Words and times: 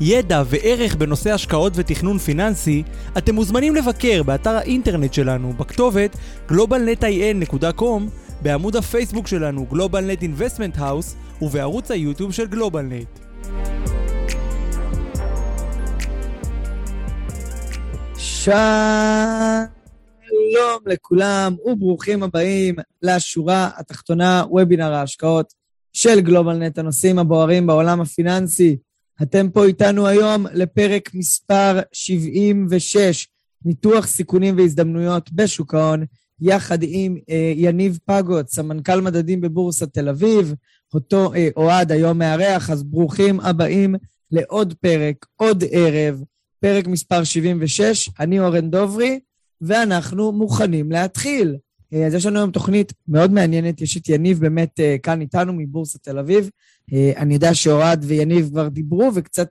ידע 0.00 0.42
וערך 0.46 0.94
בנושא 0.94 1.32
השקעות 1.32 1.72
ותכנון 1.76 2.18
פיננסי, 2.18 2.82
אתם 3.18 3.34
מוזמנים 3.34 3.74
לבקר 3.74 4.22
באתר 4.22 4.50
האינטרנט 4.50 5.14
שלנו 5.14 5.52
בכתובת 5.52 6.16
globalnetin.com, 6.48 8.02
בעמוד 8.42 8.76
הפייסבוק 8.76 9.26
שלנו 9.26 9.66
GlobalNet 9.72 10.22
Investment 10.22 10.78
House 10.78 11.42
ובערוץ 11.42 11.90
היוטיוב 11.90 12.32
של 12.32 12.46
גלובלנט. 12.46 13.18
שלום 18.18 18.78
לכולם 20.86 21.56
וברוכים 21.64 22.22
הבאים 22.22 22.74
לשורה 23.02 23.70
התחתונה, 23.76 24.44
וובינר 24.50 24.92
ההשקעות 24.92 25.54
של 25.92 26.20
גלובלנט, 26.20 26.78
הנושאים 26.78 27.18
הבוערים 27.18 27.66
בעולם 27.66 28.00
הפיננסי. 28.00 28.76
אתם 29.22 29.50
פה 29.50 29.64
איתנו 29.64 30.06
היום 30.06 30.46
לפרק 30.54 31.10
מספר 31.14 31.80
76, 31.92 33.28
ניתוח 33.64 34.06
סיכונים 34.06 34.56
והזדמנויות 34.56 35.32
בשוק 35.32 35.74
ההון, 35.74 36.04
יחד 36.40 36.78
עם 36.82 37.16
אה, 37.30 37.52
יניב 37.56 37.98
פגוט, 38.04 38.48
סמנכ"ל 38.48 39.00
מדדים 39.00 39.40
בבורסת 39.40 39.94
תל 39.94 40.08
אביב, 40.08 40.54
אותו 40.94 41.34
אה, 41.34 41.48
אוהד 41.56 41.92
היום 41.92 42.18
מארח, 42.18 42.70
אז 42.70 42.82
ברוכים 42.82 43.40
הבאים 43.40 43.94
לעוד 44.30 44.74
פרק, 44.80 45.26
עוד 45.36 45.64
ערב, 45.70 46.22
פרק 46.60 46.86
מספר 46.86 47.24
76. 47.24 48.10
אני 48.20 48.40
אורן 48.40 48.70
דוברי, 48.70 49.20
ואנחנו 49.60 50.32
מוכנים 50.32 50.92
להתחיל. 50.92 51.56
אה, 51.92 52.06
אז 52.06 52.14
יש 52.14 52.26
לנו 52.26 52.38
היום 52.38 52.50
תוכנית 52.50 52.92
מאוד 53.08 53.32
מעניינת, 53.32 53.80
יש 53.80 53.96
את 53.96 54.08
יניב 54.08 54.40
באמת 54.40 54.80
אה, 54.80 54.96
כאן 55.02 55.20
איתנו 55.20 55.52
מבורסת 55.52 56.02
תל 56.02 56.18
אביב. 56.18 56.50
אה, 56.92 57.12
אני 57.16 57.34
יודע 57.34 57.54
שאוהד 57.54 58.04
ויניב 58.08 58.48
כבר 58.48 58.68
דיברו 58.68 59.10
וקצת 59.14 59.48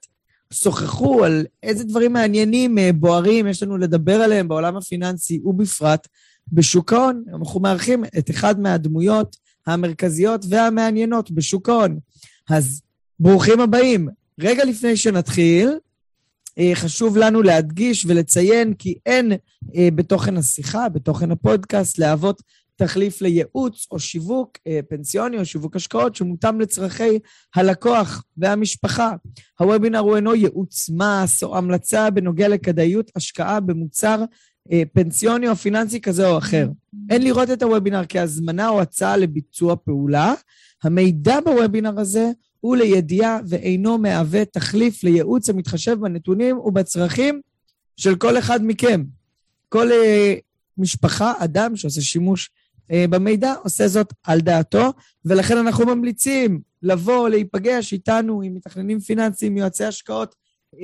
שוחחו 0.53 1.23
על 1.23 1.45
איזה 1.64 1.84
דברים 1.84 2.14
מעניינים, 2.14 2.78
בוערים, 2.95 3.48
יש 3.48 3.64
לנו 3.64 3.78
לדבר 3.78 4.16
עליהם 4.16 4.48
בעולם 4.48 4.75
הפיננסי 4.78 5.42
ובפרט 5.45 6.08
בשוק 6.52 6.94
ההון. 6.94 7.23
אנחנו 7.40 7.59
מארחים 7.59 8.03
את 8.17 8.30
אחד 8.30 8.59
מהדמויות 8.59 9.36
המרכזיות 9.67 10.45
והמעניינות 10.50 11.31
בשוק 11.31 11.70
ההון. 11.70 12.00
אז 12.50 12.81
ברוכים 13.20 13.59
הבאים. 13.59 14.08
רגע 14.40 14.66
לפני 14.66 14.97
שנתחיל, 14.97 15.70
חשוב 16.73 17.18
לנו 17.18 17.42
להדגיש 17.42 18.06
ולציין 18.06 18.73
כי 18.73 18.95
אין 19.06 19.31
בתוכן 19.95 20.38
השיחה, 20.38 20.90
בתוכן 20.90 21.31
הפודקאסט, 21.31 22.00
להוות 22.00 22.42
תחליף 22.76 23.22
לייעוץ 23.22 23.88
או 23.92 24.00
שיווק 24.00 24.58
אה, 24.68 24.80
פנסיוני 24.90 25.38
או 25.38 25.46
שיווק 25.46 25.76
השקעות 25.76 26.16
שמותאם 26.16 26.62
לצרכי 26.62 27.20
הלקוח 27.56 28.24
והמשפחה. 28.38 29.12
הוובינר 29.60 30.00
הוא 30.00 30.16
אינו 30.16 30.36
ייעוץ 30.36 30.90
מס 30.90 31.44
או 31.44 31.58
המלצה 31.58 32.10
בנוגע 32.10 32.48
לכדאיות 32.48 33.12
השקעה 33.16 33.60
במוצר 33.60 34.24
אה, 34.72 34.84
פנסיוני 34.94 35.50
או 35.50 35.56
פיננסי 35.56 36.02
כזה 36.02 36.28
או 36.28 36.38
אחר. 36.38 36.70
אין 37.10 37.22
לראות 37.22 37.52
את 37.52 37.64
הוובינר 37.64 38.02
כהזמנה 38.10 38.70
או 38.70 38.82
הצעה 38.82 39.18
לביצוע 39.18 39.76
פעולה. 39.76 40.34
המידע 40.84 41.40
בוובינר 41.46 42.00
הזה 42.00 42.31
הוא 42.59 42.76
לידיעה 42.76 43.40
ואינו 43.47 43.97
מהווה 43.97 44.46
תחליף 44.46 45.03
לייעוץ 45.03 45.50
המתחשב 45.50 45.94
בנתונים 46.00 46.58
ובצרכים 46.58 47.42
של 47.97 48.16
כל 48.16 48.38
אחד 48.38 48.59
מכם. 48.64 49.03
כל 49.70 49.90
uh, 49.92 50.42
משפחה, 50.78 51.34
אדם 51.40 51.76
שעושה 51.76 52.02
שימוש 52.02 52.50
במידע, 52.92 53.54
עושה 53.64 53.88
זאת 53.88 54.14
על 54.24 54.42
דעתו, 54.42 54.94
ולכן 55.26 55.58
אנחנו 55.58 55.86
ממליצים 55.86 56.62
לבוא, 56.84 57.30
להיפגש 57.30 57.94
איתנו, 57.94 58.42
עם 58.42 58.54
מתכננים 58.54 59.00
פיננסיים, 59.00 59.58
יועצי 59.58 59.84
השקעות, 59.84 60.36
uh, 60.76 60.78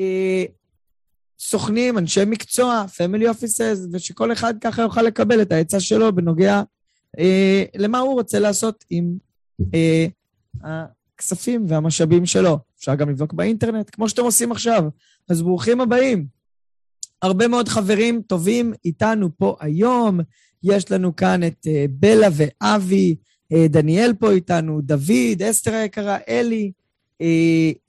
סוכנים, 1.39 1.97
אנשי 1.97 2.25
מקצוע, 2.25 2.85
פמילי 2.97 3.29
אופיסס, 3.29 3.79
ושכל 3.91 4.31
אחד 4.31 4.53
ככה 4.61 4.81
יוכל 4.81 5.01
לקבל 5.01 5.41
את 5.41 5.51
העצה 5.51 5.79
שלו 5.79 6.15
בנוגע 6.15 6.61
uh, 7.17 7.21
למה 7.77 7.99
הוא 7.99 8.13
רוצה 8.13 8.39
לעשות 8.39 8.85
עם 8.89 9.17
uh, 9.61 9.65
הכספים 10.63 11.65
והמשאבים 11.67 12.25
שלו. 12.25 12.59
אפשר 12.79 12.95
גם 12.95 13.09
לבדוק 13.09 13.33
באינטרנט, 13.33 13.89
כמו 13.91 14.09
שאתם 14.09 14.23
עושים 14.23 14.51
עכשיו. 14.51 14.83
אז 15.29 15.41
ברוכים 15.41 15.81
הבאים. 15.81 16.39
הרבה 17.21 17.47
מאוד 17.47 17.67
חברים 17.67 18.21
טובים 18.21 18.73
איתנו 18.85 19.29
פה 19.37 19.55
היום. 19.59 20.19
יש 20.63 20.91
לנו 20.91 21.15
כאן 21.15 21.43
את 21.43 21.67
uh, 21.67 21.69
בלה 21.89 22.27
ואבי, 22.33 23.15
uh, 23.53 23.57
דניאל 23.69 24.13
פה 24.19 24.31
איתנו, 24.31 24.81
דוד, 24.81 25.41
אסתר 25.49 25.73
היקרה, 25.73 26.17
אלי, 26.29 26.71
uh, 27.21 27.25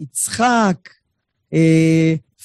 יצחק, 0.00 0.76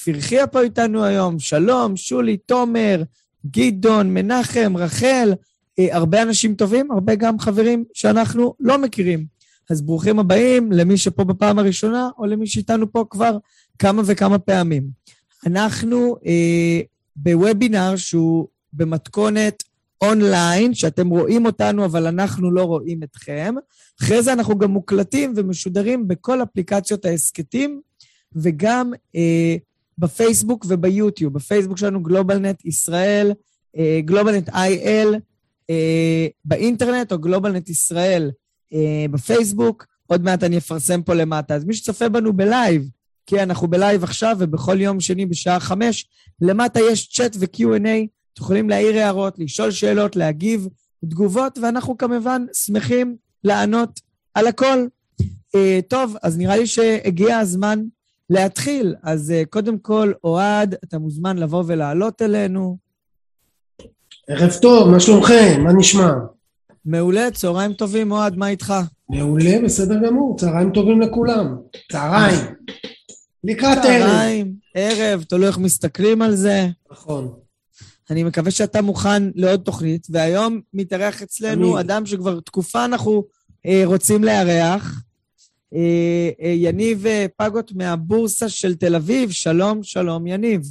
פרחיה 0.05 0.47
פה 0.47 0.61
איתנו 0.61 1.03
היום, 1.03 1.39
שלום, 1.39 1.97
שולי, 1.97 2.37
תומר, 2.37 3.03
גדעון, 3.45 4.13
מנחם, 4.13 4.77
רחל, 4.77 5.33
הרבה 5.79 6.21
אנשים 6.21 6.55
טובים, 6.55 6.91
הרבה 6.91 7.15
גם 7.15 7.39
חברים 7.39 7.83
שאנחנו 7.93 8.53
לא 8.59 8.77
מכירים. 8.77 9.25
אז 9.69 9.81
ברוכים 9.81 10.19
הבאים 10.19 10.71
למי 10.71 10.97
שפה 10.97 11.23
בפעם 11.23 11.59
הראשונה, 11.59 12.09
או 12.17 12.25
למי 12.25 12.47
שאיתנו 12.47 12.91
פה 12.91 13.05
כבר 13.09 13.37
כמה 13.79 14.01
וכמה 14.05 14.39
פעמים. 14.39 14.83
אנחנו 15.45 16.17
אה, 16.25 16.81
בוובינר 17.15 17.95
שהוא 17.95 18.47
במתכונת 18.73 19.63
אונליין, 20.01 20.73
שאתם 20.73 21.09
רואים 21.09 21.45
אותנו, 21.45 21.85
אבל 21.85 22.07
אנחנו 22.07 22.51
לא 22.51 22.63
רואים 22.63 23.03
אתכם. 23.03 23.55
אחרי 24.01 24.23
זה 24.23 24.33
אנחנו 24.33 24.57
גם 24.57 24.71
מוקלטים 24.71 25.33
ומשודרים 25.35 26.07
בכל 26.07 26.43
אפליקציות 26.43 27.05
ההסכתים, 27.05 27.81
וגם 28.35 28.91
אה, 29.15 29.55
בפייסבוק 29.97 30.65
וביוטיוב. 30.69 31.33
בפייסבוק 31.33 31.77
שלנו 31.77 32.03
גלובלנט 32.03 32.65
ישראל, 32.65 33.31
אה, 33.77 33.99
גלובלנט 34.05 34.49
IL, 34.49 35.15
אה, 35.69 36.27
באינטרנט, 36.45 37.11
או 37.11 37.19
גלובלנט 37.19 37.69
ישראל 37.69 38.31
אה, 38.73 39.05
בפייסבוק. 39.11 39.85
עוד 40.07 40.23
מעט 40.23 40.43
אני 40.43 40.57
אפרסם 40.57 41.01
פה 41.01 41.13
למטה. 41.13 41.55
אז 41.55 41.65
מי 41.65 41.73
שצופה 41.73 42.09
בנו 42.09 42.33
ב 42.33 42.42
live, 42.42 42.89
כי 43.25 43.43
אנחנו 43.43 43.67
בלייב 43.67 44.03
עכשיו, 44.03 44.35
ובכל 44.39 44.81
יום 44.81 44.99
שני 44.99 45.25
בשעה 45.25 45.59
חמש, 45.59 46.07
למטה 46.41 46.79
יש 46.91 47.09
צ'אט 47.09 47.35
ו-Q&A, 47.39 48.07
אתם 48.35 48.43
יכולים 48.43 48.69
להעיר 48.69 48.97
הערות, 48.97 49.39
לשאול 49.39 49.71
שאלות, 49.71 50.15
להגיב 50.15 50.67
תגובות, 51.05 51.57
ואנחנו 51.57 51.97
כמובן 51.97 52.45
שמחים 52.53 53.15
לענות 53.43 53.99
על 54.33 54.47
הכל. 54.47 54.85
Uh, 55.21 55.57
טוב, 55.87 56.15
אז 56.23 56.37
נראה 56.37 56.57
לי 56.57 56.67
שהגיע 56.67 57.37
הזמן 57.37 57.83
להתחיל. 58.29 58.95
אז 59.03 59.33
uh, 59.35 59.49
קודם 59.49 59.77
כל, 59.77 60.11
אוהד, 60.23 60.75
אתה 60.83 60.99
מוזמן 60.99 61.37
לבוא 61.37 61.63
ולעלות 61.67 62.21
אלינו. 62.21 62.77
ערב 64.27 64.51
טוב, 64.61 64.89
מה 64.89 64.99
שלומכם? 64.99 65.61
מה 65.63 65.73
נשמע? 65.73 66.11
מעולה, 66.85 67.31
צהריים 67.31 67.73
טובים, 67.73 68.11
אוהד, 68.11 68.35
מה 68.35 68.47
איתך? 68.47 68.73
מעולה, 69.09 69.61
בסדר 69.63 69.95
גמור, 70.07 70.37
צהריים 70.37 70.71
טובים 70.71 71.01
לכולם. 71.01 71.55
צהריים. 71.91 72.39
לקראת 73.43 73.77
ערב. 73.77 74.07
צהריים, 74.07 74.53
ערב, 74.73 75.23
תלוי 75.23 75.47
איך 75.47 75.57
מסתכלים 75.57 76.21
על 76.21 76.35
זה. 76.35 76.67
נכון. 76.91 77.44
אני 78.09 78.23
מקווה 78.23 78.51
שאתה 78.51 78.81
מוכן 78.81 79.23
לעוד 79.35 79.59
תוכנית, 79.59 80.07
והיום 80.09 80.61
מתארח 80.73 81.21
אצלנו 81.21 81.73
אני... 81.73 81.81
אדם 81.81 82.05
שכבר 82.05 82.39
תקופה 82.39 82.85
אנחנו 82.85 83.23
אה, 83.65 83.81
רוצים 83.85 84.23
לארח, 84.23 85.01
אה, 85.75 86.29
אה, 86.41 86.49
יניב 86.49 87.05
אה, 87.05 87.25
פגוט 87.37 87.71
מהבורסה 87.75 88.49
של 88.49 88.75
תל 88.75 88.95
אביב. 88.95 89.31
שלום, 89.31 89.83
שלום, 89.83 90.27
יניב. 90.27 90.61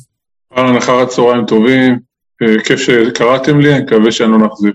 אהלן, 0.57 0.77
אחר 0.77 0.99
הצהריים 0.99 1.47
טובים. 1.47 1.99
אה, 2.43 2.65
כיף 2.65 2.81
שקראתם 2.81 3.61
לי, 3.61 3.75
אני 3.75 3.85
מקווה 3.85 4.13
שאני 4.13 4.31
לא 4.31 4.39
נחזיר. 4.47 4.73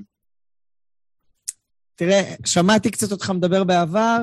תראה, 1.95 2.21
שמעתי 2.45 2.91
קצת 2.91 3.12
אותך 3.12 3.29
מדבר 3.29 3.63
בעבר, 3.63 4.17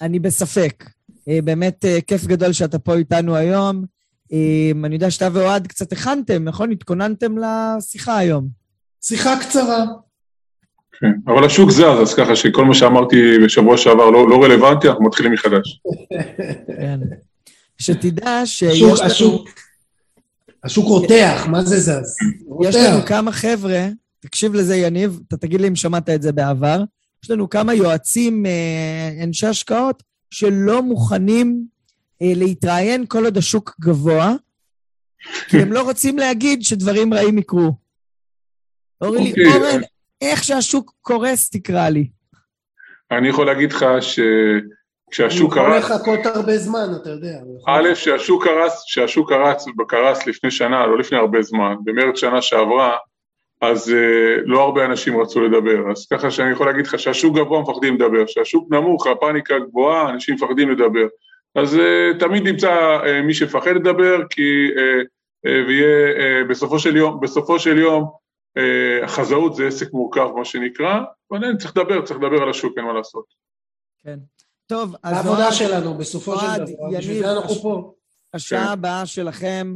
אני 0.00 0.18
בספק. 0.18 0.84
אה, 1.28 1.38
באמת 1.44 1.84
אה, 1.84 1.98
כיף 2.06 2.24
גדול 2.24 2.52
שאתה 2.52 2.78
פה 2.78 2.94
איתנו 2.94 3.36
היום. 3.36 3.84
אה, 4.32 4.70
אני 4.84 4.94
יודע 4.94 5.10
שאתה 5.10 5.28
ואוהד 5.32 5.66
קצת 5.66 5.92
הכנתם, 5.92 6.44
נכון? 6.44 6.70
התכוננתם 6.70 7.34
לשיחה 7.38 8.18
היום. 8.18 8.48
שיחה 9.02 9.40
קצרה. 9.40 9.84
כן, 11.00 11.12
אבל 11.26 11.44
השוק 11.44 11.70
זז, 11.70 11.80
אז 11.80 12.14
ככה 12.14 12.36
שכל 12.36 12.64
מה 12.64 12.74
שאמרתי 12.74 13.16
בשבוע 13.44 13.76
שעבר 13.76 14.10
לא, 14.10 14.28
לא 14.28 14.44
רלוונטי, 14.44 14.88
אנחנו 14.88 15.04
מתחילים 15.04 15.32
מחדש. 15.32 15.80
כן. 16.66 17.00
שתדע 17.78 18.46
שיש 18.46 18.82
השוק, 18.82 18.98
לנו... 18.98 19.06
השוק, 19.06 19.48
השוק 20.64 20.86
רותח, 20.86 21.46
מה 21.50 21.64
זה 21.64 21.80
זז? 21.80 22.16
יש 22.62 22.76
לנו 22.76 23.06
כמה 23.06 23.32
חבר'ה, 23.32 23.88
תקשיב 24.20 24.54
לזה 24.54 24.76
יניב, 24.76 25.20
אתה 25.28 25.36
תגיד 25.36 25.60
לי 25.60 25.68
אם 25.68 25.76
שמעת 25.76 26.10
את 26.10 26.22
זה 26.22 26.32
בעבר, 26.32 26.82
יש 27.24 27.30
לנו 27.30 27.50
כמה 27.50 27.74
יועצים, 27.74 28.46
אה, 28.46 29.24
אנשי 29.24 29.46
השקעות, 29.46 30.02
שלא 30.30 30.82
מוכנים 30.82 31.66
להתראיין 32.20 33.06
כל 33.08 33.24
עוד 33.24 33.36
השוק 33.36 33.74
גבוה, 33.80 34.32
כי 35.48 35.56
הם 35.56 35.72
לא 35.72 35.82
רוצים 35.82 36.18
להגיד 36.18 36.62
שדברים 36.62 37.14
רעים 37.14 37.38
יקרו. 37.38 37.72
אורי 39.00 39.18
לי, 39.22 39.30
אוקיי. 39.30 39.46
אורן, 39.46 39.80
איך 40.20 40.44
שהשוק 40.44 40.92
קורס, 41.00 41.50
תקרא 41.50 41.88
לי. 41.88 42.08
אני 43.10 43.28
יכול 43.28 43.46
להגיד 43.46 43.72
לך 43.72 43.86
שכשהשוק 44.00 45.52
הוא 45.52 45.62
יכול 45.62 45.80
קרס, 45.80 45.90
לחכות 45.90 46.26
הרבה 46.26 46.58
זמן, 46.58 46.88
אתה 47.02 47.10
יודע. 47.10 47.38
יכול- 47.60 47.90
א', 47.90 47.94
שהשוק 47.94 48.44
קרס, 48.44 48.82
שהשוק 48.86 49.28
קרס, 49.32 49.66
קרס 49.88 50.26
לפני 50.26 50.50
שנה, 50.50 50.86
לא 50.86 50.98
לפני 50.98 51.18
הרבה 51.18 51.42
זמן, 51.42 51.74
במרץ 51.84 52.18
שנה 52.18 52.42
שעברה, 52.42 52.96
אז 53.60 53.88
uh, 53.88 53.92
לא 54.44 54.62
הרבה 54.62 54.84
אנשים 54.84 55.20
רצו 55.20 55.40
לדבר. 55.40 55.90
אז 55.92 56.06
ככה 56.06 56.30
שאני 56.30 56.50
יכול 56.52 56.66
להגיד 56.66 56.86
לך 56.86 56.98
שהשוק 56.98 57.36
גבוה 57.36 57.60
מפחדים 57.62 57.94
לדבר, 57.94 58.26
שהשוק 58.26 58.72
נמוך, 58.72 59.06
הפאניקה 59.06 59.54
גבוהה, 59.58 60.10
אנשים 60.10 60.34
מפחדים 60.34 60.70
לדבר. 60.70 61.06
אז 61.54 61.74
uh, 61.74 62.18
תמיד 62.20 62.42
נמצא 62.42 62.98
uh, 63.02 63.22
מי 63.26 63.34
שמפחד 63.34 63.70
לדבר, 63.70 64.16
כי, 64.30 64.42
uh, 64.74 65.04
uh, 65.46 65.68
ויהיה, 65.68 66.16
uh, 66.16 66.48
בסופו 66.50 66.78
של 66.78 66.96
יום, 66.96 67.20
בסופו 67.20 67.58
של 67.58 67.78
יום, 67.78 68.10
uh, 68.58 69.04
החזאות 69.04 69.54
זה 69.56 69.66
עסק 69.66 69.92
מורכב, 69.92 70.28
מה 70.36 70.44
שנקרא, 70.44 71.00
אבל 71.30 71.44
אין, 71.44 71.58
צריך 71.58 71.76
לדבר, 71.76 72.06
צריך 72.06 72.20
לדבר 72.20 72.42
על 72.42 72.50
השוק, 72.50 72.74
אין 72.78 72.84
מה 72.86 72.92
לעשות. 72.92 73.24
כן. 74.02 74.18
טוב, 74.66 74.94
אז 75.02 75.16
העבודה 75.16 75.42
אוהד, 75.44 75.52
שלנו, 75.52 75.94
בסופו 75.98 76.38
של 76.38 76.46
דבר. 76.56 76.98
בשביל 76.98 77.18
זה 77.22 77.32
אנחנו 77.32 77.50
הש- 77.54 77.62
פה. 77.62 77.92
השעה 78.34 78.64
כן. 78.66 78.72
הבאה 78.72 79.06
שלכם, 79.06 79.74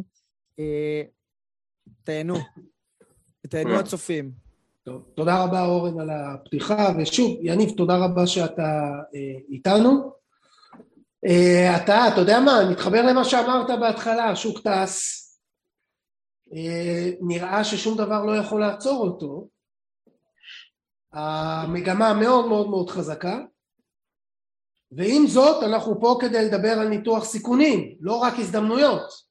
אה, 0.58 1.02
תהנו. 2.04 2.34
תהנו 3.48 3.64
תודה. 3.68 3.80
הצופים. 3.80 4.30
טוב, 4.84 5.02
תודה 5.14 5.44
רבה 5.44 5.64
אורן 5.64 6.00
על 6.00 6.10
הפתיחה, 6.10 6.88
ושוב, 6.98 7.38
יניב, 7.42 7.70
תודה 7.76 7.96
רבה 8.04 8.26
שאתה 8.26 8.62
אה, 9.14 9.38
איתנו. 9.48 10.15
אה, 11.26 11.76
אתה, 11.76 12.08
אתה 12.08 12.20
יודע 12.20 12.40
מה, 12.40 12.70
מתחבר 12.70 13.02
למה 13.02 13.24
שאמרת 13.24 13.66
בהתחלה, 13.80 14.30
השוק 14.30 14.58
טס, 14.58 15.22
אה, 16.52 17.10
נראה 17.20 17.64
ששום 17.64 17.96
דבר 17.96 18.24
לא 18.24 18.36
יכול 18.36 18.60
לעצור 18.60 19.08
אותו. 19.08 19.48
המגמה 21.12 22.14
מאוד 22.14 22.48
מאוד 22.48 22.70
מאוד 22.70 22.90
חזקה, 22.90 23.40
ועם 24.92 25.26
זאת 25.26 25.62
אנחנו 25.62 26.00
פה 26.00 26.18
כדי 26.20 26.44
לדבר 26.44 26.68
על 26.68 26.88
ניתוח 26.88 27.24
סיכונים, 27.24 27.96
לא 28.00 28.16
רק 28.16 28.34
הזדמנויות. 28.38 29.26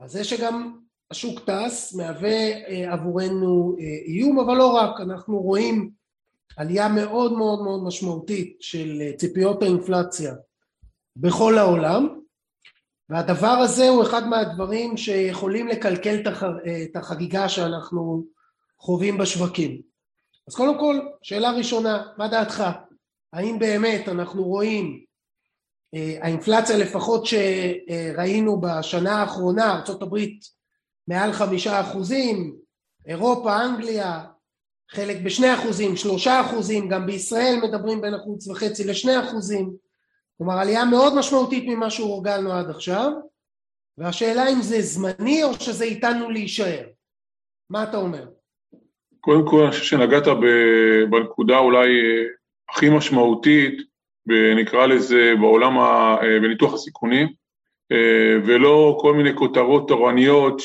אז 0.00 0.12
זה 0.12 0.24
שגם 0.24 0.78
השוק 1.10 1.40
טס 1.40 1.94
מהווה 1.94 2.52
אה, 2.52 2.92
עבורנו 2.92 3.76
איום, 4.06 4.38
אבל 4.38 4.56
לא 4.56 4.74
רק, 4.74 5.00
אנחנו 5.00 5.38
רואים 5.38 5.90
עלייה 6.56 6.88
מאוד 6.88 7.32
מאוד 7.32 7.62
מאוד 7.62 7.84
משמעותית 7.84 8.56
של 8.60 9.02
ציפיות 9.16 9.62
האינפלציה 9.62 10.34
בכל 11.20 11.58
העולם, 11.58 12.08
והדבר 13.08 13.46
הזה 13.48 13.88
הוא 13.88 14.02
אחד 14.02 14.26
מהדברים 14.28 14.96
שיכולים 14.96 15.68
לקלקל 15.68 16.20
את 16.20 16.26
הח- 16.26 16.42
את 16.90 16.96
החגיגה 16.96 17.48
שאנחנו 17.48 18.24
חווים 18.78 19.18
בשווקים. 19.18 19.80
אז 20.48 20.54
קודם 20.54 20.78
כל, 20.78 21.00
שאלה 21.22 21.50
ראשונה, 21.50 22.06
מה 22.18 22.28
דעתך? 22.28 22.64
האם 23.32 23.58
באמת 23.58 24.08
אנחנו 24.08 24.44
רואים 24.44 25.04
אה, 25.94 26.18
האינפלציה 26.22 26.76
לפחות 26.78 27.26
שראינו 27.26 28.60
בשנה 28.60 29.12
האחרונה, 29.20 29.82
ארה"ב 29.88 30.16
מעל 31.08 31.32
חמישה 31.32 31.80
אחוזים, 31.80 32.56
אירופה, 33.06 33.64
אנגליה, 33.64 34.24
חלק 34.90 35.16
בשני 35.24 35.54
אחוזים, 35.54 35.96
שלושה 35.96 36.40
אחוזים, 36.40 36.88
גם 36.88 37.06
בישראל 37.06 37.60
מדברים 37.62 38.00
בין 38.00 38.14
אחוז 38.14 38.48
וחצי 38.48 38.84
לשני 38.84 39.20
אחוזים, 39.20 39.87
כלומר 40.38 40.58
עלייה 40.58 40.84
מאוד 40.84 41.18
משמעותית 41.18 41.64
ממה 41.66 41.90
שהורגלנו 41.90 42.52
עד 42.52 42.70
עכשיו, 42.70 43.12
והשאלה 43.98 44.48
אם 44.48 44.62
זה 44.62 44.80
זמני 44.80 45.44
או 45.44 45.54
שזה 45.54 45.84
איתנו 45.84 46.30
להישאר. 46.30 46.86
מה 47.70 47.82
אתה 47.82 47.96
אומר? 47.96 48.26
קודם 49.20 49.48
כל, 49.48 49.62
אני 49.62 49.70
חושב 49.70 49.84
שנגעת 49.84 50.22
בנקודה 51.10 51.58
אולי 51.58 51.88
אה, 51.88 52.24
הכי 52.70 52.90
משמעותית, 52.90 53.88
נקרא 54.56 54.86
לזה, 54.86 55.32
בעולם, 55.40 55.78
ה- 55.78 56.16
אה, 56.22 56.40
בניתוח 56.40 56.74
הסיכונים, 56.74 57.28
אה, 57.92 58.36
ולא 58.46 58.98
כל 59.00 59.14
מיני 59.14 59.36
כותרות 59.36 59.88
תורניות 59.88 60.60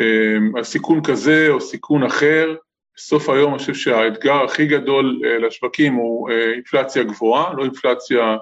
שהסיכון 0.00 1.02
כזה 1.04 1.46
או 1.50 1.60
סיכון 1.60 2.02
אחר. 2.02 2.54
בסוף 2.96 3.28
היום 3.28 3.50
אני 3.50 3.58
חושב 3.58 3.74
שהאתגר 3.74 4.44
הכי 4.44 4.66
גדול 4.66 5.20
לשווקים 5.40 5.94
הוא 5.94 6.30
אינפלציה 6.30 7.02
גבוהה, 7.02 7.54
לא 7.54 7.64
אינפלציה 7.64 8.36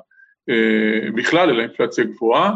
בכלל, 1.15 1.51
אלא 1.51 1.63
אינפלציה 1.63 2.05
גבוהה. 2.05 2.51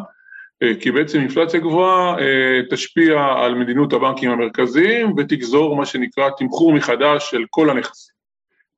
אה, 0.63 0.73
כי 0.81 0.91
בעצם 0.91 1.19
אינפלציה 1.19 1.61
גבוהה 1.61 2.19
אה, 2.19 2.61
תשפיע 2.71 3.25
על 3.37 3.55
מדיניות 3.55 3.93
הבנקים 3.93 4.31
המרכזיים 4.31 5.15
ותגזור 5.17 5.77
מה 5.77 5.87
שנקרא 5.87 6.31
תמחור 6.39 6.73
מחדש 6.73 7.31
של 7.31 7.45
כל 7.51 7.71
הנכסים. 7.71 8.13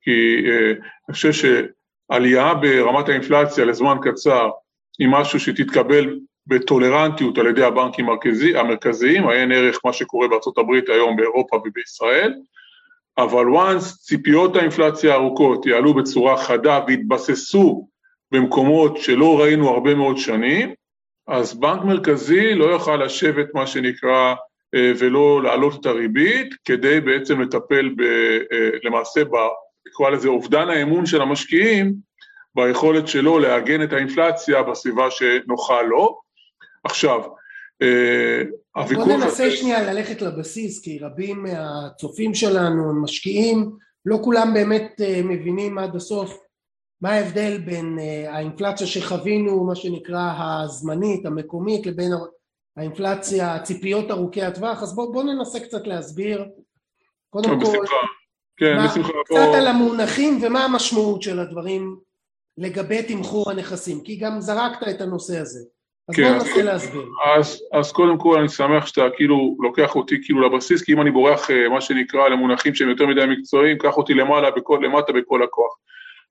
כי 0.01 0.11
אה, 0.51 0.71
אני 1.09 1.15
חושב 1.15 1.33
שעלייה 1.33 2.55
ברמת 2.55 3.09
האינפלציה 3.09 3.65
לזמן 3.65 3.97
קצר 4.03 4.51
היא 4.99 5.09
משהו 5.11 5.41
שתתקבל 5.41 6.19
בטולרנטיות 6.47 7.39
על 7.39 7.47
ידי 7.47 7.65
הבנקים 7.65 8.09
המרכזי, 8.09 8.57
המרכזיים, 8.57 9.29
עיין 9.29 9.53
ערך 9.53 9.81
מה 9.85 9.93
שקורה 9.93 10.29
בארצות 10.29 10.59
הברית 10.59 10.89
היום 10.89 11.17
באירופה 11.17 11.57
ובישראל, 11.57 12.35
אבל 13.19 13.45
once 13.47 13.99
ציפיות 13.99 14.57
האינפלציה 14.57 15.13
הארוכות 15.13 15.67
יעלו 15.67 15.95
בצורה 15.95 16.37
חדה 16.37 16.81
ויתבססו 16.87 17.89
במקומות 18.33 18.97
שלא 18.97 19.41
ראינו 19.41 19.69
הרבה 19.69 19.95
מאוד 19.95 20.19
שנים, 20.19 20.75
אז 21.29 21.55
בנק 21.55 21.85
מרכזי 21.85 22.55
לא 22.55 22.65
יוכל 22.65 22.97
לשבת, 22.97 23.55
מה 23.55 23.67
שנקרא, 23.67 24.35
אה, 24.75 24.93
ולא 24.99 25.43
להעלות 25.43 25.81
את 25.81 25.87
הריבית, 25.87 26.55
כדי 26.65 27.01
בעצם 27.01 27.41
לטפל 27.41 27.89
ב, 27.97 28.03
אה, 28.53 28.71
למעשה, 28.85 29.21
נקרא 29.89 30.11
לזה 30.11 30.29
אובדן 30.29 30.69
האמון 30.69 31.07
של 31.07 31.23
המשקיעים, 31.23 31.95
ביכולת 32.55 33.09
שלו 33.09 33.39
לעגן 33.39 33.83
את 33.83 33.93
האינפלציה 33.93 34.63
בסביבה 34.63 35.11
שנוחה 35.11 35.83
לו. 35.83 36.21
עכשיו, 36.85 37.21
אה, 37.83 38.43
בוא 38.75 38.83
הוויכוח 38.83 39.09
ננסה 39.09 39.47
הזה... 39.47 39.57
שנייה 39.57 39.93
ללכת 39.93 40.23
לבסיס, 40.23 40.85
כי 40.85 40.99
רבים 40.99 41.43
מהצופים 41.43 42.35
שלנו 42.35 42.91
הם 42.91 43.03
משקיעים, 43.03 43.71
לא 44.07 44.19
כולם 44.25 44.55
באמת 44.55 45.01
מבינים 45.25 45.79
עד 45.79 45.97
הסוף 45.97 46.44
מה 47.03 47.11
ההבדל 47.11 47.59
בין 47.59 47.99
אה, 47.99 48.35
האינפלציה 48.37 48.87
שחווינו, 48.87 49.65
מה 49.65 49.75
שנקרא 49.75 50.33
הזמנית, 50.39 51.27
המקומית, 51.27 51.87
לבין 51.87 52.11
האינפלציה, 52.77 53.55
הציפיות 53.55 54.11
ארוכי 54.11 54.43
הטווח, 54.43 54.83
אז 54.83 54.95
בואו 54.95 55.13
בוא 55.13 55.23
ננסה 55.25 55.61
קצת 55.61 55.87
להסביר. 55.87 56.45
קודם 57.31 57.49
כל, 57.49 57.57
בשמחה. 57.57 57.97
כן, 58.57 58.77
מה- 58.77 58.87
בשמחה. 58.89 59.13
קצת 59.25 59.35
בוא- 59.35 59.57
על 59.57 59.67
המונחים 59.67 60.39
ומה 60.43 60.65
המשמעות 60.65 61.23
של 61.23 61.41
הדברים 61.41 61.97
לגבי 62.59 63.03
תמחור 63.03 63.51
הנכסים, 63.51 64.01
כי 64.01 64.17
גם 64.17 64.41
זרקת 64.41 64.89
את 64.91 65.01
הנושא 65.01 65.39
הזה. 65.39 65.61
אז 66.09 66.15
כן, 66.17 66.23
בואו 66.23 66.37
אז- 66.37 66.47
ננסה 66.47 66.63
להסביר. 66.63 67.07
אז, 67.39 67.63
אז 67.73 67.93
קודם 67.93 68.19
כל 68.19 68.39
אני 68.39 68.49
שמח 68.49 68.87
שאתה 68.87 69.03
כאילו 69.17 69.57
לוקח 69.63 69.97
אותי 69.97 70.15
כאילו 70.25 70.41
לבסיס, 70.49 70.83
כי 70.83 70.93
אם 70.93 71.01
אני 71.01 71.11
בורח 71.11 71.51
אה, 71.51 71.69
מה 71.69 71.81
שנקרא 71.81 72.29
למונחים 72.29 72.75
שהם 72.75 72.89
יותר 72.89 73.07
מדי 73.07 73.21
מקצועיים, 73.29 73.79
קח 73.79 73.97
אותי 73.97 74.15
למעלה, 74.15 74.51
בכל, 74.51 74.81
למטה 74.85 75.13
בכל 75.13 75.43
הכוח. 75.43 75.73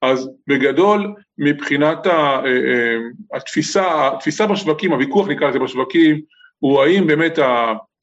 אז 0.03 0.29
בגדול, 0.47 1.13
מבחינת 1.37 2.07
אה, 2.07 2.39
אה, 2.45 2.97
התפיסה, 3.33 4.07
התפיסה 4.07 4.47
בשווקים, 4.47 4.91
הוויכוח 4.91 5.27
נקרא 5.27 5.49
לזה 5.49 5.59
בשווקים, 5.59 6.21
הוא 6.59 6.81
האם 6.83 7.07
באמת 7.07 7.39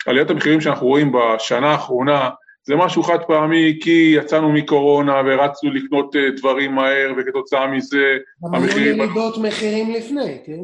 עליית 0.07 0.31
המחירים 0.31 0.61
שאנחנו 0.61 0.87
רואים 0.87 1.13
בשנה 1.13 1.71
האחרונה, 1.71 2.31
זה 2.63 2.77
משהו 2.77 3.03
חד 3.03 3.19
פעמי 3.27 3.79
כי 3.83 4.15
יצאנו 4.17 4.53
מקורונה 4.53 5.23
ורצנו 5.27 5.71
לקנות 5.71 6.17
אה, 6.17 6.31
דברים 6.37 6.75
מהר 6.75 7.13
וכתוצאה 7.19 7.67
מזה 7.67 8.17
גם 8.45 8.55
היו 8.55 8.63
המחירים- 8.65 9.01
ירידות 9.01 9.39
מחירים 9.39 9.91
לפני, 9.91 10.39
כן? 10.47 10.61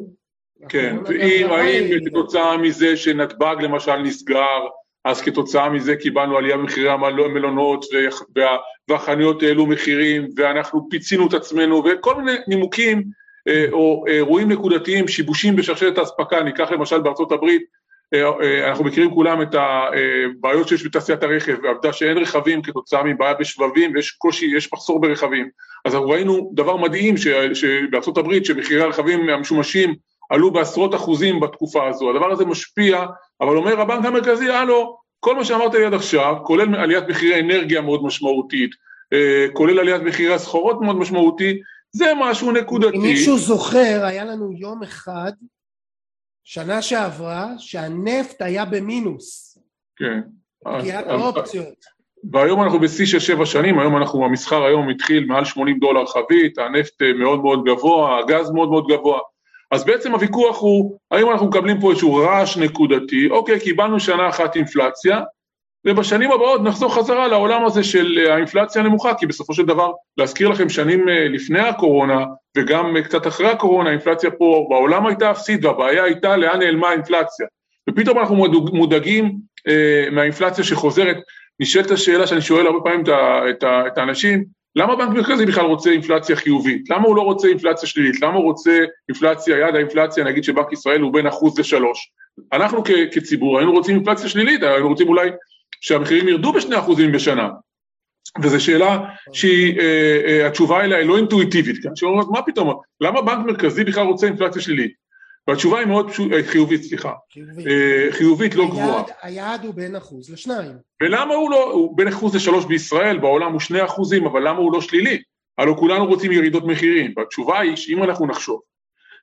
כן, 0.69 0.97
ואם 1.07 1.47
האם. 1.51 1.99
כתוצאה 2.07 2.57
מזה 2.57 2.97
שנתב"ג 2.97 3.57
למשל 3.61 3.97
נסגר, 3.97 4.61
אז 5.07 5.21
כתוצאה 5.21 5.69
מזה 5.69 5.97
קיבלנו 5.97 6.37
עלייה 6.37 6.57
במחירי 6.57 6.91
המל- 6.91 7.25
המלונות 7.25 7.85
וה- 7.93 8.11
וה- 8.37 8.57
והחנויות 8.89 9.43
העלו 9.43 9.67
מחירים 9.67 10.29
ואנחנו 10.37 10.89
פיצינו 10.91 11.27
את 11.27 11.35
עצמנו 11.35 11.83
וכל 11.85 12.15
מיני 12.23 12.39
נימוקים 12.49 13.03
אה, 13.49 13.67
או 13.73 14.05
אירועים 14.07 14.53
נקודתיים, 14.53 15.09
שיבושים 15.09 15.57
בשרשרת 15.57 15.99
האספקה, 15.99 16.43
ניקח 16.43 16.71
למשל 16.71 17.01
בארצות 17.01 17.33
הברית, 17.33 17.63
אה, 18.15 18.31
אה, 18.43 18.69
אנחנו 18.69 18.85
מכירים 18.85 19.11
כולם 19.11 19.43
את 19.43 19.55
הבעיות 19.55 20.69
שיש 20.69 20.87
בתעשיית 20.87 21.23
הרכב, 21.23 21.65
העובדה 21.65 21.93
שאין 21.93 22.19
רכבים 22.19 22.63
כתוצאה 22.63 23.03
מבעיה 23.03 23.35
בשבבים 23.35 23.93
ויש 23.95 24.11
קושי, 24.11 24.47
יש 24.57 24.73
מחסור 24.73 25.01
ברכבים. 25.01 25.49
אז 25.85 25.95
אנחנו 25.95 26.09
ראינו 26.09 26.51
דבר 26.55 26.77
מדהים 26.77 27.15
שבארצות 27.55 28.19
הברית 28.19 28.45
שמחירי 28.45 28.83
הרכבים 28.83 29.29
המשומשים 29.29 29.95
עלו 30.31 30.51
בעשרות 30.51 30.95
אחוזים 30.95 31.41
בתקופה 31.41 31.89
הזו, 31.89 32.11
הדבר 32.11 32.33
הזה 32.33 32.45
משפיע, 32.45 33.07
אבל 33.41 33.57
אומר 33.57 33.81
הבנק 33.81 34.05
המרכזי, 34.05 34.51
הלו, 34.51 34.99
כל 35.21 35.37
מה 35.37 35.45
שאמרת 35.45 35.75
לי 35.75 35.85
עד 35.85 35.95
עכשיו, 35.95 36.35
כולל 36.45 36.75
עליית 36.75 37.05
מחירי 37.09 37.41
אנרגיה 37.41 37.81
מאוד 37.81 38.05
משמעותית, 38.05 38.71
אה, 39.13 39.47
כולל 39.53 39.79
עליית 39.79 40.03
מחירי 40.03 40.35
הסחורות 40.35 40.81
מאוד 40.81 40.97
משמעותי, 40.97 41.61
זה 41.93 42.13
משהו 42.21 42.53
נקודתי. 42.53 42.97
אם 42.97 43.03
מישהו 43.03 43.39
זוכר, 43.39 44.05
היה 44.05 44.25
לנו 44.25 44.53
יום 44.53 44.83
אחד, 44.83 45.33
שנה 46.45 46.83
שעברה, 46.83 47.49
שהנפט 47.59 48.43
היה 48.43 48.65
במינוס. 48.65 49.59
כן. 49.97 50.21
פגיעת 50.79 51.07
האופציות. 51.07 51.97
והיום 52.33 52.63
אנחנו 52.63 52.81
בשיא 52.81 53.07
של 53.07 53.19
שבע 53.19 53.47
שנים, 53.47 53.79
היום 53.79 53.97
אנחנו, 53.97 54.25
המסחר 54.25 54.65
היום 54.65 54.89
התחיל 54.89 55.25
מעל 55.25 55.45
80 55.45 55.79
דולר 55.79 56.07
חבית, 56.07 56.59
הנפט 56.59 57.03
אה, 57.03 57.13
מאוד 57.13 57.41
מאוד 57.41 57.65
גבוה, 57.65 58.19
הגז 58.19 58.51
מאוד 58.51 58.71
מאוד 58.71 58.87
גבוה. 58.89 59.19
אז 59.71 59.85
בעצם 59.85 60.13
הוויכוח 60.13 60.61
הוא, 60.61 60.99
האם 61.11 61.31
אנחנו 61.31 61.47
מקבלים 61.47 61.81
פה 61.81 61.91
איזשהו 61.91 62.15
רעש 62.15 62.57
נקודתי, 62.57 63.29
אוקיי, 63.31 63.61
קיבלנו 63.61 64.01
שנה 64.01 64.29
אחת 64.29 64.57
אינפלציה, 64.57 65.21
ובשנים 65.87 66.33
הבאות 66.33 66.63
נחזור 66.63 66.95
חזרה 66.95 67.29
לעולם 67.29 67.65
הזה 67.65 67.85
של 67.85 68.19
אה, 68.19 68.35
האינפלציה 68.35 68.83
הנמוכה, 68.83 69.15
כי 69.15 69.27
בסופו 69.27 69.55
של 69.55 69.67
דבר, 69.67 69.93
להזכיר 70.17 70.49
לכם, 70.49 70.69
שנים 70.69 71.09
אה, 71.09 71.29
לפני 71.29 71.61
הקורונה, 71.61 72.25
וגם 72.57 72.97
קצת 73.05 73.27
אחרי 73.27 73.51
הקורונה, 73.51 73.89
האינפלציה 73.89 74.31
פה 74.31 74.67
בעולם 74.71 75.07
הייתה 75.07 75.31
אפסית, 75.31 75.65
והבעיה 75.65 76.05
הייתה 76.05 76.37
לאן 76.37 76.59
נעלמה 76.59 76.89
האינפלציה. 76.89 77.47
ופתאום 77.91 78.19
אנחנו 78.19 78.37
מודאגים 78.73 79.39
אה, 79.69 80.11
מהאינפלציה 80.13 80.65
שחוזרת. 80.65 81.17
נשאלת 81.61 81.91
השאלה 81.91 82.27
שאני 82.27 82.41
שואל 82.41 82.67
הרבה 82.67 82.81
פעמים 82.85 83.05
את 83.63 83.99
האנשים, 83.99 84.45
למה 84.77 84.97
בנק 84.97 85.09
מרכזי 85.09 85.47
בכלל 85.47 85.67
רוצה 85.67 85.91
אינפלציה 85.91 86.37
חיובית? 86.37 86.91
למה 86.91 87.07
הוא 87.07 87.17
לא 87.17 87.23
רוצה 87.23 87.49
אינפלציה 87.49 87.89
שלילית? 87.89 88.23
למה 88.23 88.35
הוא 88.35 88.45
רוצה 88.45 88.79
אינפלציה, 89.09 89.59
יעד 89.59 89.75
האינפלציה, 89.75 90.25
נגיד 90.25 90.45
שבנק 90.45 90.73
ישראל 90.73 91.01
הוא 91.01 91.13
בין 91.13 91.27
אחוז 91.27 91.59
לשלוש? 91.59 92.11
אנחנו 92.53 92.85
כ- 92.85 93.15
כציבור 93.15 93.59
היינו 93.59 93.73
רוצים 93.73 93.95
אינפלציה 93.95 94.29
שלילית, 94.29 94.63
היינו 94.63 94.89
רוצים 94.89 95.09
אולי 95.09 95.31
שהמחירים 95.81 96.29
ירדו 96.29 96.53
בשני 96.53 96.79
אחוזים 96.79 97.13
בשנה. 97.13 97.49
וזו 98.43 98.65
שאלה 98.65 98.99
שהתשובה 99.33 100.75
אה, 100.75 100.81
אה, 100.81 100.85
אליה 100.85 100.99
היא 100.99 101.07
לא 101.07 101.17
אינטואיטיבית, 101.17 101.83
כי 101.83 101.89
אנשים 101.89 102.09
אומרים, 102.09 102.29
מה 102.31 102.43
פתאום, 102.43 102.81
למה 103.01 103.23
בנק 103.23 103.47
מרכזי 103.47 103.85
בכלל 103.85 104.07
רוצה 104.07 104.27
אינפלציה 104.27 104.63
שלילית? 104.63 105.06
והתשובה 105.49 105.79
היא 105.79 105.87
מאוד 105.87 106.11
פשוט, 106.11 106.33
אה, 106.33 106.43
חיובית, 106.45 106.83
סליחה. 106.83 107.13
חיובית. 107.33 107.67
אה, 107.67 108.07
חיובית, 108.11 108.55
לא 108.55 108.67
גבוהה. 108.69 109.03
היעד 109.23 109.65
הוא 109.65 109.75
בין 109.75 109.97
אחוז 109.97 110.31
לשניים. 110.31 110.73
ולמה 111.03 111.35
הוא 111.35 111.51
לא, 111.51 111.73
הוא 111.73 111.97
בין 111.97 112.09
אחוז 112.09 112.35
לשלוש 112.35 112.65
בישראל, 112.65 113.19
בעולם 113.19 113.53
הוא 113.53 113.61
שני 113.61 113.85
אחוזים, 113.85 114.27
אבל 114.27 114.49
למה 114.49 114.59
הוא 114.59 114.73
לא 114.73 114.81
שלילי? 114.81 115.23
הלוא 115.59 115.77
כולנו 115.77 116.07
רוצים 116.07 116.33
ירידות 116.33 116.65
מחירים, 116.65 117.13
והתשובה 117.17 117.61
היא 117.61 117.77
שאם 117.77 118.03
אנחנו 118.03 118.27
נחשוב 118.27 118.61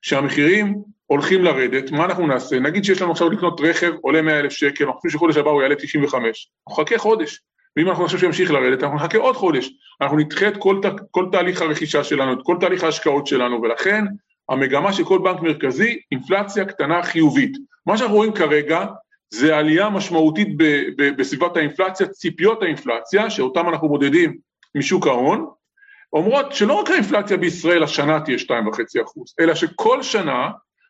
שהמחירים 0.01 0.82
הולכים 1.06 1.44
לרדת, 1.44 1.92
מה 1.92 2.06
אנחנו 2.06 2.27
נעשה? 2.27 2.60
נגיד 2.60 2.84
שיש 2.84 3.01
לנו 3.01 3.12
עכשיו 3.12 3.30
לקנות 3.30 3.62
רכב, 3.63 3.92
עולה 4.01 4.22
100 4.22 4.39
אלף 4.39 4.51
שקל, 4.51 4.84
אנחנו 4.84 5.00
חושבים 5.00 5.12
שחודש 5.12 5.38
הבא 5.38 5.50
הוא 5.50 5.62
יעלה 5.62 5.75
95, 5.75 6.51
אנחנו 6.68 6.84
נחכה 6.84 6.98
חודש, 6.98 7.42
ואם 7.77 7.89
אנחנו 7.89 8.03
נחשוב 8.03 8.20
שימשיך 8.20 8.51
לרדת, 8.51 8.84
אנחנו 8.84 8.96
נחכה 8.98 9.18
עוד 9.18 9.36
חודש, 9.36 9.70
אנחנו 10.01 10.18
נדחה 10.18 10.48
את 10.48 10.58
כל, 10.58 10.82
כל 11.12 11.25
תהליך 11.32 11.62
הרכישה 11.62 12.03
שלנו, 12.03 12.34
את 12.34 12.39
כל 12.44 12.58
תהליך 12.60 12.84
ההשקעות 12.84 13.27
שלנו, 13.27 13.62
ולכן 13.62 14.06
המגמה 14.50 14.94
של 14.94 15.06
כל 15.06 15.20
בנק 15.24 15.42
מרכזי, 15.42 16.00
אינפלציה 16.12 16.66
קטנה 16.66 17.04
חיובית. 17.04 17.58
מה 17.86 17.98
שאנחנו 17.98 18.16
רואים 18.16 18.34
כרגע 18.34 18.86
זה 19.34 19.58
עלייה 19.58 19.90
משמעותית 19.90 20.58
ב- 20.58 20.88
ב- 20.98 21.18
בסביבת 21.18 21.58
האינפלציה, 21.58 22.08
ציפיות 22.08 22.64
האינפלציה, 22.64 23.30
שאותם 23.30 23.70
אנחנו 23.70 23.88
מודדים 23.88 24.38
משוק 24.76 25.08
ההון, 25.08 25.50
אומרות 26.14 26.56
שלא 26.56 26.74
רק 26.74 26.90
האינפלציה 26.90 27.38
בישראל 27.38 27.84
השנה 27.84 28.20
תהיה 28.20 28.38
2.5 28.38 29.04
אחוז, 29.04 29.34
אלא 29.40 29.56
שכל 29.56 30.04
שנה, 30.04 30.50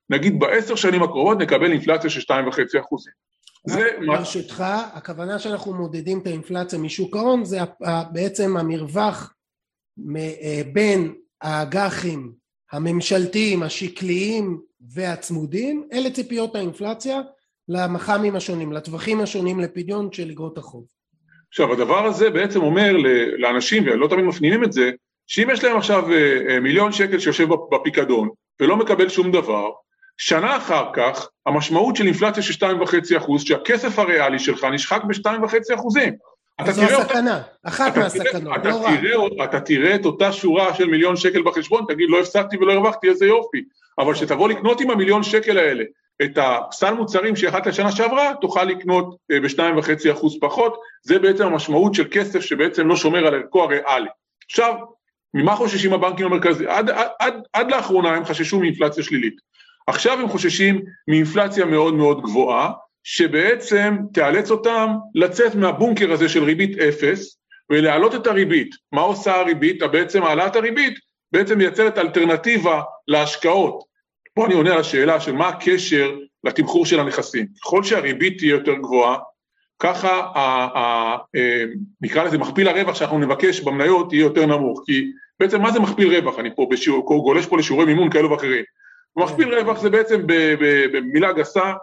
נגיד 0.10 0.40
בעשר 0.40 0.76
שנים 0.76 1.04
הקרובות, 1.04 1.38
נקבל 1.38 1.72
אינפלציה 1.72 2.10
של 2.10 2.20
2.5 2.20 2.80
אחוזים. 2.80 3.14
זה 3.68 3.90
ברשותך, 4.08 4.64
הכוונה 4.94 5.40
שאנחנו 5.40 5.74
מודדים 5.74 6.20
את 6.20 6.28
האינפלציה 6.28 6.80
משוק 6.80 7.16
ההון 7.16 7.46
זה 7.46 7.60
בעצם 8.12 8.58
המרווח 8.58 9.34
אה, 10.18 10.62
בין 10.74 11.14
האג"חים 11.42 12.43
הממשלתיים, 12.74 13.64
השקליים 13.64 14.60
והצמודים, 14.94 15.88
אלה 15.94 16.10
ציפיות 16.10 16.56
האינפלציה 16.56 17.22
למח"מים 17.70 18.36
השונים, 18.36 18.74
לטווחים 18.74 19.22
השונים 19.22 19.60
לפדיון 19.60 20.12
של 20.12 20.30
אגרות 20.30 20.58
החוב. 20.58 20.86
עכשיו 21.50 21.74
הדבר 21.74 22.06
הזה 22.06 22.30
בעצם 22.30 22.62
אומר 22.62 22.98
לאנשים, 23.38 23.84
ולא 23.84 24.08
תמיד 24.08 24.26
מפנימים 24.26 24.64
את 24.64 24.74
זה, 24.74 24.92
שאם 25.28 25.48
יש 25.54 25.64
להם 25.64 25.78
עכשיו 25.78 26.12
אה, 26.12 26.40
אה, 26.50 26.60
מיליון 26.60 26.92
שקל 26.92 27.20
שיושב 27.20 27.48
בפיקדון 27.72 28.30
ולא 28.60 28.78
מקבל 28.78 29.10
שום 29.10 29.32
דבר, 29.32 29.70
שנה 30.18 30.58
אחר 30.58 30.86
כך 30.94 31.30
המשמעות 31.46 31.96
של 31.96 32.06
אינפלציה 32.06 32.44
של 32.44 32.66
2.5 32.66 33.18
אחוז, 33.18 33.44
שהכסף 33.44 34.00
הריאלי 34.00 34.40
שלך 34.40 34.64
נשחק 34.74 35.02
ב-2.5 35.04 35.76
אחוזים. 35.76 36.14
זו 36.62 36.82
הסכנה, 36.82 37.42
אחת 37.64 37.98
מהסכנות, 37.98 38.66
לא 38.66 38.84
רע. 38.84 39.46
אתה 39.46 39.60
תראה 39.60 39.96
את 39.96 40.06
אותה 40.06 40.32
שורה 40.32 40.74
של 40.74 40.86
מיליון 40.88 41.16
שקל 41.16 41.42
בחשבון, 41.42 41.86
תגיד 41.88 42.10
לא 42.10 42.20
הפסקתי 42.20 42.58
ולא 42.58 42.74
הרווחתי, 42.74 43.10
איזה 43.10 43.26
יופי. 43.26 43.64
אבל 44.00 44.14
כשתבוא 44.14 44.50
לקנות 44.50 44.82
עם 44.82 44.90
המיליון 44.90 45.24
שקל 45.24 45.58
האלה 45.58 45.84
את 46.22 46.38
הסל 46.42 46.94
מוצרים 46.94 47.36
שיכלת 47.36 47.68
לשנה 47.68 47.92
שעברה, 47.92 48.34
תוכל 48.42 48.64
לקנות 48.64 49.18
אה, 49.32 49.40
ב-2.5% 49.40 50.28
פחות, 50.42 50.80
זה 51.04 51.20
בעצם 51.20 51.46
המשמעות 51.46 51.94
של 51.94 52.08
כסף 52.12 52.40
שבעצם 52.40 52.88
לא 52.88 52.96
שומר 52.96 53.28
על 53.28 53.36
ערכו 53.36 53.64
הריאלי. 53.64 54.10
עכשיו, 54.46 54.76
ממה 55.34 55.56
חוששים 55.56 55.94
הבנקים 55.94 56.26
המרכזיים? 56.26 56.70
עד, 56.70 56.90
עד, 56.90 57.08
עד, 57.20 57.34
עד 57.54 57.72
לאחרונה 57.72 58.16
הם 58.16 58.26
חששו 58.26 58.60
מאינפלציה 58.60 59.04
שלילית. 59.04 59.36
עכשיו 59.88 60.20
הם 60.20 60.30
חוששים 60.30 60.82
מאינפלציה 61.08 61.66
מאוד 61.66 61.94
מאוד 61.94 62.22
גבוהה, 62.22 62.72
שבעצם 63.04 63.96
תאלץ 64.14 64.52
אותם 64.52 64.90
לצאת 65.16 65.56
מהבונקר 65.56 66.12
הזה 66.12 66.30
של 66.30 66.44
ריבית 66.44 66.78
אפס 66.78 67.38
ולהעלות 67.70 68.16
את 68.16 68.28
הריבית. 68.28 68.76
מה 68.92 69.02
עושה 69.02 69.36
הריבית? 69.36 69.84
בעצם 69.84 70.24
העלאת 70.24 70.56
הריבית 70.56 71.00
בעצם 71.32 71.58
מייצרת 71.58 71.98
אלטרנטיבה 71.98 72.82
להשקעות. 73.08 73.84
פה 74.34 74.46
אני 74.46 74.54
עונה 74.54 74.74
על 74.74 74.80
השאלה 74.80 75.20
של 75.20 75.32
מה 75.32 75.48
הקשר 75.48 76.16
לתמחור 76.44 76.86
של 76.86 77.00
הנכסים. 77.00 77.48
ככל 77.62 77.84
שהריבית 77.84 78.38
תהיה 78.38 78.52
יותר 78.52 78.74
גבוהה, 78.74 79.18
ככה 79.80 80.10
ה, 80.10 80.40
ה, 80.40 80.78
ה, 80.78 81.18
אה, 81.36 81.64
נקרא 82.02 82.24
לזה 82.24 82.38
מכפיל 82.38 82.68
הרווח 82.68 82.96
שאנחנו 82.96 83.20
נבקש 83.20 83.60
במניות 83.60 84.14
יהיה 84.14 84.24
יותר 84.24 84.46
נמוך. 84.46 84.82
כי 84.86 85.12
בעצם 85.40 85.62
מה 85.62 85.72
זה 85.72 85.80
מכפיל 85.80 86.16
רווח? 86.16 86.40
אני 86.40 86.56
פה 86.56 86.68
בשיעור, 86.72 87.06
גולש 87.06 87.46
פה 87.46 87.58
לשיעורי 87.58 87.86
מימון 87.86 88.10
כאלו 88.10 88.32
ואחרים. 88.32 88.64
מכפיל 89.16 89.56
רווח 89.56 89.82
זה 89.82 89.90
בעצם 89.90 90.22
במילה 90.92 91.34
גסה 91.34 91.74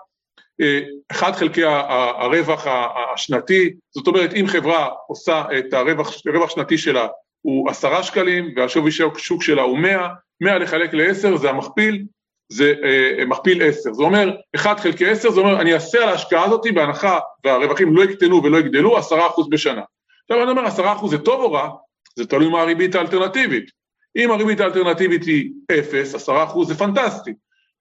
אחד 1.10 1.32
חלקי 1.32 1.64
הרווח 1.64 2.66
השנתי, 3.14 3.70
זאת 3.90 4.06
אומרת 4.06 4.34
אם 4.34 4.46
חברה 4.46 4.88
עושה 5.06 5.44
את 5.58 5.74
הרווח, 5.74 6.12
הרווח 6.26 6.50
שנתי 6.50 6.78
שלה 6.78 7.06
הוא 7.42 7.70
עשרה 7.70 8.02
שקלים 8.02 8.52
והשווי 8.56 8.90
שוק 9.16 9.42
שלה 9.42 9.62
הוא 9.62 9.78
מאה, 9.78 10.08
מאה 10.40 10.58
לחלק 10.58 10.94
לעשר 10.94 11.36
זה 11.36 11.50
המכפיל, 11.50 12.04
זה 12.52 12.74
אה, 12.84 13.24
מכפיל 13.24 13.62
עשר, 13.62 13.92
זה 13.92 14.02
אומר 14.02 14.36
אחד 14.54 14.80
חלקי 14.80 15.06
עשר, 15.06 15.30
זה 15.30 15.40
אומר 15.40 15.60
אני 15.60 15.74
אעשה 15.74 16.02
על 16.02 16.08
ההשקעה 16.08 16.44
הזאת 16.44 16.66
בהנחה 16.74 17.18
והרווחים 17.44 17.96
לא 17.96 18.02
יקטנו 18.02 18.44
ולא 18.44 18.58
יגדלו 18.58 18.98
עשרה 18.98 19.26
אחוז 19.26 19.48
בשנה. 19.50 19.82
עכשיו 20.22 20.42
אני 20.42 20.50
אומר 20.50 20.64
עשרה 20.64 20.92
אחוז 20.92 21.10
זה 21.10 21.18
טוב 21.18 21.40
או 21.40 21.52
רע? 21.52 21.70
זה 22.16 22.26
תלוי 22.26 22.48
מה 22.48 22.60
הריבית 22.60 22.94
האלטרנטיבית. 22.94 23.70
אם 24.16 24.30
הריבית 24.30 24.60
האלטרנטיבית 24.60 25.24
היא 25.24 25.50
אפס, 25.78 26.14
עשרה 26.14 26.44
אחוז 26.44 26.68
זה 26.68 26.74
פנטסטי. 26.74 27.30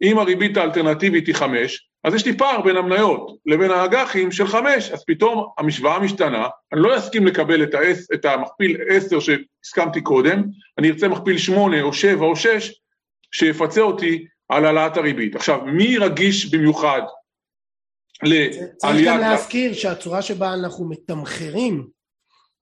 אם 0.01 0.19
הריבית 0.19 0.57
האלטרנטיבית 0.57 1.27
היא 1.27 1.35
חמש, 1.35 1.88
אז 2.03 2.13
יש 2.13 2.25
לי 2.25 2.37
פער 2.37 2.61
בין 2.61 2.77
המניות 2.77 3.37
לבין 3.45 3.71
האג"חים 3.71 4.31
של 4.31 4.47
חמש, 4.47 4.91
אז 4.91 5.03
פתאום 5.07 5.47
המשוואה 5.57 5.99
משתנה, 5.99 6.47
אני 6.73 6.81
לא 6.81 6.97
אסכים 6.97 7.27
לקבל 7.27 7.63
את, 7.63 7.73
האס, 7.73 8.11
את 8.13 8.25
המכפיל 8.25 8.77
עשר 8.89 9.17
שהסכמתי 9.19 10.01
קודם, 10.01 10.43
אני 10.77 10.89
ארצה 10.89 11.07
מכפיל 11.07 11.37
שמונה 11.37 11.81
או 11.81 11.93
שבע 11.93 12.25
או 12.25 12.35
שש, 12.35 12.81
שיפצה 13.31 13.81
אותי 13.81 14.25
על 14.49 14.65
העלאת 14.65 14.97
הריבית. 14.97 15.35
עכשיו, 15.35 15.65
מי 15.65 15.97
רגיש 15.97 16.53
במיוחד 16.53 17.01
לעליית... 18.23 18.55
צריך 18.77 19.07
גם 19.07 19.19
להזכיר 19.19 19.73
שהצורה 19.73 20.21
שבה 20.21 20.53
אנחנו 20.53 20.89
מתמחרים 20.89 21.87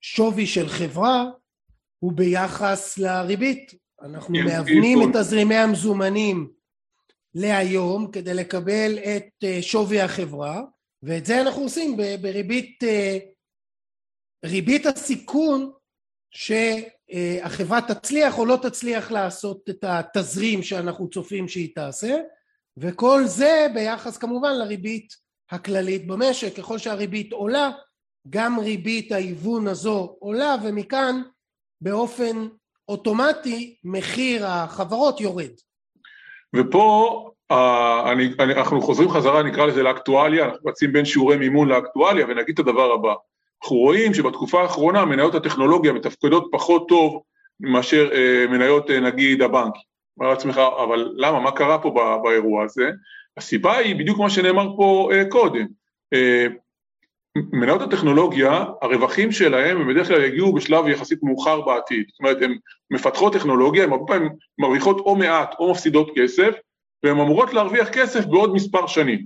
שווי 0.02 0.46
של 0.46 0.68
חברה 0.68 1.26
הוא 2.00 2.14
ביחס 2.14 2.98
לריבית. 2.98 3.74
אנחנו 4.02 4.34
מאבנים 4.34 5.02
את 5.02 5.16
תזרימי 5.16 5.56
המזומנים 5.56 6.57
להיום 7.40 8.12
כדי 8.12 8.34
לקבל 8.34 8.98
את 8.98 9.44
אה, 9.44 9.62
שווי 9.62 10.02
החברה 10.02 10.62
ואת 11.04 11.26
זה 11.26 11.42
אנחנו 11.42 11.62
עושים 11.62 11.98
בריבית 12.22 12.84
אה, 12.84 13.18
ריבית 14.46 14.86
הסיכון 14.86 15.72
שהחברה 16.32 17.80
תצליח 17.82 18.38
או 18.38 18.46
לא 18.46 18.60
תצליח 18.62 19.12
לעשות 19.12 19.70
את 19.70 19.84
התזרים 19.84 20.64
שאנחנו 20.64 21.10
צופים 21.10 21.48
שהיא 21.48 21.76
תעשה 21.76 22.18
וכל 22.78 23.26
זה 23.26 23.68
ביחס 23.74 24.18
כמובן 24.18 24.54
לריבית 24.54 25.14
הכללית 25.52 26.08
במשק. 26.08 26.56
ככל 26.56 26.78
שהריבית 26.78 27.34
עולה 27.34 27.72
גם 28.30 28.60
ריבית 28.60 29.12
ההיוון 29.12 29.68
הזו 29.68 30.16
עולה 30.20 30.56
ומכאן 30.64 31.22
באופן 31.82 32.48
אוטומטי 32.88 33.78
מחיר 33.84 34.48
החברות 34.48 35.22
יורד 35.22 35.52
ופה 36.56 37.24
אני, 38.06 38.30
אני, 38.40 38.54
אנחנו 38.54 38.82
חוזרים 38.82 39.10
חזרה, 39.10 39.44
נקרא 39.44 39.66
לזה 39.66 39.84
לאקטואליה, 39.84 40.46
אנחנו 40.46 40.70
רצים 40.70 40.94
בין 40.94 41.06
שיעורי 41.06 41.38
מימון 41.38 41.68
לאקטואליה 41.68 42.26
ונגיד 42.30 42.54
את 42.54 42.60
הדבר 42.60 42.92
הבא. 42.92 43.14
אנחנו 43.64 43.78
רואים 43.78 44.14
שבתקופה 44.14 44.62
האחרונה 44.62 45.06
מניות 45.06 45.36
הטכנולוגיה 45.36 45.94
מתפקדות 45.94 46.48
פחות 46.52 46.88
טוב 46.88 47.22
מאשר 47.60 48.10
אה, 48.14 48.46
מניות 48.50 48.92
אה, 48.92 49.00
נגיד 49.00 49.42
הבנק. 49.42 49.74
אומר 50.20 50.30
לעצמך, 50.30 50.62
אבל 50.84 51.14
למה, 51.16 51.40
מה 51.40 51.52
קרה 51.52 51.80
פה 51.80 51.90
בא, 51.90 52.18
באירוע 52.24 52.64
הזה? 52.64 52.90
הסיבה 53.38 53.78
היא 53.78 53.96
בדיוק 53.96 54.20
מה 54.20 54.30
שנאמר 54.30 54.76
פה 54.78 55.10
אה, 55.14 55.24
קודם. 55.30 55.66
אה, 56.14 56.48
מניות 57.52 57.82
הטכנולוגיה, 57.82 58.66
הרווחים 58.82 59.32
שלהם 59.32 59.82
הם 59.82 59.88
בדרך 59.88 60.08
כלל 60.08 60.24
יגיעו 60.24 60.54
בשלב 60.54 60.88
יחסית 60.88 61.24
מאוחר 61.24 61.62
בעתיד. 61.62 62.06
זאת 62.10 62.20
אומרת, 62.20 62.42
הן 62.42 62.58
מפתחות 62.92 63.34
טכנולוגיה, 63.34 63.84
הן 63.84 63.92
הרבה 63.92 64.06
פעמים 64.08 64.30
מרוויחות 64.60 65.00
או 65.00 65.16
מעט 65.16 65.56
או 65.60 65.72
מפסידות 65.72 66.12
כסף, 66.16 66.52
והן 67.04 67.20
אמורות 67.20 67.54
להרוויח 67.54 67.90
כסף 67.90 68.26
בעוד 68.26 68.54
מספר 68.54 68.88
שנים. 68.88 69.26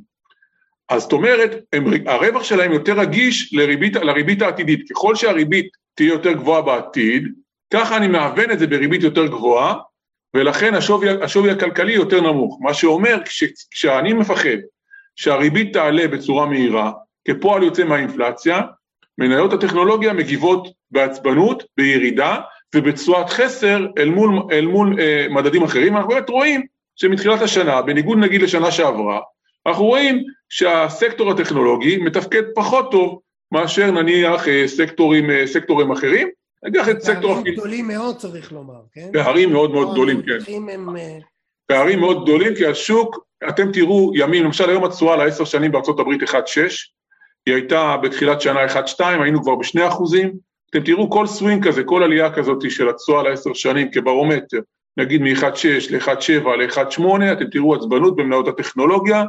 אז 0.90 1.02
זאת 1.02 1.14
אומרת, 1.14 1.52
הם, 1.74 1.86
הרווח 2.06 2.44
שלהם 2.44 2.72
יותר 2.72 3.00
רגיש 3.00 3.54
לריבית, 3.54 3.96
לריבית 3.96 4.42
העתידית. 4.42 4.92
ככל 4.92 5.16
שהריבית 5.16 5.70
תהיה 5.96 6.14
יותר 6.14 6.32
גבוהה 6.32 6.62
בעתיד, 6.62 7.28
ככה 7.74 7.98
אני 7.98 8.08
מהוון 8.08 8.52
את 8.52 8.60
זה 8.60 8.68
בריבית 8.68 9.04
יותר 9.04 9.28
גבוהה, 9.28 9.76
ולכן 10.34 10.74
השווי, 10.74 11.10
השווי 11.24 11.52
הכלכלי 11.52 11.94
יותר 11.94 12.22
נמוך. 12.22 12.60
מה 12.62 12.74
שאומר, 12.74 13.18
כש, 13.26 13.44
כשאני 13.72 14.14
מפחד 14.14 14.58
שהריבית 15.16 15.74
תעלה 15.74 16.08
בצורה 16.08 16.46
מהירה, 16.46 16.92
כפועל 17.28 17.64
יוצא 17.64 17.84
מהאינפלציה, 17.84 18.62
מניות 19.18 19.54
הטכנולוגיה 19.54 20.14
מגיבות 20.14 20.68
בעצבנות, 20.92 21.64
בירידה 21.78 22.38
ובתשואת 22.76 23.30
חסר 23.30 23.88
אל 23.98 24.10
מול, 24.10 24.30
אל 24.52 24.66
מול 24.66 25.00
אה, 25.00 25.28
מדדים 25.30 25.64
אחרים. 25.64 25.98
אנחנו 25.98 26.10
באמת 26.10 26.30
רואים 26.30 26.66
שמתחילת 26.96 27.42
השנה, 27.42 27.82
בניגוד 27.82 28.18
נגיד 28.18 28.42
לשנה 28.42 28.72
שעברה, 28.72 29.20
אנחנו 29.68 29.86
רואים 29.86 30.24
שהסקטור 30.50 31.32
הטכנולוגי 31.32 31.98
מתפקד 31.98 32.44
פחות 32.56 32.92
טוב 32.92 33.20
מאשר 33.52 33.92
נניח 33.92 34.48
אה, 34.48 34.64
סקטורים, 34.68 35.30
אה, 35.30 35.48
סקטורים 35.48 35.92
אחרים. 35.92 36.30
ניקח 36.66 36.90
את 36.90 37.02
סקטור... 37.02 37.36
פערים 37.36 37.54
גדולים 37.54 37.88
מאוד 37.88 38.18
צריך 38.18 38.52
לומר, 38.52 38.82
כן? 38.94 39.10
פערים 39.14 39.52
מאוד 39.52 39.72
מאוד 39.72 39.92
גדולים, 39.92 40.22
כן. 40.22 40.54
הם... 40.70 40.98
אה, 40.98 41.18
פערים 41.68 42.00
מאוד 42.00 42.24
גדולים 42.24 42.56
כי 42.56 42.66
השוק, 42.66 43.26
אתם 43.50 43.72
תראו 43.72 44.12
ימים, 44.16 44.44
למשל 44.44 44.70
היום 44.70 44.84
התשואה 44.84 45.16
לעשר 45.16 45.46
שנים 45.46 45.72
בארצות 45.72 46.00
הברית 46.00 46.24
1.6, 46.24 46.32
היא 47.46 47.56
הייתה 47.56 47.98
בתחילת 47.98 48.42
שנה 48.42 48.66
1.2, 48.66 49.04
היינו 49.04 49.44
כבר 49.44 49.56
בשני 49.56 49.88
אחוזים, 49.88 50.32
אתם 50.70 50.84
תראו 50.84 51.10
כל 51.10 51.28
סווינג 51.28 51.68
כזה, 51.68 51.84
כל 51.84 52.04
עלייה 52.04 52.34
כזאת 52.34 52.72
של 52.72 52.90
התשואה 52.90 53.24
לעשר 53.24 53.54
שנים 53.54 53.92
כברומטר, 53.92 54.60
נגיד 54.98 55.22
מ-1.6 55.22 55.92
ל-1.7 55.92 56.48
ל-1.8, 56.48 57.04
אתם 57.32 57.46
תראו 57.52 57.76
עצבנות 57.76 58.16
במניות 58.16 58.48
הטכנולוגיה, 58.48 59.24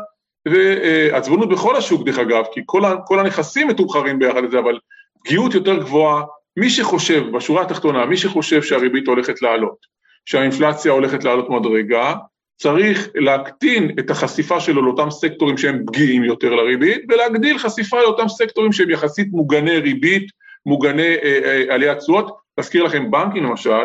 ועצבנות 0.48 1.48
בכל 1.48 1.76
השוק 1.76 2.06
דרך 2.06 2.18
אגב, 2.18 2.44
כי 2.52 2.60
כל, 2.66 2.82
כל 3.06 3.18
הנכסים 3.18 3.68
מתומחרים 3.68 4.18
ביחד 4.18 4.44
לזה, 4.44 4.58
אבל 4.58 4.78
פגיעות 5.24 5.54
יותר 5.54 5.76
גבוהה, 5.78 6.22
מי 6.56 6.70
שחושב, 6.70 7.36
בשורה 7.36 7.62
התחתונה, 7.62 8.06
מי 8.06 8.16
שחושב 8.16 8.62
שהריבית 8.62 9.06
הולכת 9.06 9.42
לעלות, 9.42 9.76
שהאינפלציה 10.24 10.92
הולכת 10.92 11.24
לעלות 11.24 11.50
מדרגה, 11.50 12.14
צריך 12.62 13.08
להקטין 13.14 13.90
את 13.98 14.10
החשיפה 14.10 14.60
שלו 14.60 14.82
לאותם 14.82 15.10
סקטורים 15.10 15.58
שהם 15.58 15.84
פגיעים 15.86 16.24
יותר 16.24 16.54
לריבית, 16.54 17.02
ולהגדיל 17.08 17.58
חשיפה 17.58 18.00
לאותם 18.02 18.28
סקטורים 18.28 18.72
שהם 18.72 18.90
יחסית 18.90 19.28
מוגני 19.30 19.78
ריבית, 19.78 20.26
מוגני 20.66 21.02
אה, 21.02 21.40
אה, 21.44 21.74
עליית 21.74 21.98
תשואות. 21.98 22.36
להזכיר 22.58 22.82
לכם 22.82 23.10
בנקים 23.10 23.44
למשל, 23.44 23.84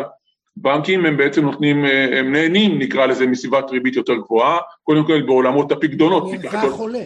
בנקים 0.56 1.06
הם 1.06 1.16
בעצם 1.16 1.44
נותנים, 1.44 1.84
אה, 1.84 2.18
הם 2.18 2.32
נהנים 2.32 2.78
נקרא 2.78 3.06
לזה 3.06 3.26
מסביבת 3.26 3.70
ריבית 3.70 3.96
יותר 3.96 4.14
גבוהה, 4.14 4.58
קודם 4.82 5.06
כל 5.06 5.22
בעולמות 5.22 5.72
הפקדונות. 5.72 6.30
המרווח 6.32 6.80
עולה. 6.80 7.02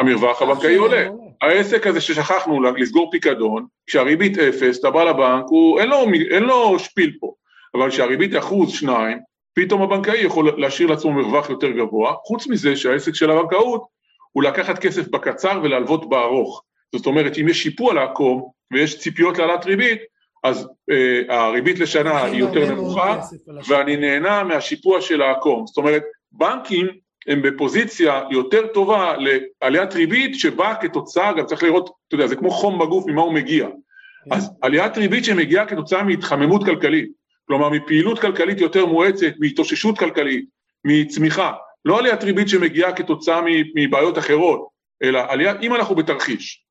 המרווח 0.00 0.42
הבנקאי 0.42 0.76
עולה. 0.76 1.08
העסק 1.42 1.86
הזה 1.86 2.00
ששכחנו 2.00 2.62
לסגור 2.62 3.10
פיקדון, 3.10 3.66
כשהריבית 3.86 4.38
אפס, 4.38 4.80
אתה 4.80 4.90
בא 4.90 5.04
לבנק, 5.04 5.44
הוא, 5.46 5.80
אין, 5.80 5.88
לו, 5.88 6.04
אין 6.30 6.42
לו 6.42 6.78
שפיל 6.78 7.12
פה, 7.20 7.32
אבל 7.74 7.90
כשהריבית 7.90 8.36
אחוז, 8.36 8.72
שניים, 8.72 9.18
פתאום 9.54 9.82
הבנקאי 9.82 10.18
יכול 10.18 10.60
להשאיר 10.60 10.88
לעצמו 10.88 11.12
מרווח 11.12 11.50
יותר 11.50 11.70
גבוה, 11.70 12.14
חוץ 12.24 12.46
מזה 12.46 12.76
שהעסק 12.76 13.14
של 13.14 13.30
הבנקאות 13.30 13.84
הוא 14.32 14.42
לקחת 14.42 14.78
כסף 14.78 15.08
בקצר 15.08 15.60
ולהלוות 15.62 16.08
בארוך. 16.08 16.62
זאת 16.94 17.06
אומרת, 17.06 17.38
אם 17.38 17.48
יש 17.48 17.62
שיפוע 17.62 17.94
לעקום 17.94 18.48
ויש 18.72 18.98
ציפיות 18.98 19.38
להעלאת 19.38 19.64
ריבית, 19.64 19.98
אז 20.44 20.68
אה, 20.90 21.36
הריבית 21.38 21.78
לשנה 21.78 22.24
היא 22.24 22.40
יותר 22.40 22.74
נמוכה, 22.74 23.20
ואני 23.68 23.96
נהנה 23.96 24.44
מהשיפוע 24.44 25.00
של 25.00 25.22
העקום. 25.22 25.66
זאת 25.66 25.76
אומרת, 25.76 26.02
בנקים 26.32 26.86
הם 27.26 27.42
בפוזיציה 27.42 28.22
יותר 28.30 28.66
טובה 28.66 29.14
לעליית 29.62 29.94
ריבית 29.94 30.38
שבאה 30.38 30.74
כתוצאה, 30.74 31.32
גם 31.32 31.46
צריך 31.46 31.62
לראות, 31.62 31.90
אתה 32.08 32.14
יודע, 32.14 32.26
זה 32.26 32.36
כמו 32.36 32.50
חום 32.50 32.78
בגוף, 32.78 33.06
ממה 33.06 33.22
הוא 33.22 33.32
מגיע. 33.32 33.66
כן. 33.66 34.34
אז 34.34 34.50
עליית 34.62 34.98
ריבית 34.98 35.24
שמגיעה 35.24 35.66
כתוצאה 35.66 36.02
מהתחממות 36.02 36.64
כלכלית, 36.64 37.10
כלומר 37.46 37.68
מפעילות 37.68 38.18
כלכלית 38.18 38.60
יותר 38.60 38.86
מואצת, 38.86 39.32
מהתאוששות 39.38 39.98
כלכלית, 39.98 40.44
מצמיחה, 40.84 41.52
לא 41.84 41.98
עליית 41.98 42.24
ריבית 42.24 42.48
שמגיעה 42.48 42.92
כתוצאה 42.92 43.40
מבעיות 43.74 44.18
אחרות, 44.18 44.68
אלא 45.02 45.20
עלייה, 45.28 45.60
אם 45.60 45.74
אנחנו 45.74 45.94
בתרחיש 45.94 46.64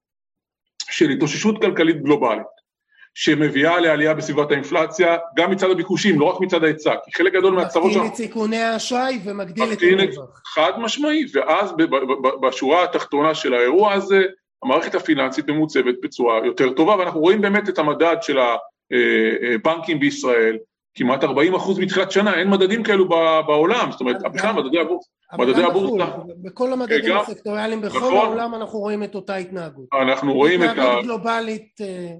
של 0.89 1.09
התאוששות 1.09 1.61
כלכלית 1.61 2.01
גלובלית, 2.01 2.53
שמביאה 3.15 3.79
לעלייה 3.79 4.13
בסביבת 4.13 4.51
האינפלציה, 4.51 5.17
גם 5.35 5.51
מצד 5.51 5.69
הביקושים, 5.69 6.19
לא 6.19 6.25
רק 6.25 6.41
מצד 6.41 6.63
ההיצע, 6.63 6.95
כי 7.05 7.11
חלק 7.13 7.33
גדול 7.33 7.53
מהצרות 7.53 7.91
שלנו... 7.91 8.05
מקטין 8.05 8.25
את 8.25 8.29
סיכוני 8.29 8.61
האשראי 8.61 9.19
ומגדיל 9.23 9.73
את 9.73 9.79
הרווח. 9.81 10.41
חד 10.45 10.71
משמעי, 10.77 11.25
ואז 11.33 11.73
בשורה 12.41 12.83
התחתונה 12.83 13.35
של 13.35 13.53
האירוע 13.53 13.93
הזה, 13.93 14.21
המערכת 14.63 14.95
הפיננסית 14.95 15.49
ממוצבת 15.49 15.95
בצורה 16.03 16.45
יותר 16.45 16.73
טובה, 16.73 16.95
ואנחנו 16.95 17.19
רואים 17.19 17.41
באמת 17.41 17.69
את 17.69 17.79
המדד 17.79 18.15
של 18.21 18.37
הבנקים 19.53 19.99
בישראל, 19.99 20.57
כמעט 20.95 21.23
40 21.23 21.55
אחוז 21.55 21.79
מתחילת 21.79 22.11
שנה, 22.11 22.39
אין 22.39 22.49
מדדים 22.49 22.83
כאלו 22.83 23.09
בעולם, 23.47 23.91
זאת 23.91 24.01
אומרת, 24.01 24.15
בכלל 24.33 24.51
מדדי 24.51 24.79
הבורסה. 24.79 25.09
מדדי 25.37 25.63
הבורסה. 25.63 26.05
בכל 26.43 26.73
המדדים 26.73 27.17
הסקטוריאליים, 27.17 27.81
בכל 27.81 27.97
נכון. 27.97 28.15
העולם 28.15 28.55
אנחנו 28.55 28.79
רואים 28.79 29.03
את 29.03 29.15
אותה 29.15 29.35
התנהגות. 29.35 29.85
אנחנו 30.01 30.33
רואים 30.33 30.63
את 30.63 30.67
ה... 30.67 30.71
התנהגות 30.71 31.03
גלובלית... 31.03 31.81
אה, 31.81 32.13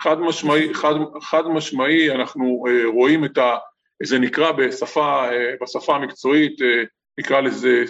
חד 0.00 0.20
משמעי, 0.20 0.74
חד, 0.74 0.94
חד 1.22 1.42
משמעי 1.46 2.10
אנחנו 2.10 2.62
רואים 2.94 3.24
את 3.24 3.38
ה... 3.38 3.56
זה 4.02 4.18
נקרא 4.18 4.52
בשפה, 4.52 5.24
בשפה 5.62 5.96
המקצועית, 5.96 6.56
נקרא 7.18 7.40
לזה 7.40 7.84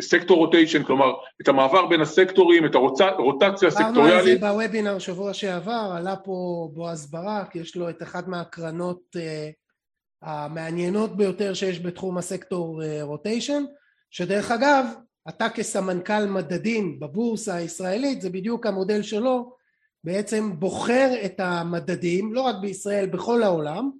סקטור 0.00 0.36
uh, 0.36 0.40
רוטיישן, 0.40 0.82
כלומר 0.82 1.12
את 1.42 1.48
המעבר 1.48 1.86
בין 1.86 2.00
הסקטורים, 2.00 2.66
את 2.66 2.74
הרוטציה 2.74 3.68
הסקטוריאלית. 3.68 3.94
דיברנו 3.94 4.14
על 4.14 4.24
זה 4.24 4.38
בוובינר 4.38 4.98
שבוע 4.98 5.34
שעבר, 5.34 5.92
עלה 5.96 6.16
פה 6.16 6.68
בועז 6.72 7.10
ברק, 7.10 7.56
יש 7.56 7.76
לו 7.76 7.90
את 7.90 8.02
אחת 8.02 8.28
מהקרנות 8.28 9.00
uh, 9.16 9.20
המעניינות 10.22 11.16
ביותר 11.16 11.54
שיש 11.54 11.80
בתחום 11.80 12.18
הסקטור 12.18 12.82
רוטיישן, 13.02 13.64
שדרך 14.10 14.50
אגב, 14.50 14.86
אתה 15.28 15.48
כסמנכ"ל 15.48 16.26
מדדים 16.26 17.00
בבורסה 17.00 17.54
הישראלית, 17.54 18.20
זה 18.20 18.30
בדיוק 18.30 18.66
המודל 18.66 19.02
שלו, 19.02 19.52
בעצם 20.04 20.50
בוחר 20.58 21.14
את 21.24 21.40
המדדים, 21.40 22.34
לא 22.34 22.40
רק 22.40 22.56
בישראל, 22.60 23.06
בכל 23.06 23.42
העולם, 23.42 23.90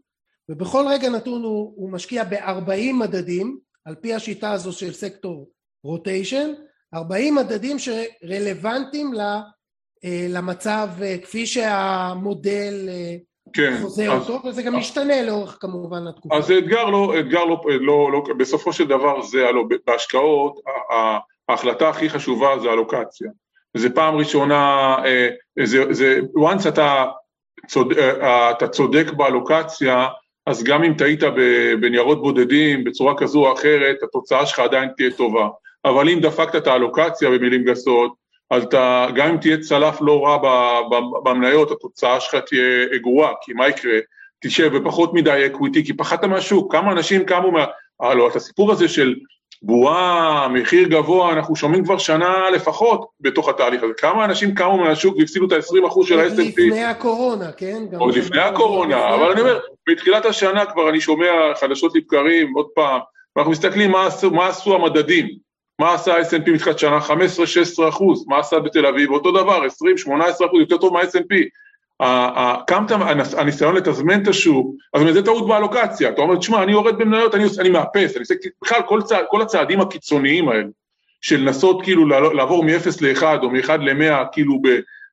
ובכל 0.48 0.84
רגע 0.90 1.08
נתון 1.08 1.42
הוא, 1.42 1.72
הוא 1.76 1.90
משקיע 1.90 2.24
ב-40 2.24 2.92
מדדים, 2.94 3.58
על 3.88 3.94
פי 3.94 4.14
השיטה 4.14 4.52
הזו 4.52 4.72
של 4.72 4.92
סקטור 4.92 5.48
רוטיישן, 5.84 6.52
40 6.94 7.34
מדדים 7.34 7.76
שרלוונטיים 7.78 9.12
אה, 10.04 10.26
למצב 10.28 10.88
אה, 11.02 11.16
כפי 11.22 11.46
שהמודל 11.46 12.88
אה, 12.88 13.16
כן, 13.52 13.78
חוזה 13.82 14.12
אז, 14.12 14.30
אותו, 14.30 14.48
וזה 14.48 14.62
גם 14.62 14.74
אז, 14.74 14.80
משתנה 14.80 15.22
לאורך 15.22 15.58
כמובן 15.60 16.06
התקופה. 16.06 16.36
אז 16.36 16.46
זה 16.46 16.58
אתגר 16.58 16.84
לא, 16.84 17.20
אתגר 17.20 17.44
לא, 17.44 17.60
לא, 17.80 18.12
לא, 18.12 18.34
בסופו 18.38 18.72
של 18.72 18.86
דבר 18.86 19.22
זה, 19.22 19.48
הלא, 19.48 19.64
בהשקעות, 19.86 20.60
ההחלטה 21.48 21.88
הכי 21.88 22.10
חשובה 22.10 22.58
זה 22.62 22.70
הלוקציה. 22.70 23.30
זה 23.76 23.90
פעם 23.90 24.14
ראשונה, 24.14 24.96
זה, 25.64 25.92
זה, 25.92 26.20
once 26.36 26.68
אתה, 26.68 27.04
צוד, 27.66 27.92
אה, 27.92 28.50
אתה 28.50 28.68
צודק 28.68 29.06
באלוקציה, 29.16 30.06
אז 30.48 30.64
גם 30.64 30.84
אם 30.84 30.94
טעית 30.94 31.20
בניירות 31.80 32.22
בודדים 32.22 32.84
בצורה 32.84 33.14
כזו 33.16 33.46
או 33.46 33.52
אחרת, 33.52 34.02
התוצאה 34.02 34.46
שלך 34.46 34.58
עדיין 34.58 34.88
תהיה 34.96 35.10
טובה. 35.10 35.48
אבל 35.84 36.08
אם 36.08 36.20
דפקת 36.20 36.56
את 36.56 36.66
האלוקציה 36.66 37.30
במילים 37.30 37.64
גסות, 37.64 38.14
אז 38.50 38.62
אתה, 38.62 39.06
גם 39.14 39.28
אם 39.28 39.36
תהיה 39.36 39.58
צלף 39.58 39.98
לא 40.00 40.24
רע 40.24 40.38
במניות, 41.24 41.70
התוצאה 41.70 42.20
שלך 42.20 42.34
תהיה 42.34 42.98
גרועה, 42.98 43.32
כי 43.42 43.52
מה 43.52 43.68
יקרה? 43.68 43.98
תשב 44.40 44.76
בפחות 44.76 45.14
מדי 45.14 45.46
אקוויטי, 45.46 45.84
כי 45.84 45.92
פחדת 45.92 46.24
מהשוק, 46.24 46.72
כמה 46.72 46.92
אנשים 46.92 47.24
קמו 47.24 47.50
מה... 47.50 47.64
הלו, 48.00 48.28
את 48.28 48.36
הסיפור 48.36 48.72
הזה 48.72 48.88
של 48.88 49.14
בועה, 49.62 50.48
מחיר 50.48 50.88
גבוה, 50.88 51.32
אנחנו 51.32 51.56
שומעים 51.56 51.84
כבר 51.84 51.98
שנה 51.98 52.50
לפחות 52.50 53.08
בתוך 53.20 53.48
התהליך 53.48 53.82
הזה. 53.82 53.92
כמה 53.96 54.24
אנשים 54.24 54.54
קמו 54.54 54.78
מהשוק 54.78 55.16
והפסידו 55.16 55.46
את 55.46 55.52
ה-20% 55.52 56.06
של 56.06 56.20
ה-S&P? 56.20 56.32
עוד 56.32 56.48
לפני 56.48 56.84
הקורונה, 56.84 57.52
כן? 57.52 57.82
עוד 57.98 58.14
לפני 58.16 58.40
הקורונה, 58.40 59.14
אבל 59.14 59.30
אני 59.32 59.40
אומר, 59.40 59.58
בתחילת 59.88 60.24
השנה 60.24 60.66
כבר 60.66 60.88
אני 60.88 61.00
שומע 61.00 61.30
חדשות 61.60 61.94
לבקרים, 61.94 62.52
עוד 62.56 62.66
פעם, 62.74 63.00
ואנחנו 63.36 63.52
מסתכלים 63.52 63.90
מה 63.90 64.06
עשו, 64.06 64.30
מה 64.30 64.46
עשו 64.46 64.74
המדדים, 64.74 65.28
מה 65.80 65.94
עשה 65.94 66.16
ה-S&P 66.16 66.50
מתחילת 66.50 66.78
שנה? 66.78 66.98
15-16 66.98 67.88
אחוז. 67.88 68.24
מה 68.28 68.38
עשה 68.38 68.58
בתל 68.58 68.86
אביב? 68.86 69.10
אותו 69.10 69.30
דבר, 69.30 69.62
20-18 70.06 70.10
אחוז, 70.46 70.60
יותר 70.60 70.76
טוב 70.76 70.92
מה-S&P. 70.92 71.34
קם 72.66 72.84
הניסיון 73.36 73.74
לתזמן 73.74 74.22
את 74.22 74.28
השוק, 74.28 74.74
אז 74.94 75.02
זה 75.12 75.24
טעות 75.24 75.48
באלוקציה, 75.48 76.08
אתה 76.08 76.22
אומר, 76.22 76.36
תשמע, 76.36 76.62
אני 76.62 76.72
יורד 76.72 76.98
במניות, 76.98 77.34
אני, 77.34 77.44
אני 77.58 77.68
מאפס, 77.68 78.12
אני 78.12 78.20
עושה, 78.20 78.34
בכלל 78.62 78.80
כל, 78.88 79.02
צע, 79.02 79.18
כל 79.30 79.42
הצעדים 79.42 79.80
הקיצוניים 79.80 80.48
האלה, 80.48 80.68
של 81.20 81.40
לנסות 81.40 81.82
כאילו 81.82 82.06
לעבור 82.06 82.64
מ-0 82.64 82.88
ל-1 83.00 83.22
או 83.42 83.50
מ-1 83.50 83.76
ל-100, 83.76 84.24
כאילו 84.32 84.62
ב, 84.62 84.68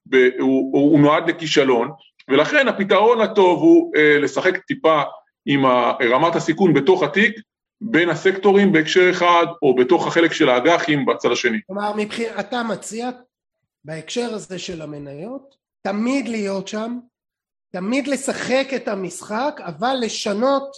ב, 0.05 0.29
הוא, 0.39 0.71
הוא 0.73 0.99
נועד 0.99 1.29
לכישלון, 1.29 1.91
ולכן 2.29 2.67
הפתרון 2.67 3.21
הטוב 3.21 3.59
הוא 3.59 3.91
אה, 3.95 4.17
לשחק 4.19 4.57
טיפה 4.57 5.01
עם 5.45 5.65
רמת 6.11 6.35
הסיכון 6.35 6.73
בתוך 6.73 7.03
התיק, 7.03 7.39
בין 7.81 8.09
הסקטורים 8.09 8.71
בהקשר 8.71 9.09
אחד, 9.09 9.45
או 9.61 9.75
בתוך 9.75 10.07
החלק 10.07 10.33
של 10.33 10.49
האג"חים 10.49 11.05
בצד 11.05 11.31
השני. 11.31 11.57
כלומר, 11.67 11.91
מבחיר, 11.97 12.39
אתה 12.39 12.63
מציע 12.63 13.09
בהקשר 13.85 14.33
הזה 14.33 14.59
של 14.59 14.81
המניות, 14.81 15.55
תמיד 15.85 16.27
להיות 16.27 16.67
שם, 16.67 16.97
תמיד 17.71 18.07
לשחק 18.07 18.67
את 18.75 18.87
המשחק, 18.87 19.59
אבל 19.65 19.97
לשנות 20.01 20.71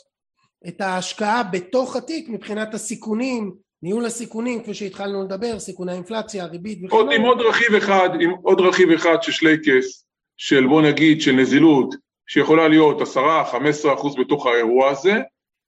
את 0.67 0.82
ההשקעה 0.82 1.43
בתוך 1.43 1.96
התיק 1.96 2.30
מבחינת 2.30 2.74
הסיכונים, 2.74 3.54
ניהול 3.84 4.06
הסיכונים, 4.06 4.63
כפי 4.63 4.74
שהתחלנו 4.74 5.24
לדבר, 5.24 5.60
סיכוני 5.60 5.91
האינפלציה, 5.91 6.43
הריבית 6.43 6.80
וכו'. 6.86 6.96
עוד, 6.96 7.12
עם 7.12 7.22
עוד 7.22 7.41
רכיב 7.41 7.76
אחד, 7.76 8.10
עם 8.22 8.32
עוד 8.43 8.60
רכיב 8.60 8.91
אחד 8.91 9.24
של 9.24 9.32
שלייקס, 9.32 10.06
של 10.38 10.67
בוא 10.67 10.82
נגיד, 10.82 11.22
של 11.22 11.32
נזילות, 11.32 11.96
שיכולה 12.28 12.67
להיות 12.67 13.02
עשרה, 13.02 13.46
חמש 13.46 13.70
עשרה 13.70 13.93
אחוז 13.93 14.15
בתוך 14.15 14.46
האירוע 14.46 14.89
הזה, 14.89 15.13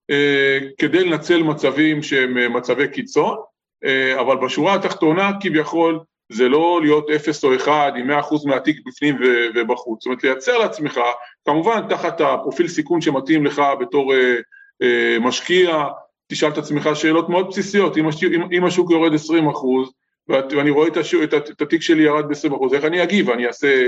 אה, 0.10 0.60
כדי 0.78 1.04
לנצל 1.04 1.43
מצבים 1.43 2.04
שהם 2.04 2.38
אה, 2.38 2.49
מצבי 2.49 2.88
קיצון, 2.88 3.38
אה, 3.86 4.21
אבל 4.21 4.38
בשורה 4.45 4.75
התחתונה 4.75 5.32
כביכול 5.41 5.99
זה 6.31 6.49
לא 6.49 6.79
להיות 6.81 7.09
אפס 7.09 7.43
או 7.43 7.55
אחד 7.55 7.91
עם 7.97 8.07
מאה 8.07 8.19
אחוז 8.19 8.45
מהתיק 8.45 8.77
בפנים 8.85 9.17
ובחוץ, 9.55 9.99
זאת 9.99 10.05
אומרת 10.05 10.23
לייצר 10.23 10.57
לעצמך, 10.57 10.99
כמובן 11.45 11.81
תחת 11.89 12.21
הפרופיל 12.21 12.67
סיכון 12.67 13.01
שמתאים 13.01 13.45
לך 13.45 13.61
בתור 13.79 14.13
משקיע, 15.21 15.85
תשאל 16.31 16.49
את 16.49 16.57
עצמך 16.57 16.89
שאלות 16.93 17.29
מאוד 17.29 17.47
בסיסיות, 17.47 17.97
אם 17.97 18.07
השוק, 18.07 18.33
אם, 18.35 18.41
אם 18.51 18.65
השוק 18.65 18.91
יורד 18.91 19.13
20 19.13 19.47
אחוז 19.47 19.91
ואני 20.29 20.69
רואה 20.69 20.87
את, 20.87 20.97
השוק, 20.97 21.23
את, 21.23 21.33
את 21.33 21.61
התיק 21.61 21.81
שלי 21.81 22.03
ירד 22.03 22.25
ב-20 22.27 22.55
אחוז, 22.55 22.73
איך 22.73 22.85
אני 22.85 23.03
אגיב? 23.03 23.29
אני 23.29 23.47
אעשה, 23.47 23.87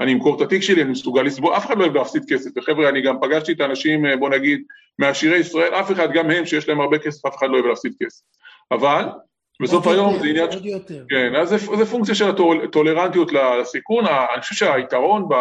אני 0.00 0.12
אמכור 0.12 0.36
את 0.36 0.40
התיק 0.40 0.62
שלי, 0.62 0.82
אני 0.82 0.90
מסוגל 0.90 1.22
לסבול, 1.22 1.56
אף 1.56 1.66
אחד 1.66 1.78
לא 1.78 1.84
אוהב 1.84 1.96
להפסיד 1.96 2.22
כסף, 2.28 2.50
וחבר'ה 2.56 2.88
אני 2.88 3.02
גם 3.02 3.16
פגשתי 3.20 3.52
את 3.52 3.60
האנשים, 3.60 4.04
בוא 4.18 4.28
נגיד, 4.28 4.62
מעשירי 4.98 5.38
ישראל, 5.38 5.74
אף 5.74 5.92
אחד, 5.92 6.12
גם 6.12 6.30
הם 6.30 6.46
שיש 6.46 6.68
להם 6.68 6.80
הרבה 6.80 6.98
כסף, 6.98 7.26
אף 7.26 7.36
אחד 7.36 7.46
לא 7.50 7.54
אוהב 7.54 7.66
להפסיד 7.66 7.92
כסף. 8.02 8.22
אבל 8.70 9.04
בסוף 9.60 9.86
היום 9.86 10.18
זה 10.18 10.26
עניין... 10.26 10.48
עוד 10.48 10.66
יותר. 10.66 11.04
כן, 11.08 11.34
אז 11.34 11.48
זה, 11.48 11.56
זה 11.58 11.86
פונקציה 11.86 12.14
של 12.14 12.30
הטולרנטיות 12.64 13.32
לסיכון, 13.32 14.04
אני 14.06 14.40
חושב 14.40 14.54
שהיתרון, 14.54 15.28
ב, 15.28 15.34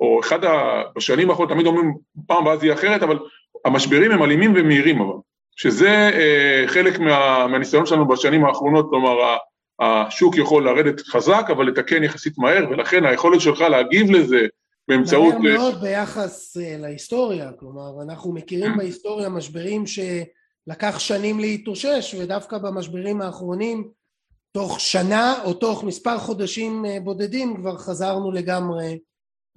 או 0.00 0.20
אחד 0.20 0.44
ה... 0.44 0.82
בשנים 0.96 1.30
האחרונות, 1.30 1.52
תמיד 1.52 1.66
אומרים 1.66 1.94
פעם 2.26 2.58
זה 2.58 2.66
יהיה 2.66 2.74
אחרת, 2.74 3.02
אבל 3.02 3.18
המשברים 3.64 4.10
הם 4.10 4.22
אלימים 4.22 4.52
ומהירים 4.56 5.00
אבל, 5.00 5.14
שזה 5.56 6.10
אה, 6.14 6.64
חלק 6.66 6.98
מה, 6.98 7.46
מהניסיון 7.46 7.86
שלנו 7.86 8.08
בשנים 8.08 8.44
האחרונות, 8.44 8.86
כלומר 8.90 9.36
השוק 9.80 10.36
יכול 10.36 10.64
לרדת 10.64 11.00
חזק, 11.00 11.46
אבל 11.50 11.66
לתקן 11.66 12.04
יחסית 12.04 12.38
מהר, 12.38 12.64
ולכן 12.70 13.04
היכולת 13.04 13.40
שלך 13.40 13.60
להגיב 13.60 14.10
לזה 14.10 14.46
באמצעות... 14.88 15.34
מהר 15.34 15.58
מאוד 15.58 15.80
ביחס 15.80 16.56
אה, 16.56 16.76
להיסטוריה, 16.78 17.50
כלומר, 17.52 18.02
אנחנו 18.02 18.32
מכירים 18.32 18.76
בהיסטוריה 18.76 19.28
משברים 19.28 19.86
שלקח 20.68 20.98
שנים 20.98 21.40
להתאושש, 21.40 22.14
ודווקא 22.14 22.58
במשברים 22.58 23.22
האחרונים, 23.22 23.88
תוך 24.52 24.80
שנה 24.80 25.34
או 25.44 25.54
תוך 25.54 25.84
מספר 25.84 26.18
חודשים 26.18 26.84
אה, 26.86 26.98
בודדים, 27.00 27.56
כבר 27.56 27.78
חזרנו 27.78 28.32
לגמרי 28.32 28.98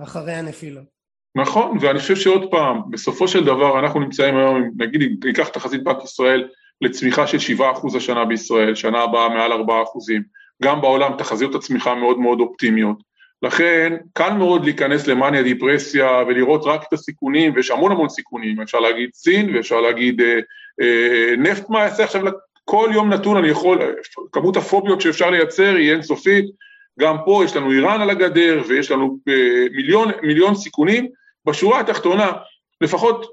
אחרי 0.02 0.34
הנפילה. 0.34 0.82
נכון, 1.36 1.78
ואני 1.82 2.00
חושב 2.00 2.16
שעוד 2.16 2.52
פעם, 2.52 2.82
בסופו 2.90 3.28
של 3.28 3.46
דבר 3.46 3.80
אנחנו 3.80 4.00
נמצאים 4.00 4.38
היום, 4.38 4.72
נגיד, 4.78 5.26
ניקח 5.26 5.48
תחזית 5.48 5.84
בנק 5.84 6.04
ישראל, 6.04 6.48
לצמיחה 6.82 7.28
של 7.28 7.56
7% 7.58 7.98
השנה 7.98 8.26
בישראל, 8.26 8.76
שנה 8.76 9.02
הבאה 9.02 9.30
מעל 9.30 9.52
4%, 9.52 9.56
גם 10.64 10.82
בעולם 10.82 11.12
תחזיות 11.18 11.56
הצמיחה 11.56 11.96
מאוד 11.96 12.20
מאוד 12.20 12.40
אופטימיות. 12.40 12.98
לכן 13.42 13.98
קל 14.14 14.34
מאוד 14.34 14.66
להיכנס 14.66 15.08
למאניה 15.08 15.44
דיפרסיה 15.44 16.24
ולראות 16.28 16.62
רק 16.66 16.84
את 16.88 16.94
הסיכונים, 16.94 17.54
ויש 17.56 17.72
המון 17.72 17.92
המון 17.92 18.10
סיכונים, 18.10 18.62
אפשר 18.62 18.80
להגיד 18.80 19.10
סין 19.14 19.56
ואפשר 19.56 19.82
להגיד 19.82 20.22
אה, 20.22 20.40
נפט 21.38 21.70
מה 21.70 21.80
יעשה 21.80 22.04
עכשיו, 22.04 22.22
כל 22.66 22.90
יום 22.94 23.14
נתון 23.14 23.38
אני 23.38 23.48
יכול, 23.48 23.96
כמות 24.32 24.58
הפוביות 24.58 25.02
שאפשר 25.02 25.30
לייצר 25.30 25.76
היא 25.76 25.92
אינסופית, 25.92 26.46
גם 27.00 27.18
פה 27.26 27.42
יש 27.46 27.56
לנו 27.56 27.72
איראן 27.72 28.02
על 28.02 28.10
הגדר 28.10 28.62
ויש 28.68 28.92
לנו 28.92 29.18
אה, 29.28 29.66
מיליון, 29.72 30.12
מיליון 30.24 30.56
סיכונים, 30.56 31.08
בשורה 31.46 31.80
התחתונה, 31.80 32.32
לפחות 32.82 33.26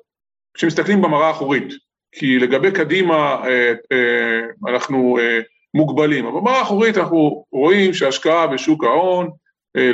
כשמסתכלים 0.54 1.02
במראה 1.02 1.26
האחורית, 1.26 1.72
כי 2.12 2.38
לגבי 2.38 2.72
קדימה 2.72 3.14
אה, 3.44 3.72
אה, 3.92 4.70
אנחנו 4.70 5.18
אה, 5.18 5.40
מוגבלים, 5.74 6.26
אבל 6.26 6.40
במראה 6.40 6.59
האחורית 6.59 6.98
אנחנו 6.98 7.44
רואים 7.52 7.94
שהשקעה 7.94 8.46
בשוק 8.46 8.85
ההון 8.85 9.30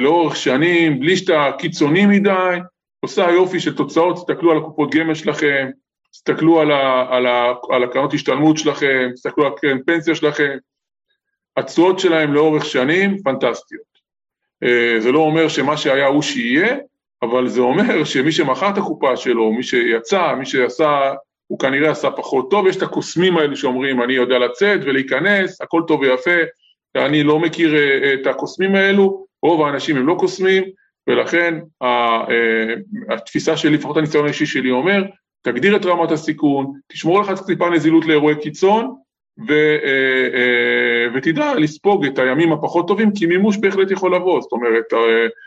לאורך 0.01 0.37
שנים, 0.37 1.01
בלי 1.01 1.17
שאתה 1.17 1.51
קיצוני 1.59 2.07
מדי, 2.07 2.59
עושה 3.01 3.31
יופי 3.31 3.61
של 3.61 3.77
תוצאות, 3.77 4.17
תסתכלו 4.17 4.51
על 4.51 4.59
הקופות 4.59 4.95
גמל 4.95 5.15
שלכם, 5.15 5.71
תסתכלו 6.13 6.61
על, 6.61 6.73
על, 7.11 7.27
על 7.71 7.85
הקרנות 7.85 8.15
השתלמות 8.15 8.59
שלכם, 8.59 9.11
תסתכלו 9.15 9.47
על 9.47 9.53
הקרן 9.53 9.79
פנסיה 9.87 10.15
שלכם, 10.15 10.57
התשואות 11.57 11.99
שלהם 11.99 12.35
לאורך 12.35 12.65
שנים 12.65 13.23
פנטסטיות. 13.23 13.93
זה 14.99 15.13
לא 15.13 15.19
אומר 15.19 15.49
שמה 15.49 15.77
שהיה 15.77 16.07
הוא 16.07 16.23
שיהיה, 16.23 16.77
אבל 17.23 17.49
זה 17.49 17.61
אומר 17.61 18.05
שמי 18.05 18.33
שמכר 18.33 18.71
את 18.71 18.79
הקופה 18.79 19.17
שלו, 19.17 19.53
מי 19.53 19.63
שיצא, 19.63 20.35
מי 20.39 20.47
שעשה 20.47 21.13
הוא 21.47 21.59
כנראה 21.59 21.91
עשה 21.91 22.11
פחות 22.11 22.51
טוב, 22.51 22.67
יש 22.67 22.77
את 22.77 22.83
הקוסמים 22.83 23.37
האלה 23.37 23.57
שאומרים 23.57 24.03
אני 24.03 24.13
יודע 24.13 24.39
לצאת 24.39 24.81
ולהיכנס, 24.83 25.61
הכל 25.61 25.83
טוב 25.89 26.01
ויפה, 26.01 26.41
אני 26.97 27.23
לא 27.23 27.39
מכיר 27.39 27.77
אה, 27.77 28.15
את 28.15 28.27
הקוסמים 28.27 28.75
האלו, 28.75 29.27
רוב 29.43 29.63
האנשים 29.63 29.97
הם 29.97 30.07
לא 30.07 30.17
קוסמים, 30.19 30.65
ולכן 31.07 31.59
אה, 31.83 32.25
התפיסה 33.11 33.57
שלי, 33.57 33.71
לפחות 33.71 33.97
הניסיון 33.97 34.25
האישי 34.25 34.47
שלי 34.47 34.71
אומר, 34.71 35.03
תגדיר 35.43 35.77
את 35.77 35.87
רמת 35.87 36.11
הסיכון, 36.11 36.81
תשמור 36.93 37.21
לך 37.21 37.43
טיפה 37.47 37.71
נזילות 37.71 38.07
לאירועי 38.07 38.41
קיצון, 38.41 38.97
ו, 39.49 39.53
אה, 39.85 41.07
ותדע 41.15 41.55
לספוג 41.55 42.05
את 42.05 42.19
הימים 42.19 42.53
הפחות 42.53 42.89
טובים, 42.89 43.13
כי 43.15 43.27
מימוש 43.27 43.57
בהחלט 43.57 43.91
יכול 43.91 44.15
לבוא, 44.15 44.41
זאת 44.41 44.53
אומרת, 44.53 44.85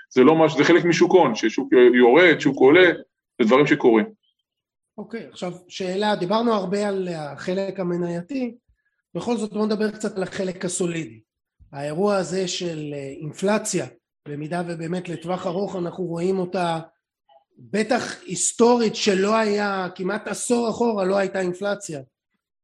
זה 0.09 0.23
לא 0.23 0.35
משהו, 0.35 0.57
זה 0.57 0.63
חלק 0.63 0.85
משוק 0.85 1.11
הון, 1.11 1.35
ששוק 1.35 1.69
יורד, 1.93 2.39
שוק 2.39 2.57
עולה, 2.57 2.91
זה 3.41 3.47
דברים 3.47 3.67
שקורים. 3.67 4.05
אוקיי, 4.97 5.25
עכשיו 5.31 5.51
שאלה, 5.67 6.15
דיברנו 6.15 6.53
הרבה 6.53 6.87
על 6.87 7.07
החלק 7.07 7.79
המנייתי, 7.79 8.55
בכל 9.15 9.37
זאת 9.37 9.53
בואו 9.53 9.65
נדבר 9.65 9.91
קצת 9.91 10.17
על 10.17 10.23
החלק 10.23 10.65
הסולידי. 10.65 11.19
האירוע 11.71 12.15
הזה 12.15 12.47
של 12.47 12.93
אה, 12.93 13.13
אינפלציה, 13.21 13.85
במידה 14.27 14.61
ובאמת 14.67 15.09
לטווח 15.09 15.47
ארוך 15.47 15.75
אנחנו 15.75 16.03
רואים 16.03 16.39
אותה 16.39 16.79
בטח 17.57 18.23
היסטורית 18.23 18.95
שלא 18.95 19.35
היה, 19.35 19.87
כמעט 19.95 20.27
עשור 20.27 20.69
אחורה 20.69 21.05
לא 21.05 21.17
הייתה 21.17 21.39
אינפלציה 21.39 22.01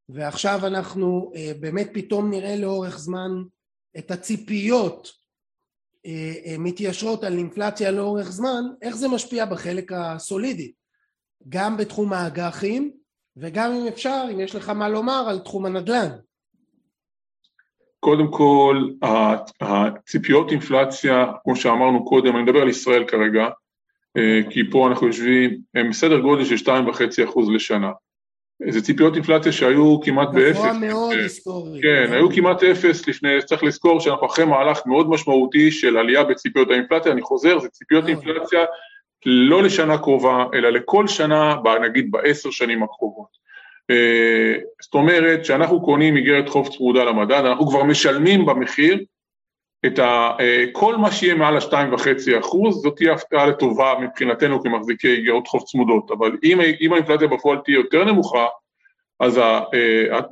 ועכשיו 0.10 0.60
אנחנו 0.67 1.32
אה, 1.36 1.51
באמת 1.60 1.89
פתאום 1.93 2.30
נראה 2.30 2.56
לאורך 2.56 2.99
זמן 2.99 3.32
את 3.97 4.12
הציפיות 4.12 5.12
אה, 6.06 6.56
מתיישרות 6.60 7.23
על 7.23 7.38
אינפלציה 7.38 7.91
לאורך 7.91 8.32
זמן, 8.32 8.63
איך 8.82 8.95
זה 8.95 9.08
משפיע 9.08 9.45
בחלק 9.45 9.91
הסולידי? 9.91 10.71
גם 11.49 11.77
בתחום 11.77 12.13
האג"חים 12.13 12.91
וגם 13.38 13.71
אם 13.71 13.88
אפשר, 13.88 14.23
אם 14.34 14.39
יש 14.39 14.56
לך 14.56 14.69
מה 14.69 14.89
לומר 14.89 15.25
על 15.30 15.39
תחום 15.39 15.65
הנדל"ן. 15.65 16.10
קודם 17.99 18.32
כל, 18.32 18.89
הציפיות 19.62 20.51
אינפלציה, 20.51 21.25
כמו 21.43 21.56
שאמרנו 21.56 22.06
קודם, 22.06 22.36
אני 22.36 22.43
מדבר 22.43 22.60
על 22.62 22.69
ישראל 22.69 23.08
כרגע, 23.08 23.41
אה, 23.43 23.49
כי 24.50 24.69
פה 24.71 24.88
אנחנו 24.88 25.08
יושבים, 25.08 25.58
הם 25.76 25.89
בסדר 25.89 26.19
גודל 26.19 26.45
של 26.45 26.56
2.5% 26.56 27.52
לשנה. 27.56 27.91
זה 28.69 28.82
ציפיות 28.82 29.15
אינפלציה 29.15 29.52
שהיו 29.52 30.02
כמעט 30.02 30.30
באפס. 30.34 30.58
גבוה 30.58 30.74
מאוד 30.74 31.12
היסטורי. 31.17 31.82
כן, 31.82 32.13
היו 32.13 32.32
כמעט 32.32 32.63
אפס 32.63 33.08
לפני, 33.08 33.30
צריך 33.45 33.63
לזכור 33.63 34.00
שאנחנו 34.00 34.28
אחרי 34.28 34.45
מהלך 34.45 34.80
מאוד 34.86 35.10
משמעותי 35.10 35.71
של 35.71 35.97
עלייה 35.97 36.24
בציפיות 36.24 36.71
האינפלציה, 36.71 37.12
אני 37.12 37.21
חוזר, 37.21 37.60
זה 37.60 37.69
ציפיות 37.69 38.08
אינפלציה 38.08 38.60
לא 39.26 39.63
לשנה 39.63 39.97
קרובה, 39.97 40.45
אלא 40.54 40.69
לכל 40.69 41.08
שנה, 41.08 41.56
נגיד 41.82 42.12
בעשר 42.12 42.52
שנים 42.52 42.84
הקרובות. 42.84 43.41
אה, 43.89 44.56
זאת 44.82 44.93
אומרת, 44.93 45.41
כשאנחנו 45.41 45.82
קונים 45.82 46.17
איגרת 46.17 46.50
חוב 46.50 46.69
צמודה 46.78 47.04
למדד, 47.04 47.45
אנחנו 47.45 47.67
כבר 47.67 47.84
משלמים 47.84 48.45
במחיר 48.45 49.04
את 49.86 50.00
ה, 50.00 50.32
אה, 50.39 50.65
כל 50.72 50.98
מה 50.98 51.12
שיהיה 51.12 51.36
מעל 51.36 51.58
ה-2.5 51.58 52.39
אחוז, 52.39 52.82
זאת 52.82 52.96
תהיה 52.98 53.13
הפתעה 53.13 53.46
לטובה 53.46 53.94
מבחינתנו 54.02 54.63
כמחזיקי 54.63 55.08
איגרות 55.08 55.48
חוב 55.48 55.63
צמודות, 55.65 56.12
אבל 56.12 56.38
אם, 56.44 56.60
אם 56.82 56.94
האינפלציה 56.94 57.28
בפועל 57.28 57.58
תהיה 57.58 57.76
יותר 57.76 58.04
נמוכה, 58.04 58.46
אז 59.20 59.41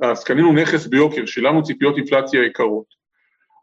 אז 0.02 0.24
קנינו 0.24 0.52
נכס 0.52 0.86
ביוקר, 0.86 1.26
שילמנו 1.26 1.62
ציפיות 1.62 1.96
אינפלציה 1.96 2.44
יקרות. 2.44 3.00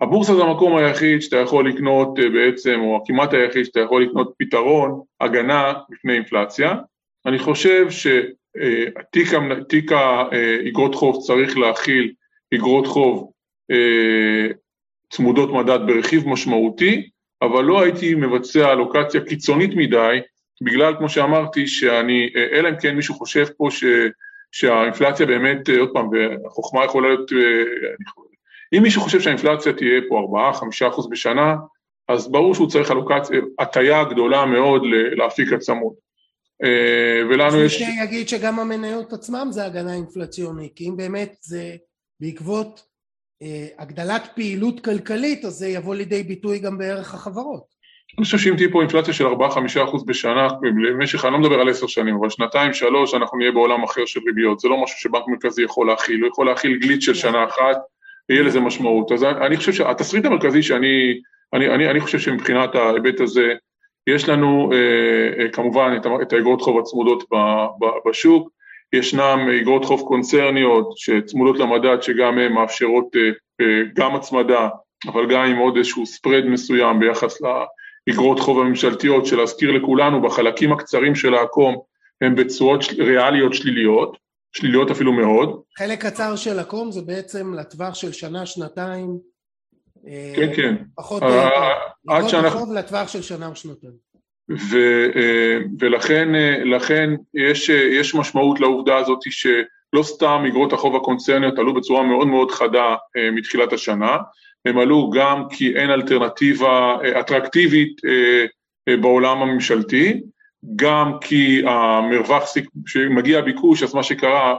הבורסה 0.01 0.35
זה 0.35 0.43
המקום 0.43 0.75
היחיד 0.75 1.21
שאתה 1.21 1.37
יכול 1.37 1.69
לקנות 1.69 2.19
בעצם, 2.33 2.79
או 2.79 3.03
כמעט 3.05 3.33
היחיד 3.33 3.65
שאתה 3.65 3.79
יכול 3.79 4.03
לקנות 4.03 4.33
פתרון, 4.37 5.01
הגנה 5.21 5.73
בפני 5.89 6.13
אינפלציה. 6.13 6.75
אני 7.25 7.39
חושב 7.39 7.87
שתיק 7.89 9.27
האגרות 9.91 10.95
חוב 10.95 11.23
צריך 11.27 11.57
להכיל 11.57 12.13
אגרות 12.53 12.87
חוב 12.87 13.31
צמודות 15.09 15.53
מדד 15.53 15.79
ברכיב 15.87 16.27
משמעותי, 16.27 17.09
אבל 17.41 17.63
לא 17.63 17.83
הייתי 17.83 18.15
מבצע 18.15 18.71
אלוקציה 18.71 19.21
קיצונית 19.21 19.71
מדי, 19.75 20.17
בגלל, 20.61 20.95
כמו 20.97 21.09
שאמרתי, 21.09 21.67
שאני, 21.67 22.29
אלא 22.51 22.69
אם 22.69 22.75
כן 22.81 22.95
מישהו 22.95 23.15
חושב 23.15 23.45
פה 23.57 23.67
ש, 23.71 23.83
שהאינפלציה 24.51 25.25
באמת, 25.25 25.69
עוד 25.69 25.89
פעם, 25.93 26.09
והחוכמה 26.09 26.85
יכולה 26.85 27.07
להיות, 27.07 27.31
אם 28.77 28.83
מישהו 28.83 29.01
חושב 29.01 29.21
שהאינפלציה 29.21 29.73
תהיה 29.73 30.01
פה 30.09 30.27
4-5 31.01 31.09
בשנה, 31.11 31.55
אז 32.07 32.31
ברור 32.31 32.55
שהוא 32.55 32.69
צריך 32.69 32.91
אלוקציה, 32.91 33.39
הטיה 33.59 34.03
גדולה 34.03 34.45
מאוד 34.45 34.81
להפיק 35.11 35.53
הצמוד. 35.53 35.93
ולנו 37.29 37.63
יש... 37.63 37.81
אני 37.81 38.03
אגיד 38.03 38.29
שגם 38.29 38.59
המניות 38.59 39.13
עצמם 39.13 39.47
זה 39.49 39.65
הגנה 39.65 39.93
אינפלציונית, 39.93 40.71
כי 40.75 40.89
אם 40.89 40.97
באמת 40.97 41.35
זה 41.41 41.75
בעקבות 42.19 42.83
הגדלת 43.77 44.27
פעילות 44.35 44.79
כלכלית, 44.79 45.45
אז 45.45 45.53
זה 45.53 45.67
יבוא 45.67 45.95
לידי 45.95 46.23
ביטוי 46.23 46.59
גם 46.59 46.77
בערך 46.77 47.13
החברות. 47.13 47.77
אני 48.17 48.25
חושב 48.25 48.37
שאם 48.37 48.55
תהיה 48.55 48.69
פה 48.71 48.81
אינפלציה 48.81 49.13
של 49.13 49.25
4-5% 49.27 49.29
בשנה, 50.05 50.47
במשך, 50.61 51.25
אני 51.25 51.33
לא 51.33 51.39
מדבר 51.39 51.59
על 51.59 51.69
10 51.69 51.87
שנים, 51.87 52.15
אבל 52.15 52.29
שנתיים, 52.29 52.73
שלוש, 52.73 53.13
אנחנו 53.13 53.37
נהיה 53.37 53.51
בעולם 53.51 53.83
אחר 53.83 54.05
של 54.05 54.19
ריביות. 54.27 54.59
זה 54.59 54.67
לא 54.67 54.83
משהו 54.83 54.99
שבנק 54.99 55.23
מרכזי 55.27 55.63
יכול 55.63 55.87
להכיל, 55.87 56.21
הוא 56.21 56.27
יכול 56.27 56.45
להכיל 56.45 56.77
גליץ' 56.77 57.03
של 57.03 57.13
שנה 57.13 57.45
אחת, 57.45 57.77
יהיה 58.29 58.43
לזה 58.43 58.59
משמעות. 58.59 59.11
אז 59.11 59.23
אני 59.23 59.57
חושב 59.57 59.73
שהתסריט 59.73 60.25
המרכזי 60.25 60.63
שאני, 60.63 61.21
אני, 61.53 61.69
אני, 61.75 61.89
אני 61.89 61.99
חושב 61.99 62.19
שמבחינת 62.19 62.75
ההיבט 62.75 63.19
הזה, 63.19 63.53
יש 64.07 64.29
לנו 64.29 64.69
אה, 64.73 65.43
אה, 65.43 65.49
כמובן 65.49 65.97
את, 65.97 66.07
את 66.21 66.33
האגרות 66.33 66.61
חוב 66.61 66.79
הצמודות 66.79 67.23
בשוק, 68.09 68.49
ישנם 68.93 69.39
אגרות 69.61 69.85
חוב 69.85 70.01
קונצרניות 70.07 70.97
שצמודות 70.97 71.59
למדד 71.59 72.01
שגם 72.01 72.37
הן 72.37 72.53
מאפשרות 72.53 73.15
אה, 73.61 73.65
גם 73.95 74.15
הצמדה, 74.15 74.69
אבל 75.07 75.33
גם 75.33 75.41
עם 75.41 75.57
עוד 75.57 75.77
איזשהו 75.77 76.05
ספרד 76.05 76.45
מסוים 76.45 76.99
ביחס 76.99 77.37
לאגרות 77.41 78.39
חוב 78.39 78.59
הממשלתיות, 78.59 79.25
שלהזכיר 79.25 79.71
לכולנו, 79.71 80.21
בחלקים 80.21 80.73
הקצרים 80.73 81.15
של 81.15 81.33
העקום 81.33 81.75
הן 82.21 82.35
בצורות 82.35 82.83
ריאליות 82.97 83.53
שליליות, 83.53 84.17
שליליות 84.51 84.91
אפילו 84.91 85.13
מאוד. 85.13 85.61
חלק 85.77 86.05
קצר 86.05 86.35
של 86.35 86.59
עקום 86.59 86.91
זה 86.91 87.01
בעצם 87.01 87.53
לטווח 87.53 87.95
של 87.95 88.11
שנה, 88.11 88.45
שנתיים, 88.45 89.17
כן, 90.35 90.55
כן. 90.55 90.75
פחות 90.95 91.23
אגרות 91.23 92.31
חוב 92.49 92.73
לטווח 92.73 93.07
של 93.07 93.21
שנה 93.21 93.47
או 93.47 93.55
שנתיים. 93.55 94.06
ו, 94.49 94.77
ולכן 95.79 96.29
לכן 96.65 97.09
יש, 97.33 97.69
יש 97.69 98.15
משמעות 98.15 98.59
לעובדה 98.59 98.97
הזאת 98.97 99.19
שלא 99.29 100.03
סתם 100.03 100.43
אגרות 100.47 100.73
החוב 100.73 100.95
הקונצרניות 100.95 101.59
עלו 101.59 101.73
בצורה 101.73 102.03
מאוד 102.03 102.27
מאוד 102.27 102.51
חדה 102.51 102.95
מתחילת 103.31 103.73
השנה, 103.73 104.17
הם 104.65 104.77
עלו 104.77 105.09
גם 105.09 105.43
כי 105.49 105.75
אין 105.75 105.89
אלטרנטיבה 105.89 106.97
אטרקטיבית 107.19 108.01
בעולם 109.01 109.41
הממשלתי, 109.41 110.21
גם 110.75 111.11
כי 111.21 111.61
המרווח, 111.65 112.43
כשמגיע 112.85 113.39
הביקוש, 113.39 113.83
אז 113.83 113.95
מה 113.95 114.03
שקרה, 114.03 114.55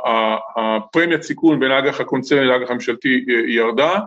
הפרמיית 0.57 1.23
סיכון 1.23 1.61
בין 1.61 1.71
האג"ח 1.71 2.01
הקונצרני 2.01 2.47
לאג"ח 2.47 2.71
הממשלתי 2.71 3.25
ירדה, 3.49 3.99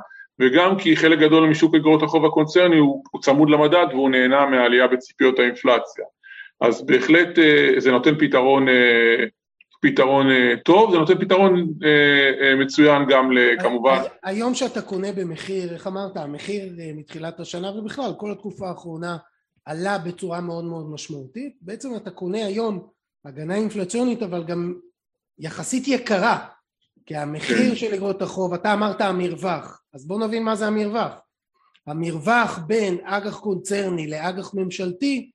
וגם 0.42 0.78
כי 0.78 0.96
חלק 0.96 1.20
גדול 1.20 1.50
משוק 1.50 1.76
אגרות 1.76 2.04
החוב 2.04 2.26
הקונצרני 2.26 2.78
הוא, 2.78 3.04
הוא 3.12 3.22
צמוד 3.22 3.50
למדד 3.50 3.86
והוא 3.92 4.10
נהנה 4.10 4.46
מהעלייה 4.46 4.88
בציפיות 4.88 5.40
האינפלציה. 5.40 6.06
אז 6.62 6.86
בהחלט 6.86 7.28
זה 7.78 7.92
נותן 7.92 8.16
פתרון, 8.20 8.66
פתרון 9.82 10.28
טוב, 10.66 10.92
זה 10.92 10.98
נותן 10.98 11.20
פתרון 11.20 11.74
מצוין 12.58 13.06
גם 13.10 13.32
כמובן. 13.60 14.02
היום 14.24 14.54
שאתה 14.54 14.82
קונה 14.82 15.12
במחיר, 15.12 15.74
איך 15.74 15.88
אמרת, 15.88 16.18
המחיר 16.18 16.74
מתחילת 16.96 17.40
השנה 17.40 17.72
ובכלל 17.72 18.12
כל 18.18 18.32
התקופה 18.32 18.68
האחרונה 18.68 19.18
עלה 19.66 19.98
בצורה 19.98 20.42
מאוד 20.42 20.64
מאוד 20.64 20.90
משמעותית, 20.90 21.58
בעצם 21.62 21.96
אתה 21.96 22.12
קונה 22.12 22.46
היום 22.46 22.88
הגנה 23.26 23.56
אינפלציונית 23.56 24.24
אבל 24.24 24.44
גם 24.44 24.74
יחסית 25.40 25.88
יקרה 25.88 26.38
כי 27.06 27.16
המחיר 27.16 27.70
כן. 27.70 27.76
של 27.76 27.94
אגרות 27.94 28.22
החוב, 28.22 28.54
אתה 28.54 28.74
אמרת 28.74 29.02
המרווח, 29.02 29.81
אז 29.94 30.08
בוא 30.08 30.20
נבין 30.20 30.44
מה 30.44 30.56
זה 30.56 30.68
המרווח. 30.68 31.12
המרווח 31.88 32.60
בין 32.68 32.98
אג"ח 33.04 33.40
קונצרני 33.40 34.08
לאג"ח 34.08 34.54
ממשלתי 34.54 35.32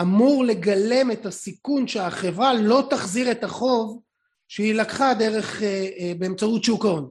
אמור 0.00 0.44
לגלם 0.44 1.10
את 1.10 1.26
הסיכון 1.26 1.88
שהחברה 1.88 2.54
לא 2.54 2.86
תחזיר 2.90 3.30
את 3.30 3.44
החוב 3.44 4.00
שהיא 4.48 4.74
לקחה 4.74 5.14
דרך, 5.14 5.62
אה, 5.62 5.88
אה, 5.98 6.12
באמצעות 6.18 6.64
שוק 6.64 6.84
ההון. 6.84 7.08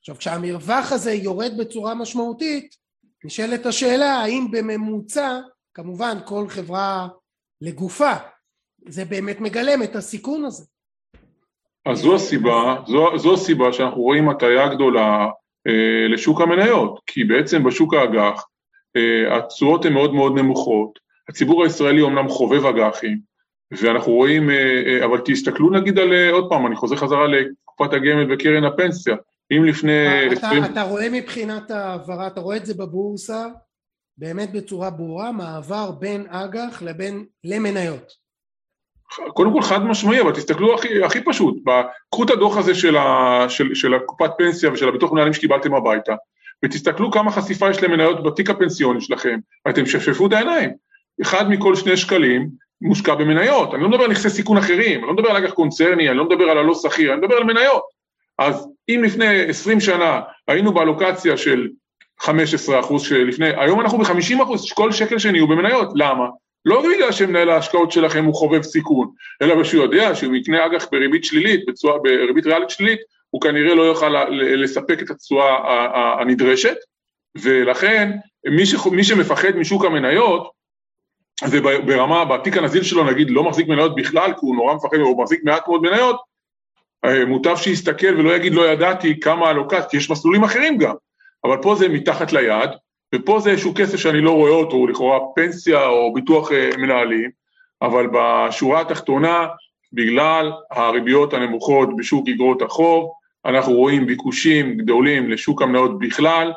עכשיו 0.00 0.16
כשהמרווח 0.16 0.92
הזה 0.92 1.12
יורד 1.12 1.52
בצורה 1.58 1.94
משמעותית, 1.94 2.76
נשאלת 3.24 3.66
השאלה 3.66 4.12
האם 4.12 4.46
בממוצע, 4.50 5.38
כמובן 5.74 6.18
כל 6.24 6.48
חברה 6.48 7.08
לגופה, 7.60 8.12
זה 8.88 9.04
באמת 9.04 9.40
מגלם 9.40 9.82
את 9.82 9.96
הסיכון 9.96 10.44
הזה. 10.44 10.64
אז 11.86 11.98
זו 11.98 12.14
הסיבה, 12.14 12.76
זו, 12.86 13.18
זו 13.18 13.34
הסיבה 13.34 13.72
שאנחנו 13.72 14.02
רואים 14.02 14.28
הטעיה 14.28 14.74
גדולה 14.74 15.26
לשוק 16.08 16.40
המניות, 16.40 17.00
כי 17.06 17.24
בעצם 17.24 17.64
בשוק 17.64 17.94
האג"ח 17.94 18.46
אה, 18.96 19.36
התשואות 19.36 19.84
הן 19.84 19.92
מאוד 19.92 20.14
מאוד 20.14 20.38
נמוכות, 20.38 20.98
הציבור 21.28 21.64
הישראלי 21.64 22.00
אומנם 22.00 22.28
חובב 22.28 22.66
אג"חים, 22.66 23.18
ואנחנו 23.72 24.12
רואים, 24.12 24.50
אה, 24.50 24.82
אה, 24.86 25.04
אבל 25.04 25.18
תסתכלו 25.24 25.70
נגיד 25.70 25.98
על, 25.98 26.12
אה, 26.12 26.30
עוד 26.30 26.46
פעם, 26.48 26.66
אני 26.66 26.76
חוזר 26.76 26.96
חזרה 26.96 27.26
לקופת 27.26 27.92
הגמל 27.92 28.32
וקרן 28.32 28.64
הפנסיה, 28.64 29.16
אם 29.50 29.64
לפני... 29.64 30.26
אתה, 30.32 30.46
20... 30.46 30.64
אתה 30.64 30.82
רואה 30.82 31.08
מבחינת 31.10 31.70
העברה, 31.70 32.26
אתה 32.26 32.40
רואה 32.40 32.56
את 32.56 32.66
זה 32.66 32.74
בבורסה, 32.74 33.46
באמת 34.18 34.52
בצורה 34.52 34.90
ברורה, 34.90 35.32
מעבר 35.32 35.90
בין 35.90 36.26
אג"ח 36.28 36.82
לבין, 36.82 37.24
למניות. 37.44 38.12
קודם 39.34 39.52
כל 39.52 39.62
חד 39.62 39.84
משמעי, 39.84 40.20
אבל 40.20 40.32
תסתכלו 40.32 40.74
הכי, 40.74 41.04
הכי 41.04 41.20
פשוט, 41.20 41.56
קחו 42.10 42.24
את 42.24 42.30
הדוח 42.30 42.56
הזה 42.56 42.74
של, 42.74 42.96
ה, 42.96 43.44
של, 43.48 43.74
של 43.74 43.94
הקופת 43.94 44.30
פנסיה 44.38 44.72
ושל 44.72 44.88
הביטוח 44.88 45.12
מנהלים 45.12 45.32
שקיבלתם 45.32 45.74
הביתה, 45.74 46.14
ותסתכלו 46.64 47.10
כמה 47.10 47.30
חשיפה 47.30 47.70
יש 47.70 47.82
למניות 47.82 48.22
בתיק 48.22 48.50
הפנסיוני 48.50 49.00
שלכם, 49.00 49.38
ואתם 49.66 49.86
שפשפו 49.86 50.26
את 50.26 50.32
העיניים. 50.32 50.70
אחד 51.22 51.50
מכל 51.50 51.74
שני 51.74 51.96
שקלים 51.96 52.48
מושקע 52.80 53.14
במניות, 53.14 53.74
אני 53.74 53.82
לא 53.82 53.88
מדבר 53.88 54.04
על 54.04 54.10
נכסי 54.10 54.30
סיכון 54.30 54.56
אחרים, 54.56 55.00
אני 55.00 55.06
לא 55.06 55.14
מדבר 55.14 55.30
על 55.30 55.36
אג"ח 55.36 55.50
קונצרני, 55.50 56.08
אני 56.08 56.18
לא 56.18 56.24
מדבר 56.24 56.44
על 56.44 56.58
הלא 56.58 56.74
שכיר, 56.74 57.12
אני 57.12 57.20
מדבר 57.20 57.36
על 57.36 57.44
מניות. 57.44 57.82
אז 58.38 58.68
אם 58.88 59.02
לפני 59.04 59.48
20 59.48 59.80
שנה 59.80 60.20
היינו 60.48 60.72
באלוקציה 60.72 61.36
של 61.36 61.68
15 62.20 62.80
אחוז 62.80 63.02
שלפני, 63.02 63.48
היום 63.56 63.80
אנחנו 63.80 63.98
ב-50 63.98 64.42
אחוז, 64.42 64.72
כל 64.72 64.92
שקל 64.92 65.18
שני 65.18 65.38
הוא 65.38 65.48
במניות, 65.48 65.88
למה? 65.94 66.24
לא 66.64 66.82
בגלל 66.82 67.12
שמנהל 67.12 67.50
ההשקעות 67.50 67.92
שלכם 67.92 68.24
הוא 68.24 68.34
חובב 68.34 68.62
סיכון, 68.62 69.10
אלא 69.42 69.64
שהוא 69.64 69.82
יודע 69.82 70.14
שהוא 70.14 70.34
יקנה 70.34 70.66
אג"ח 70.66 70.86
בריבית 70.92 71.24
שלילית, 71.24 71.66
בצורה, 71.68 71.98
בריבית 71.98 72.46
ריאלית 72.46 72.70
שלילית, 72.70 73.00
הוא 73.30 73.40
כנראה 73.40 73.74
לא 73.74 73.82
יוכל 73.82 74.24
לספק 74.30 75.02
את 75.02 75.10
התשואה 75.10 76.20
הנדרשת, 76.20 76.76
ולכן 77.34 78.10
מי, 78.46 78.66
ש, 78.66 78.74
מי 78.92 79.04
שמפחד 79.04 79.56
משוק 79.56 79.84
המניות, 79.84 80.50
וברמה, 81.50 82.24
בתיק 82.24 82.56
הנזיל 82.56 82.82
שלו 82.82 83.04
נגיד 83.04 83.30
לא 83.30 83.44
מחזיק 83.44 83.68
מניות 83.68 83.94
בכלל, 83.94 84.32
כי 84.32 84.40
הוא 84.40 84.56
נורא 84.56 84.74
מפחד, 84.74 84.96
הוא 84.96 85.22
מחזיק 85.22 85.40
מעט 85.44 85.68
מאוד 85.68 85.82
מניות, 85.82 86.20
אה, 87.04 87.24
מוטב 87.24 87.56
שיסתכל 87.56 88.16
ולא 88.18 88.36
יגיד 88.36 88.54
לא 88.54 88.68
ידעתי 88.68 89.20
כמה 89.20 89.50
אלוקת, 89.50 89.90
כי 89.90 89.96
יש 89.96 90.10
מסלולים 90.10 90.44
אחרים 90.44 90.78
גם, 90.78 90.94
אבל 91.44 91.56
פה 91.62 91.74
זה 91.74 91.88
מתחת 91.88 92.32
ליד, 92.32 92.70
ופה 93.14 93.40
זה 93.40 93.50
איזשהו 93.50 93.72
כסף 93.74 93.96
שאני 93.96 94.20
לא 94.20 94.30
רואה 94.30 94.52
אותו, 94.52 94.76
הוא 94.76 94.88
לכאורה 94.88 95.18
פנסיה 95.34 95.86
או 95.86 96.14
ביטוח 96.14 96.52
אה, 96.52 96.70
מנהלים, 96.78 97.30
אבל 97.82 98.06
בשורה 98.12 98.80
התחתונה, 98.80 99.46
בגלל 99.92 100.52
הריביות 100.70 101.34
הנמוכות 101.34 101.96
בשוק 101.96 102.28
אגרות 102.28 102.62
החוב, 102.62 103.10
אנחנו 103.46 103.72
רואים 103.72 104.06
ביקושים 104.06 104.76
גדולים 104.76 105.30
לשוק 105.30 105.62
המניות 105.62 105.98
בכלל 105.98 106.52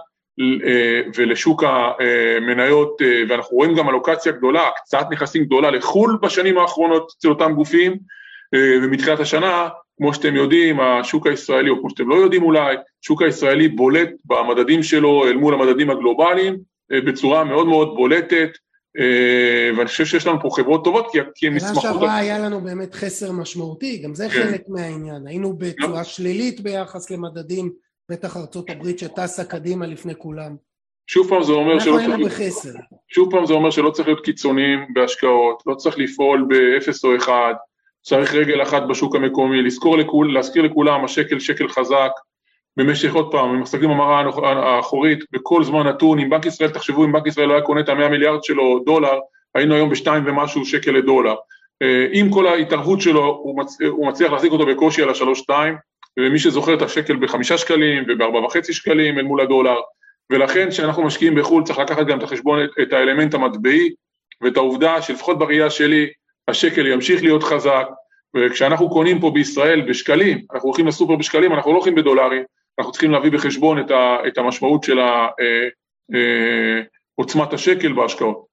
אה, 0.65 1.01
ולשוק 1.15 1.63
המניות, 1.63 3.01
אה, 3.01 3.21
ואנחנו 3.29 3.57
רואים 3.57 3.75
גם 3.75 3.89
אלוקציה 3.89 4.31
גדולה, 4.31 4.67
הקצאת 4.67 5.05
נכסים 5.11 5.43
גדולה 5.43 5.71
לחו"ל 5.71 6.17
בשנים 6.21 6.57
האחרונות 6.57 7.13
אצל 7.17 7.29
אותם 7.29 7.53
גופים, 7.53 7.97
ומתחילת 8.83 9.19
השנה 9.19 9.69
כמו 10.01 10.13
שאתם 10.13 10.35
יודעים, 10.35 10.79
השוק 10.79 11.27
הישראלי, 11.27 11.69
או 11.69 11.79
כמו 11.79 11.89
שאתם 11.89 12.09
לא 12.09 12.15
יודעים 12.15 12.43
אולי, 12.43 12.75
השוק 13.03 13.21
הישראלי 13.21 13.67
בולט 13.67 14.09
במדדים 14.25 14.83
שלו 14.83 15.27
אל 15.27 15.35
מול 15.35 15.53
המדדים 15.53 15.89
הגלובליים 15.89 16.57
אה, 16.91 17.01
בצורה 17.01 17.43
מאוד 17.43 17.67
מאוד 17.67 17.95
בולטת, 17.95 18.49
ואני 19.77 19.87
חושב 19.87 20.05
שיש 20.05 20.27
לנו 20.27 20.41
פה 20.41 20.49
חברות 20.51 20.83
טובות, 20.83 21.07
כי 21.35 21.47
הן 21.47 21.53
נסמכות... 21.53 21.81
שנה 21.81 21.91
שעברה 21.91 22.17
היה 22.17 22.39
לנו 22.39 22.61
באמת 22.61 22.93
חסר 22.93 23.31
משמעותי, 23.31 23.97
גם 23.97 24.15
זה 24.15 24.29
כן. 24.29 24.43
חלק 24.43 24.61
מהעניין. 24.67 25.27
היינו 25.27 25.53
בצורה 25.53 26.03
שלילית 26.03 26.61
ביחס 26.61 27.11
למדדים, 27.11 27.71
בטח 28.11 28.37
ארצות 28.37 28.69
הברית 28.69 28.99
שטסה 28.99 29.43
קדימה 29.43 29.87
לפני 29.87 30.15
כולם. 30.17 30.55
שוב 31.07 31.29
פעם 31.29 31.43
זה 31.43 31.51
אומר 31.51 31.79
שלא 31.79 31.97
צריך... 31.97 32.25
בחסר. 32.25 32.69
שוב 33.07 33.31
פעם 33.31 33.45
זה 33.45 33.53
אומר 33.53 33.71
שלא 33.71 33.89
צריך 33.89 34.07
להיות 34.07 34.25
קיצוניים 34.25 34.79
בהשקעות, 34.93 35.63
לא 35.65 35.75
צריך 35.75 35.97
לפעול 35.97 36.47
באפס 36.49 37.05
או 37.05 37.15
אחד, 37.15 37.53
צריך 38.01 38.33
רגל 38.33 38.61
אחת 38.61 38.83
בשוק 38.89 39.15
המקומי, 39.15 39.61
לזכור 39.61 39.97
לכול, 39.97 40.33
להזכיר 40.33 40.63
לכולם, 40.63 41.05
השקל 41.05 41.39
שקל 41.39 41.67
חזק, 41.67 42.11
במשך 42.77 43.13
עוד 43.13 43.31
פעם, 43.31 43.49
אם 43.49 43.61
מסתכלים 43.61 43.89
במראה 43.89 44.23
האחורית, 44.43 45.19
בכל 45.31 45.63
זמן 45.63 45.87
נתון, 45.87 46.19
אם 46.19 46.29
בנק 46.29 46.45
ישראל, 46.45 46.69
תחשבו 46.69 47.05
אם 47.05 47.11
בנק 47.11 47.27
ישראל 47.27 47.47
לא 47.47 47.53
היה 47.53 47.61
קונה 47.61 47.81
את 47.81 47.89
המאה 47.89 48.09
מיליארד 48.09 48.43
שלו 48.43 48.83
דולר, 48.85 49.19
היינו 49.55 49.75
היום 49.75 49.89
בשתיים 49.89 50.23
ומשהו 50.25 50.65
שקל 50.65 50.91
לדולר. 50.91 51.35
אה, 51.81 52.07
עם 52.11 52.29
כל 52.29 52.47
ההתערבות 52.47 53.01
שלו, 53.01 53.25
הוא, 53.25 53.57
מצ... 53.57 53.81
הוא 53.81 54.07
מצליח 54.07 54.31
להחזיק 54.31 54.51
אותו 54.51 54.65
בקושי 54.65 55.01
על 55.01 55.09
השלוש-שתיים, 55.09 55.75
ומי 56.19 56.39
שזוכר 56.39 56.73
את 56.73 56.81
השקל 56.81 57.15
בחמישה 57.15 57.57
שקלים 57.57 58.03
ובארבע 58.07 58.39
וחצי 58.39 58.73
שקלים 58.73 59.17
אל 59.17 59.23
מול 59.23 59.41
הדולר, 59.41 59.77
ולכן 60.29 60.69
כשאנחנו 60.69 61.03
משקיעים 61.03 61.35
בחו"ל 61.35 61.63
צריך 61.63 61.79
לקחת 61.79 62.05
גם 62.05 62.17
את 62.17 62.23
החשבון, 62.23 62.59
את 62.81 62.93
האלמנט 62.93 63.33
המטבעי, 63.33 63.89
ואת 64.41 64.57
העובדה 64.57 65.01
שלפחות 65.01 65.39
בראייה 65.39 65.69
שלי, 65.69 66.07
השקל 66.47 66.87
ימשיך 66.87 67.23
להיות 67.23 67.43
חזק, 67.43 67.87
וכשאנחנו 68.35 68.89
קונים 68.89 69.19
פה 69.21 69.31
בישראל 69.31 69.89
בשקלים, 69.89 70.45
אנחנו 70.53 70.69
הולכים 70.69 70.87
לסופר 70.87 71.15
בשקלים, 71.15 71.53
אנחנו 71.53 71.71
לא 71.71 71.75
הולכים 71.75 71.95
בדולרים, 71.95 72.43
אנחנו 72.79 72.91
צריכים 72.91 73.11
להביא 73.11 73.31
בחשבון 73.31 73.79
את, 73.79 73.91
ה, 73.91 74.17
את 74.27 74.37
המשמעות 74.37 74.83
של 74.83 74.99
ה, 74.99 75.27
אה, 75.39 75.67
אה, 76.15 76.81
עוצמת 77.15 77.53
השקל 77.53 77.93
בהשקעות. 77.93 78.51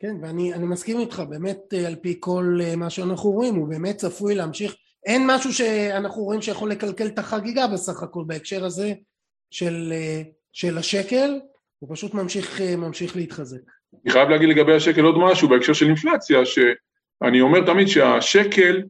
כן, 0.00 0.16
ואני 0.22 0.52
מסכים 0.58 0.98
איתך, 1.00 1.22
באמת 1.28 1.58
אה, 1.74 1.86
על 1.86 1.96
פי 1.96 2.16
כל 2.20 2.58
אה, 2.62 2.76
מה 2.76 2.90
שאנחנו 2.90 3.30
רואים, 3.30 3.54
הוא 3.54 3.68
באמת 3.68 3.96
צפוי 3.96 4.34
להמשיך, 4.34 4.76
אין 5.06 5.22
משהו 5.26 5.52
שאנחנו 5.52 6.22
רואים 6.22 6.42
שיכול 6.42 6.70
לקלקל 6.70 7.06
את 7.06 7.18
החגיגה 7.18 7.66
בסך 7.66 8.02
הכל 8.02 8.24
בהקשר 8.26 8.64
הזה 8.64 8.92
של, 9.50 9.92
אה, 9.92 10.22
של 10.52 10.78
השקל, 10.78 11.40
הוא 11.78 11.94
פשוט 11.94 12.14
ממשיך, 12.14 12.60
ממשיך 12.60 13.16
להתחזק. 13.16 13.60
אני 14.04 14.12
חייב 14.12 14.28
להגיד 14.28 14.48
לגבי 14.48 14.74
השקל 14.74 15.04
עוד 15.04 15.18
משהו 15.18 15.48
בהקשר 15.48 15.72
של 15.72 15.86
אינפלציה, 15.86 16.44
שאני 16.44 17.40
אומר 17.40 17.60
תמיד 17.66 17.88
שהשקל, 17.88 18.82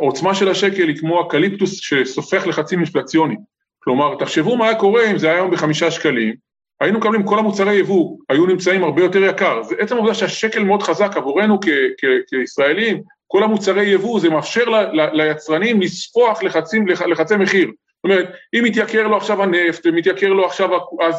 העוצמה 0.00 0.34
של 0.34 0.48
השקל 0.48 0.88
היא 0.88 0.96
כמו 0.96 1.26
אקליפטוס 1.26 1.80
שסופח 1.80 2.46
לחצים 2.46 2.78
אינפלציוניים. 2.78 3.38
כלומר, 3.78 4.14
תחשבו 4.18 4.56
מה 4.56 4.68
היה 4.68 4.78
קורה 4.78 5.10
אם 5.10 5.18
זה 5.18 5.26
היה 5.26 5.36
היום 5.36 5.50
בחמישה 5.50 5.90
שקלים, 5.90 6.34
היינו 6.80 6.98
מקבלים 6.98 7.22
כל 7.22 7.38
המוצרי 7.38 7.74
יבוא, 7.74 8.16
היו 8.28 8.46
נמצאים 8.46 8.84
הרבה 8.84 9.02
יותר 9.02 9.24
יקר. 9.24 9.62
זה 9.62 9.74
עצם 9.78 9.94
העובדה 9.94 10.14
שהשקל 10.14 10.64
מאוד 10.64 10.82
חזק 10.82 11.16
עבורנו 11.16 11.60
כ- 11.60 11.68
כ- 11.98 12.30
כישראלים, 12.30 13.02
כל 13.26 13.42
המוצרי 13.42 13.86
יבוא, 13.86 14.20
זה 14.20 14.30
מאפשר 14.30 14.64
ל- 14.64 15.00
ל- 15.00 15.22
ליצרנים 15.22 15.80
לספוח 15.80 16.42
לחצים, 16.42 16.86
לחצי 16.88 17.36
מחיר. 17.36 17.66
זאת 17.66 18.04
אומרת, 18.04 18.28
אם 18.54 18.64
מתייקר 18.64 19.06
לו 19.06 19.16
עכשיו 19.16 19.42
הנפט, 19.42 19.86
ומתייקר 19.86 20.28
לו 20.28 20.46
עכשיו 20.46 20.70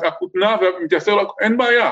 הכותנה, 0.08 0.56
ומתייקר 0.80 1.15
לו, 1.15 1.28
אין 1.41 1.58
בעיה. 1.58 1.91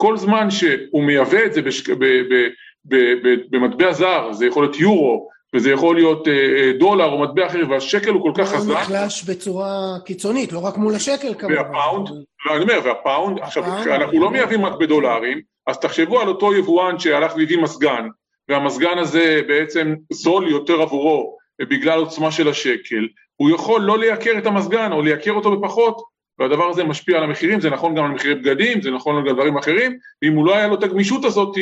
כל 0.00 0.16
זמן 0.16 0.50
שהוא 0.50 1.04
מייבא 1.04 1.44
את 1.46 1.54
זה 1.54 1.62
בשק, 1.62 1.88
ב, 1.88 2.04
ב, 2.04 2.48
ב, 2.84 2.96
ב, 2.96 3.36
במטבע 3.50 3.92
זר, 3.92 4.32
זה 4.32 4.46
יכול 4.46 4.62
להיות 4.62 4.80
יורו, 4.80 5.28
וזה 5.54 5.70
יכול 5.70 5.96
להיות 5.96 6.28
אה, 6.28 6.32
אה, 6.32 6.72
דולר 6.78 7.04
או 7.04 7.18
מטבע 7.18 7.46
אחר, 7.46 7.62
והשקל 7.70 8.10
הוא 8.10 8.22
כל 8.22 8.32
כך 8.34 8.48
חזק. 8.48 8.68
הוא 8.68 8.80
נחלש 8.80 9.24
בצורה 9.24 9.96
קיצונית, 10.04 10.52
לא 10.52 10.58
רק 10.58 10.76
מול 10.76 10.94
השקל 10.94 11.34
כמובן. 11.34 11.56
והפאונד, 11.56 12.08
לא, 12.46 12.56
אני 12.56 12.62
אומר, 12.62 12.80
והפאונד, 12.84 13.38
עכשיו, 13.38 13.64
אנחנו 13.86 14.20
לא 14.20 14.30
מייבאים 14.30 14.66
רק 14.66 14.72
בדולרים, 14.80 15.40
אז 15.66 15.78
תחשבו 15.78 16.20
על 16.20 16.28
אותו 16.28 16.54
יבואן 16.54 16.98
שהלך 16.98 17.36
והביא 17.36 17.58
מזגן, 17.58 18.08
והמזגן 18.48 18.98
הזה 18.98 19.40
בעצם 19.48 19.94
זול 20.12 20.50
יותר 20.50 20.82
עבורו 20.82 21.36
בגלל 21.60 21.98
עוצמה 21.98 22.30
של 22.30 22.48
השקל, 22.48 23.08
הוא 23.36 23.50
יכול 23.50 23.80
לא 23.80 23.98
לייקר 23.98 24.38
את 24.38 24.46
המזגן 24.46 24.92
או 24.92 25.02
לייקר 25.02 25.32
אותו 25.32 25.60
בפחות, 25.60 26.02
והדבר 26.38 26.64
הזה 26.64 26.84
משפיע 26.84 27.16
על 27.16 27.24
המחירים, 27.24 27.60
זה 27.60 27.70
נכון 27.70 27.94
גם 27.94 28.04
על 28.04 28.10
מחירי 28.10 28.34
בגדים, 28.34 28.82
זה 28.82 28.90
נכון 28.90 29.16
על 29.16 29.34
דברים 29.34 29.58
אחרים, 29.58 29.98
ואם 30.22 30.32
הוא 30.32 30.46
לא 30.46 30.56
היה 30.56 30.66
לו 30.66 30.74
את 30.74 30.82
הגמישות 30.82 31.24
הזאת, 31.24 31.56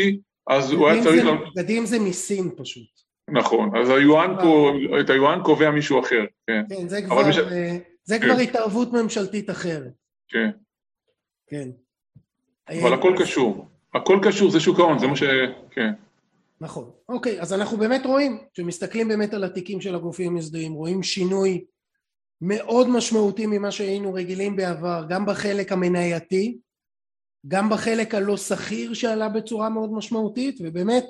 אז 0.47 0.73
הוא 0.73 0.89
היה 0.89 1.03
צריך... 1.03 1.25
בגדים 1.57 1.87
זה 1.87 1.99
מסין 1.99 2.51
פשוט. 2.57 2.89
נכון, 3.31 3.77
אז 3.77 3.91
היואן 3.91 4.35
פה, 4.43 4.73
את 5.01 5.11
היואן 5.11 5.43
קובע 5.43 5.71
מישהו 5.71 6.01
אחר, 6.01 6.25
כן. 6.47 6.63
כן, 6.69 6.89
זה 6.89 7.03
כבר, 7.03 7.29
מש... 7.29 7.39
אה, 7.39 7.77
זה 8.05 8.19
כבר 8.19 8.37
כן. 8.37 8.41
התערבות 8.41 8.93
ממשלתית 8.93 9.51
אחרת. 9.51 9.93
כן. 10.29 10.51
כן. 11.47 11.69
אבל 12.83 12.95
הכל 12.95 13.15
קשור, 13.19 13.69
הכל 13.95 14.19
קשור, 14.23 14.51
זה 14.51 14.61
שוק 14.61 14.79
ההון, 14.79 14.99
זה 14.99 15.07
מה 15.07 15.17
ש... 15.17 15.23
כן. 15.71 15.93
נכון. 16.61 16.91
אוקיי, 17.09 17.41
אז 17.41 17.53
אנחנו 17.53 17.77
באמת 17.77 18.07
רואים, 18.07 18.39
כשמסתכלים 18.55 19.09
באמת 19.09 19.35
על 19.35 19.45
התיקים 19.45 19.81
של 19.81 19.95
הגופים 19.95 20.33
המזדהים, 20.33 20.73
רואים 20.73 21.03
שינוי 21.03 21.65
מאוד 22.41 22.89
משמעותי 22.89 23.47
ממה 23.47 23.71
שהיינו 23.71 24.15
רגילים 24.15 24.57
בעבר, 24.57 25.05
גם 25.09 25.27
בחלק 25.27 25.73
המנייתי, 25.73 26.59
גם 27.49 27.71
בחלק 27.71 28.15
הלא 28.15 28.37
שכיר 28.37 28.95
שעלה 28.95 29.29
בצורה 29.29 29.69
מאוד 29.69 29.93
משמעותית, 29.93 30.59
ובאמת 30.61 31.05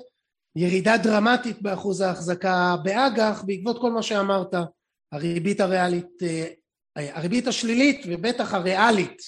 ירידה 0.57 0.97
דרמטית 0.97 1.62
באחוז 1.62 2.01
ההחזקה 2.01 2.77
באג"ח 2.85 3.43
בעקבות 3.47 3.81
כל 3.81 3.91
מה 3.91 4.03
שאמרת, 4.03 4.55
הריבית 5.12 5.61
הריאלית, 5.61 6.23
אה, 6.23 6.47
הריבית 6.97 7.47
השלילית 7.47 8.03
ובטח 8.09 8.55
הריאלית 8.55 9.23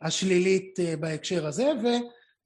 השלילית 0.00 0.80
אה, 0.80 0.96
בהקשר 0.96 1.46
הזה, 1.46 1.72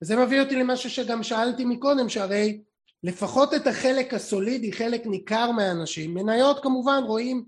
וזה 0.03 0.17
מביא 0.17 0.41
אותי 0.41 0.57
למשהו 0.57 0.91
שגם 0.91 1.23
שאלתי 1.23 1.65
מקודם, 1.65 2.09
שהרי 2.09 2.61
לפחות 3.03 3.55
את 3.55 3.67
החלק 3.67 4.15
הסולידי, 4.15 4.73
חלק 4.73 5.07
ניכר 5.07 5.51
מהאנשים, 5.51 6.15
מניות 6.15 6.63
כמובן 6.63 7.01
רואים, 7.07 7.45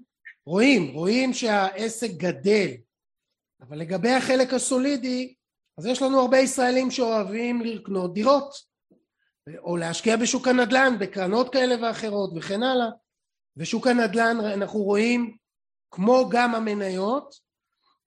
רואים, 0.48 0.94
רואים 0.94 1.32
שהעסק 1.32 2.10
גדל, 2.10 2.70
אבל 3.60 3.78
לגבי 3.78 4.10
החלק 4.10 4.54
הסולידי, 4.54 5.34
אז 5.78 5.86
יש 5.86 6.02
לנו 6.02 6.20
הרבה 6.20 6.38
ישראלים 6.38 6.90
שאוהבים 6.90 7.60
לקנות 7.60 8.14
דירות, 8.14 8.54
או 9.58 9.76
להשקיע 9.76 10.16
בשוק 10.16 10.48
הנדל"ן, 10.48 10.96
בקרנות 11.00 11.52
כאלה 11.52 11.74
ואחרות 11.82 12.30
וכן 12.36 12.62
הלאה, 12.62 12.86
ושוק 13.56 13.86
הנדל"ן 13.86 14.36
אנחנו 14.40 14.78
רואים, 14.82 15.36
כמו 15.90 16.28
גם 16.30 16.54
המניות, 16.54 17.34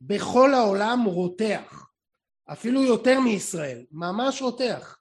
בכל 0.02 0.54
העולם 0.54 1.04
רותח, 1.04 1.88
אפילו 2.52 2.84
יותר 2.84 3.20
מישראל, 3.20 3.86
ממש 3.92 4.42
רותח. 4.42 4.98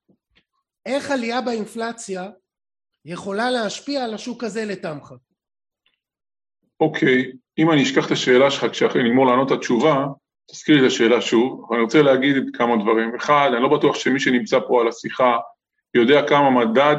איך 0.87 1.11
עלייה 1.11 1.41
באינפלציה 1.41 2.31
יכולה 3.05 3.51
להשפיע 3.51 4.05
על 4.05 4.15
השוק 4.15 4.45
הזה 4.45 4.65
לטעמך? 4.65 5.15
אוקיי, 6.81 7.33
אם 7.59 7.71
אני 7.71 7.83
אשכח 7.83 8.07
את 8.07 8.11
השאלה 8.11 8.51
שלך 8.51 8.71
כשאחרי 8.73 9.03
נגמור 9.03 9.27
לענות 9.27 9.53
את 9.53 9.59
התשובה, 9.59 10.07
תזכיר 10.51 10.75
לי 10.77 10.81
את 10.81 10.87
השאלה 10.87 11.21
שוב, 11.21 11.65
אבל 11.69 11.77
אני 11.77 11.85
רוצה 11.85 12.03
להגיד 12.03 12.37
כמה 12.53 12.77
דברים. 12.77 13.15
אחד, 13.15 13.51
אני 13.53 13.63
לא 13.63 13.69
בטוח 13.69 13.95
שמי 13.95 14.21
שנמצא 14.21 14.59
פה 14.69 14.81
על 14.81 14.89
השיחה 14.89 15.39
יודע 15.95 16.29
כמה 16.29 16.51
מדד, 16.51 16.97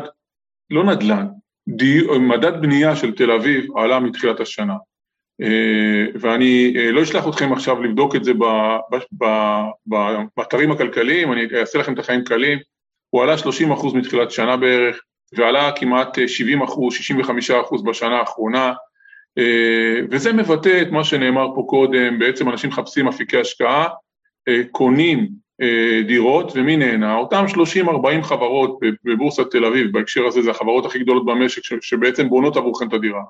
לא 0.69 0.83
נדל"ן, 0.83 1.27
די, 1.69 2.01
מדד 2.19 2.61
בנייה 2.61 2.95
של 2.95 3.15
תל 3.15 3.31
אביב 3.31 3.77
עלה 3.77 3.99
מתחילת 3.99 4.39
השנה. 4.39 4.75
אה, 5.41 6.05
ואני 6.19 6.73
אה, 6.77 6.91
לא 6.91 7.03
אשלח 7.03 7.27
אתכם 7.27 7.53
עכשיו 7.53 7.83
לבדוק 7.83 8.15
את 8.15 8.23
זה 8.23 8.31
באתרים 10.35 10.71
הכלכליים, 10.71 11.31
אני 11.31 11.47
אעשה 11.59 11.79
לכם 11.79 11.93
את 11.93 11.99
החיים 11.99 12.23
קלים, 12.23 12.59
הוא 13.09 13.23
עלה 13.23 13.37
30 13.37 13.71
אחוז 13.71 13.93
מתחילת 13.93 14.31
שנה 14.31 14.57
בערך, 14.57 15.01
ועלה 15.33 15.71
כמעט 15.75 16.17
70 16.27 16.61
אחוז, 16.61 16.93
65 16.93 17.51
אחוז 17.51 17.83
בשנה 17.83 18.19
האחרונה, 18.19 18.67
אה, 18.67 18.73
וזה 20.11 20.33
מבטא 20.33 20.81
את 20.81 20.91
מה 20.91 21.03
שנאמר 21.03 21.47
פה 21.55 21.65
קודם, 21.67 22.19
בעצם 22.19 22.49
אנשים 22.49 22.69
מחפשים 22.69 23.07
אפיקי 23.07 23.37
השקעה, 23.37 23.87
קונים 24.71 25.29
דירות, 26.07 26.51
ומי 26.55 26.77
נהנה? 26.77 27.15
אותם 27.15 27.45
30-40 28.19 28.23
חברות 28.23 28.79
בבורסת 29.03 29.51
תל 29.51 29.65
אביב, 29.65 29.91
בהקשר 29.91 30.25
הזה 30.25 30.41
זה 30.41 30.51
החברות 30.51 30.85
הכי 30.85 30.99
גדולות 30.99 31.25
במשק 31.25 31.61
שבעצם 31.81 32.29
בונות 32.29 32.57
עבורכם 32.57 32.87
את 32.87 32.93
הדירה. 32.93 33.21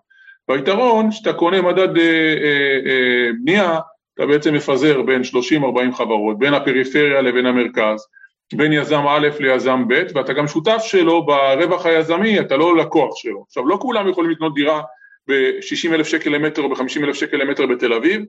והיתרון, 0.50 1.12
שאתה 1.12 1.34
קונה 1.34 1.62
מדד 1.62 1.98
אה, 1.98 2.04
אה, 2.44 2.80
אה, 2.86 3.30
בנייה, 3.44 3.80
אתה 4.14 4.26
בעצם 4.26 4.54
מפזר 4.54 5.02
בין 5.02 5.22
30-40 5.22 5.96
חברות, 5.96 6.40
בין 6.40 6.54
הפריפריה 6.54 7.22
לבין 7.22 7.46
המרכז, 7.46 8.08
בין 8.54 8.74
יזם 8.74 9.02
א' 9.08 9.28
ליזם 9.40 9.88
ב', 9.88 10.04
ואתה 10.16 10.34
גם 10.34 10.48
שותף 10.48 10.82
שלו 10.86 11.26
ברווח 11.26 11.86
היזמי, 11.86 12.40
אתה 12.40 12.58
לא 12.58 12.78
לקוח 12.78 13.16
שלו. 13.16 13.44
עכשיו, 13.48 13.68
לא 13.68 13.78
כולם 13.82 14.10
יכולים 14.10 14.32
לקנות 14.32 14.54
דירה 14.54 14.82
ב-60 15.28 15.94
אלף 15.94 16.08
שקל 16.08 16.30
למטר 16.30 16.62
או 16.62 16.70
ב-50 16.70 17.04
אלף 17.04 17.16
שקל 17.16 17.38
למטר 17.38 17.66
בתל 17.66 17.94
אביב, 17.94 18.22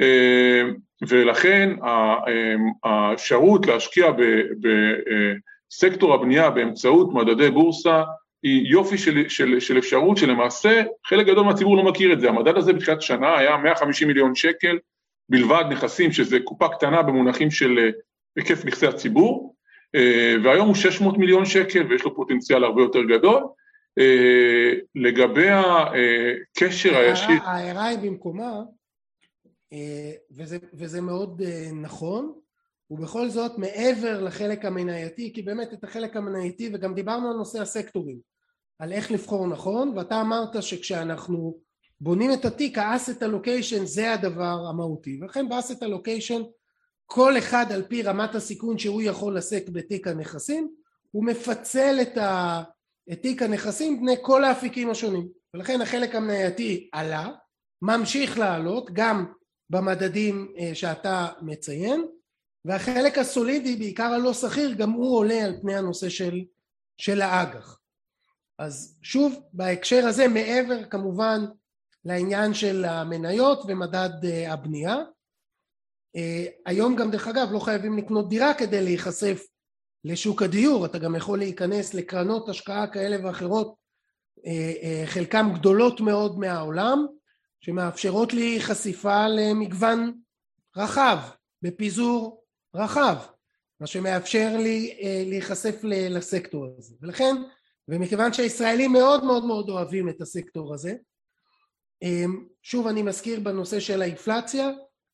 אה, 0.00 0.62
ולכן 1.08 1.70
אה, 1.84 2.16
האפשרות 2.84 3.66
להשקיע 3.66 4.10
בסקטור 4.62 6.14
הבנייה 6.14 6.50
באמצעות 6.50 7.14
מדדי 7.14 7.50
בורסה 7.50 8.02
היא 8.42 8.66
יופי 8.66 8.98
של, 8.98 9.28
של, 9.28 9.60
של 9.60 9.78
אפשרות 9.78 10.16
שלמעשה 10.16 10.82
חלק 11.06 11.26
גדול 11.26 11.44
מהציבור 11.44 11.76
לא 11.76 11.84
מכיר 11.84 12.12
את 12.12 12.20
זה. 12.20 12.28
המדד 12.28 12.56
הזה 12.56 12.72
בתחילת 12.72 13.02
שנה 13.02 13.38
היה 13.38 13.56
150 13.56 14.08
מיליון 14.08 14.34
שקל 14.34 14.78
בלבד 15.28 15.64
נכסים, 15.70 16.12
שזה 16.12 16.40
קופה 16.40 16.68
קטנה 16.68 17.02
במונחים 17.02 17.50
של 17.50 17.78
אה, 17.78 17.90
היקף 18.36 18.64
נכסי 18.64 18.86
הציבור, 18.86 19.54
והיום 20.44 20.66
הוא 20.66 20.74
600 20.74 21.18
מיליון 21.18 21.44
שקל 21.44 21.86
ויש 21.88 22.04
לו 22.04 22.16
פוטנציאל 22.16 22.64
הרבה 22.64 22.82
יותר 22.82 23.02
גדול. 23.02 23.42
לגבי 24.94 25.48
הקשר 25.50 26.96
הישיר... 26.96 27.42
ההערה 27.42 27.86
היא 27.86 27.98
במקומה, 27.98 28.62
וזה, 30.36 30.58
וזה 30.74 31.00
מאוד 31.00 31.42
נכון, 31.72 32.32
ובכל 32.90 33.28
זאת 33.28 33.58
מעבר 33.58 34.22
לחלק 34.22 34.64
המנייתי, 34.64 35.32
כי 35.34 35.42
באמת 35.42 35.72
את 35.72 35.84
החלק 35.84 36.16
המנייתי, 36.16 36.70
וגם 36.72 36.94
דיברנו 36.94 37.30
על 37.30 37.36
נושא 37.36 37.60
הסקטורים, 37.60 38.18
על 38.78 38.92
איך 38.92 39.10
לבחור 39.10 39.46
נכון, 39.46 39.92
ואתה 39.96 40.20
אמרת 40.20 40.62
שכשאנחנו 40.62 41.58
בונים 42.00 42.32
את 42.32 42.44
התיק, 42.44 42.78
ה-asset 42.78 43.22
allocation 43.22 43.84
זה 43.84 44.12
הדבר 44.12 44.66
המהותי, 44.70 45.18
ולכן 45.22 45.48
ב-asset 45.48 45.82
allocation 45.82 46.42
כל 47.06 47.38
אחד 47.38 47.72
על 47.72 47.82
פי 47.82 48.02
רמת 48.02 48.34
הסיכון 48.34 48.78
שהוא 48.78 49.02
יכול 49.02 49.36
לשאת 49.36 49.70
בתיק 49.70 50.06
הנכסים, 50.08 50.74
הוא 51.10 51.24
מפצל 51.24 51.98
את, 52.02 52.18
ה... 52.18 52.62
את 53.12 53.22
תיק 53.22 53.42
הנכסים 53.42 54.00
בני 54.00 54.16
כל 54.22 54.44
האפיקים 54.44 54.90
השונים, 54.90 55.28
ולכן 55.54 55.80
החלק 55.80 56.14
המנייתי 56.14 56.90
עלה, 56.92 57.28
ממשיך 57.82 58.38
לעלות 58.38 58.90
גם 58.92 59.32
במדדים 59.70 60.54
אה, 60.58 60.74
שאתה 60.74 61.28
מציין, 61.42 62.06
והחלק 62.64 63.18
הסולידי 63.18 63.76
בעיקר 63.76 64.04
הלא 64.04 64.32
שכיר 64.32 64.72
גם 64.72 64.90
הוא 64.90 65.16
עולה 65.18 65.44
על 65.44 65.60
פני 65.60 65.76
הנושא 65.76 66.08
של, 66.08 66.44
של 66.98 67.20
האג"ח. 67.20 67.78
אז 68.58 68.98
שוב 69.02 69.40
בהקשר 69.52 70.06
הזה 70.06 70.28
מעבר 70.28 70.84
כמובן 70.84 71.44
לעניין 72.04 72.54
של 72.54 72.84
המניות 72.84 73.62
ומדד 73.68 74.24
אה, 74.24 74.52
הבנייה 74.52 74.96
אה, 76.16 76.46
היום 76.66 76.96
גם 76.96 77.10
דרך 77.10 77.28
אגב 77.28 77.52
לא 77.52 77.58
חייבים 77.58 77.98
לקנות 77.98 78.28
דירה 78.28 78.54
כדי 78.54 78.84
להיחשף 78.84 79.42
לשוק 80.04 80.42
הדיור 80.42 80.86
אתה 80.86 80.98
גם 80.98 81.14
יכול 81.14 81.38
להיכנס 81.38 81.94
לקרנות 81.94 82.48
השקעה 82.48 82.86
כאלה 82.86 83.26
ואחרות 83.26 83.74
אה, 84.46 85.02
חלקם 85.06 85.50
גדולות 85.54 86.00
מאוד 86.00 86.38
מהעולם 86.38 87.06
שמאפשרות 87.60 88.32
לי 88.32 88.60
חשיפה 88.60 89.28
למגוון 89.28 90.12
רחב 90.76 91.18
בפיזור 91.62 92.44
רחב, 92.74 93.16
מה 93.80 93.86
שמאפשר 93.86 94.56
לי 94.56 94.98
אה, 95.02 95.22
להיחשף 95.26 95.80
לסקטור 95.84 96.66
הזה. 96.78 96.94
ולכן, 97.00 97.36
ומכיוון 97.88 98.32
שהישראלים 98.32 98.92
מאוד 98.92 99.24
מאוד 99.24 99.44
מאוד 99.44 99.70
אוהבים 99.70 100.08
את 100.08 100.20
הסקטור 100.20 100.74
הזה, 100.74 100.94
אה, 102.02 102.24
שוב 102.62 102.86
אני 102.86 103.02
מזכיר 103.02 103.40
בנושא 103.40 103.80
של 103.80 104.02
האינפלציה, 104.02 104.70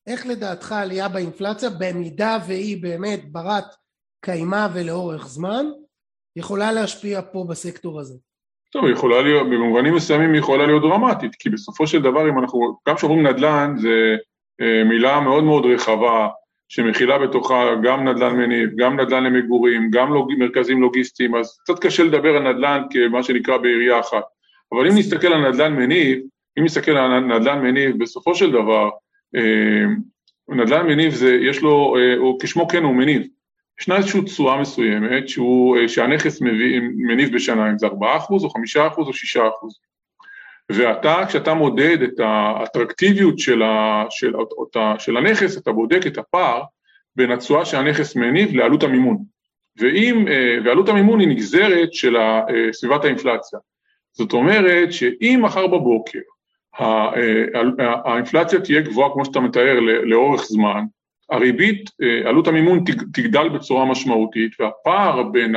איך 0.07 0.25
לדעתך 0.25 0.71
עלייה 0.71 1.09
באינפלציה, 1.09 1.69
במידה 1.69 2.37
והיא 2.47 2.81
באמת 2.81 3.31
ברת 3.31 3.65
קיימא 4.21 4.67
ולאורך 4.73 5.27
זמן, 5.27 5.65
יכולה 6.35 6.71
להשפיע 6.71 7.21
פה 7.31 7.45
בסקטור 7.49 7.99
הזה? 7.99 8.15
טוב, 8.71 8.85
היא 8.85 8.93
יכולה 8.93 9.21
להיות, 9.21 9.47
במובנים 9.47 9.95
מסוימים 9.95 10.33
היא 10.33 10.39
יכולה 10.39 10.65
להיות 10.65 10.81
דרמטית, 10.81 11.35
כי 11.35 11.49
בסופו 11.49 11.87
של 11.87 12.01
דבר 12.01 12.29
אם 12.29 12.39
אנחנו, 12.39 12.77
גם 12.87 12.95
כשאומרים 12.95 13.27
נדל"ן 13.27 13.75
זה 13.77 14.15
אה, 14.61 14.83
מילה 14.83 15.19
מאוד 15.19 15.43
מאוד 15.43 15.65
רחבה, 15.65 16.27
שמכילה 16.69 17.17
בתוכה 17.17 17.75
גם 17.83 18.07
נדל"ן 18.07 18.35
מניב, 18.35 18.69
גם 18.75 18.99
נדל"ן 18.99 19.23
למגורים, 19.23 19.89
גם 19.91 20.13
לוג... 20.13 20.33
מרכזים 20.37 20.81
לוגיסטיים, 20.81 21.35
אז 21.35 21.59
קצת 21.63 21.79
קשה 21.79 22.03
לדבר 22.03 22.35
על 22.35 22.53
נדל"ן 22.53 22.81
כמה 22.89 23.23
שנקרא 23.23 23.57
בעירייה 23.57 23.99
אחת. 23.99 24.23
אבל 24.73 24.87
אם 24.87 24.97
נסתכל 24.97 25.27
על 25.27 25.49
נדל"ן 25.49 25.73
מניב, 25.73 26.19
אם 26.59 26.63
נסתכל 26.63 26.91
על 26.91 27.19
נדל"ן 27.19 27.59
מניב, 27.61 28.03
בסופו 28.03 28.35
של 28.35 28.51
דבר, 28.51 28.89
אה, 29.35 29.85
נדל"ן 30.49 30.87
מניב 30.87 31.13
זה, 31.13 31.37
יש 31.41 31.61
לו, 31.61 31.95
אה, 31.97 32.15
הוא 32.17 32.39
כשמו 32.41 32.67
כן 32.67 32.83
הוא 32.83 32.95
מניב. 32.95 33.27
ישנה 33.79 33.97
איזושהי 33.97 34.21
תשואה 34.21 34.61
מסוימת 34.61 35.29
שהוא, 35.29 35.77
אה, 35.77 35.87
שהנכס 35.87 36.41
מביא, 36.41 36.81
מניב 36.95 37.35
בשנה, 37.35 37.69
אם 37.69 37.77
זה 37.77 37.87
4% 37.87 38.43
או 38.43 38.49
5% 38.49 39.07
או 39.07 39.13
6%. 39.13 39.79
ואתה, 40.69 41.21
כשאתה 41.27 41.53
מודד 41.53 42.01
את 42.01 42.19
האטרקטיביות 42.19 43.39
של, 43.39 43.61
ה, 43.61 44.05
של, 44.09 44.35
אותה, 44.35 44.93
של 44.99 45.17
הנכס, 45.17 45.57
אתה 45.57 45.71
בודק 45.71 46.07
את 46.07 46.17
הפער 46.17 46.63
בין 47.15 47.31
התשואה 47.31 47.65
שהנכס 47.65 48.15
מניב 48.15 48.55
לעלות 48.55 48.83
המימון. 48.83 49.17
ואם, 49.77 50.27
אה, 50.27 50.57
ועלות 50.65 50.89
המימון 50.89 51.19
היא 51.19 51.27
נגזרת 51.27 51.93
של 51.93 52.17
אה, 52.17 52.43
סביבת 52.71 53.05
האינפלציה. 53.05 53.59
זאת 54.11 54.33
אומרת 54.33 54.93
שאם 54.93 55.39
מחר 55.43 55.67
בבוקר 55.67 56.19
האינפלציה 58.05 58.61
תהיה 58.61 58.81
גבוהה 58.81 59.13
כמו 59.13 59.25
שאתה 59.25 59.39
מתאר 59.39 59.79
לאורך 59.79 60.43
זמן, 60.43 60.83
הריבית, 61.31 61.89
עלות 62.25 62.47
המימון 62.47 62.83
תגדל 63.13 63.49
בצורה 63.49 63.85
משמעותית 63.85 64.51
והפער 64.59 65.23
בין 65.23 65.55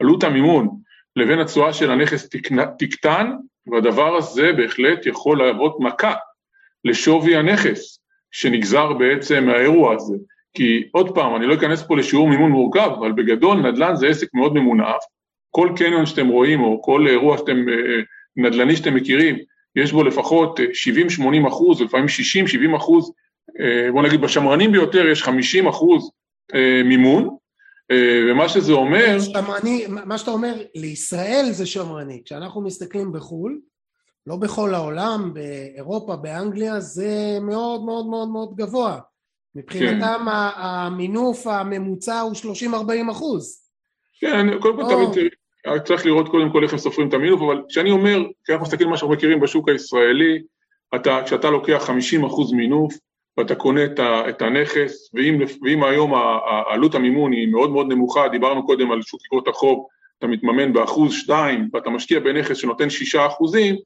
עלות 0.00 0.24
המימון 0.24 0.68
לבין 1.16 1.38
התשואה 1.38 1.72
של 1.72 1.90
הנכס 1.90 2.28
תקטן 2.78 3.32
והדבר 3.66 4.16
הזה 4.16 4.52
בהחלט 4.52 5.06
יכול 5.06 5.38
להוות 5.38 5.76
מכה 5.80 6.14
לשווי 6.84 7.36
הנכס 7.36 7.98
שנגזר 8.30 8.92
בעצם 8.92 9.44
מהאירוע 9.46 9.94
הזה. 9.94 10.14
כי 10.54 10.88
עוד 10.92 11.14
פעם, 11.14 11.36
אני 11.36 11.46
לא 11.46 11.54
אכנס 11.54 11.82
פה 11.82 11.96
לשיעור 11.96 12.28
מימון 12.28 12.50
מורכב, 12.50 12.90
אבל 12.98 13.12
בגדול 13.12 13.58
נדל"ן 13.58 13.96
זה 13.96 14.08
עסק 14.08 14.28
מאוד 14.34 14.54
ממונף. 14.54 15.02
כל 15.50 15.68
קניון 15.76 16.06
שאתם 16.06 16.28
רואים, 16.28 16.60
או 16.60 16.82
כל 16.82 17.06
אירוע 17.06 17.38
שאתם, 17.38 17.68
אה, 17.68 17.74
אה, 17.74 18.00
נדל"ני 18.36 18.76
שאתם 18.76 18.94
מכירים, 18.94 19.36
יש 19.76 19.92
בו 19.92 20.02
לפחות 20.02 20.60
70-80 20.60 21.48
אחוז, 21.48 21.82
לפעמים 21.82 22.06
60-70 22.08 22.76
אחוז, 22.76 23.08
אה, 23.08 23.14
בוא 23.92 24.02
נגיד 24.02 24.20
בשמרנים 24.20 24.72
ביותר 24.72 25.06
יש 25.06 25.22
50 25.22 25.66
אחוז 25.66 26.10
מימון, 26.84 27.36
אה, 27.90 28.20
ומה 28.30 28.48
שזה 28.48 28.72
אומר... 28.72 29.20
שמרני, 29.20 29.86
מה 29.88 30.18
שאתה 30.18 30.30
אומר, 30.30 30.54
לישראל 30.74 31.48
זה 31.50 31.66
שמרני. 31.66 32.22
כשאנחנו 32.24 32.60
מסתכלים 32.60 33.12
בחו"ל, 33.12 33.60
לא 34.26 34.36
בכל 34.36 34.74
העולם, 34.74 35.34
באירופה, 35.34 36.16
באנגליה, 36.16 36.80
זה 36.80 37.38
מאוד 37.40 37.84
מאוד 37.84 38.06
מאוד 38.06 38.28
מאוד 38.28 38.54
גבוה. 38.56 38.98
מבחינתם 39.54 40.24
כן. 40.24 40.30
המינוף 40.56 41.46
הממוצע 41.46 42.20
הוא 42.20 42.32
30-40 43.08 43.10
אחוז. 43.10 43.62
כן, 44.20 44.58
קודם 44.60 44.76
כל 44.76 44.94
תמיד 44.94 45.82
צריך 45.84 46.06
לראות 46.06 46.28
קודם 46.28 46.52
כל 46.52 46.62
איך 46.62 46.72
הם 46.72 46.78
סופרים 46.78 47.08
את 47.08 47.14
המינוף, 47.14 47.40
אבל 47.42 47.62
כשאני 47.68 47.90
אומר, 47.90 48.18
כי 48.44 48.52
אנחנו 48.52 48.66
מסתכלים 48.66 48.88
על 48.88 48.90
מה 48.90 48.96
שאנחנו 48.96 49.14
מכירים 49.14 49.40
בשוק 49.40 49.68
הישראלי, 49.68 50.42
אתה, 50.94 51.20
כשאתה 51.24 51.50
לוקח 51.50 51.82
50 51.86 52.24
אחוז 52.24 52.52
מינוף, 52.52 52.94
ואתה 53.36 53.54
קונה 53.54 53.80
את 54.28 54.42
הנכס, 54.42 55.10
ואם, 55.14 55.38
ואם 55.62 55.84
היום 55.84 56.12
עלות 56.66 56.94
המימון 56.94 57.32
היא 57.32 57.48
מאוד 57.48 57.70
מאוד 57.70 57.92
נמוכה, 57.92 58.28
דיברנו 58.28 58.66
קודם 58.66 58.92
על 58.92 59.02
שוק 59.02 59.20
אגרות 59.28 59.48
החוב, 59.48 59.86
אתה 60.18 60.26
מתממן 60.26 60.72
באחוז 60.72 61.14
שתיים, 61.14 61.68
ואתה 61.72 61.90
משקיע 61.90 62.20
בנכס 62.20 62.56
שנותן 62.56 62.90
שישה 62.90 63.26
אחוזים, 63.26 63.76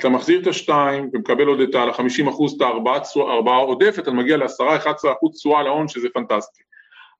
אתה 0.00 0.08
מחזיר 0.08 0.42
את 0.42 0.46
השתיים 0.46 1.10
ומקבל 1.12 1.46
עוד 1.46 1.60
את 1.60 1.74
ה-50 1.74 2.28
אחוז, 2.28 2.54
את 2.54 2.60
הארבעה 2.60 3.56
עודפת, 3.56 3.98
אתה 3.98 4.10
מגיע 4.10 4.36
לעשרה, 4.36 4.76
11 4.76 5.12
אחוז 5.12 5.36
תשואה 5.36 5.62
להון, 5.62 5.88
שזה 5.88 6.08
פנטסטי. 6.14 6.62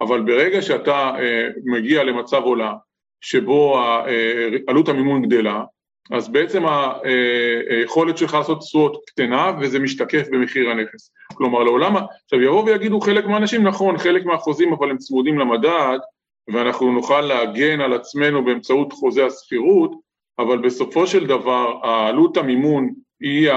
אבל 0.00 0.20
ברגע 0.20 0.62
שאתה 0.62 1.12
אה, 1.18 1.48
מגיע 1.64 2.04
למצב 2.04 2.42
עולם, 2.42 2.74
שבו 3.20 3.78
אה, 3.78 4.48
עלות 4.66 4.88
המימון 4.88 5.22
גדלה, 5.22 5.64
אז 6.12 6.28
בעצם 6.28 6.62
היכולת 7.70 8.18
שלך 8.18 8.34
לעשות 8.34 8.60
תשואות 8.60 9.02
קטנה 9.06 9.52
וזה 9.60 9.78
משתקף 9.78 10.28
במחיר 10.30 10.70
הנכס. 10.70 11.12
כלומר 11.34 11.62
לעולם, 11.62 11.96
עכשיו 12.24 12.42
יבואו 12.42 12.66
ויגידו 12.66 13.00
חלק 13.00 13.24
מהאנשים, 13.24 13.66
נכון, 13.66 13.98
חלק 13.98 14.24
מהחוזים 14.24 14.72
אבל 14.72 14.90
הם 14.90 14.98
צמודים 14.98 15.38
למדד 15.38 15.98
ואנחנו 16.48 16.92
נוכל 16.92 17.20
להגן 17.20 17.80
על 17.80 17.92
עצמנו 17.92 18.44
באמצעות 18.44 18.92
חוזה 18.92 19.26
השכירות, 19.26 19.92
אבל 20.38 20.58
בסופו 20.58 21.06
של 21.06 21.26
דבר 21.26 21.78
העלות 21.82 22.36
המימון 22.36 22.92
היא, 23.20 23.50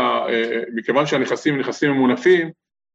מכיוון 0.75 1.05
שהנכסים 1.05 1.59
נכסים 1.59 1.91
ממונפים, 1.91 2.49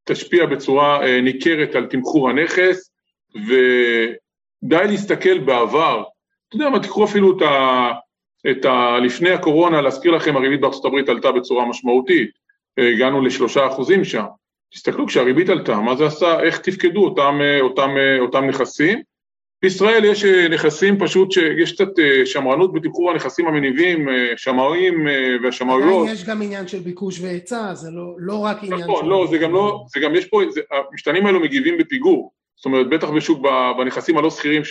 תשפיע 0.05 0.47
בצורה 0.47 1.07
אה, 1.07 1.21
ניכרת 1.21 1.75
על 1.75 1.87
תמחור 1.87 2.31
הנכס 2.31 2.91
ודי 3.35 4.85
להסתכל 4.87 5.39
בעבר, 5.39 6.03
אתה 6.49 6.57
יודע 6.57 6.71
מה, 6.71 6.81
תקחו 6.81 7.05
אפילו 7.05 7.37
את 7.37 7.43
ה... 7.43 7.91
את 8.51 8.65
ה... 8.65 8.99
לפני 8.99 9.31
הקורונה, 9.31 9.81
להזכיר 9.81 10.13
לכם, 10.13 10.37
הריבית 10.37 10.61
בארצות 10.61 10.85
הברית 10.85 11.09
עלתה 11.09 11.33
בצורה 11.33 11.67
משמעותית, 11.67 12.31
הגענו 12.79 13.21
לשלושה 13.21 13.67
אחוזים 13.67 14.05
שם. 14.05 14.25
תסתכלו, 14.75 15.07
כשהריבית 15.07 15.49
עלתה, 15.49 15.77
מה 15.81 15.97
זה 15.97 16.07
עשה, 16.07 16.41
איך 16.41 16.59
תפקדו 16.59 17.05
אותם, 17.05 17.39
אותם, 17.61 17.91
אותם 18.21 18.45
נכסים. 18.45 19.03
בישראל 19.63 20.05
יש 20.05 20.25
נכסים 20.25 20.99
פשוט 20.99 21.33
שיש 21.33 21.73
קצת 21.73 21.89
שמרנות 22.25 22.73
בתמחור 22.73 23.11
הנכסים 23.11 23.47
המניבים, 23.47 24.09
שמאים 24.37 25.09
והשמאויות. 25.43 26.09
יש 26.11 26.25
גם 26.25 26.43
עניין 26.43 26.69
של 26.69 26.79
ביקוש 26.79 27.21
והיצע, 27.21 27.75
זה 27.75 27.91
לא, 27.91 28.15
לא 28.19 28.39
רק 28.39 28.57
עניין 28.63 28.81
נכון, 28.81 29.05
של... 29.05 29.11
לא, 29.11 29.27
זה 29.31 29.39
גם 29.39 29.53
לא, 29.53 29.85
זה 29.89 30.01
גם 30.01 30.15
יש 30.15 30.25
פה, 30.25 30.43
זה, 30.51 30.61
המשתנים 30.91 31.27
האלו 31.27 31.41
מגיבים 31.41 31.79
בפיגור. 31.79 32.33
זאת 32.57 32.65
אומרת, 32.65 32.89
בטח 32.89 33.11
בשוק, 33.11 33.47
בנכסים 33.79 34.19
הלא 34.19 34.31
שכירים 34.31 34.63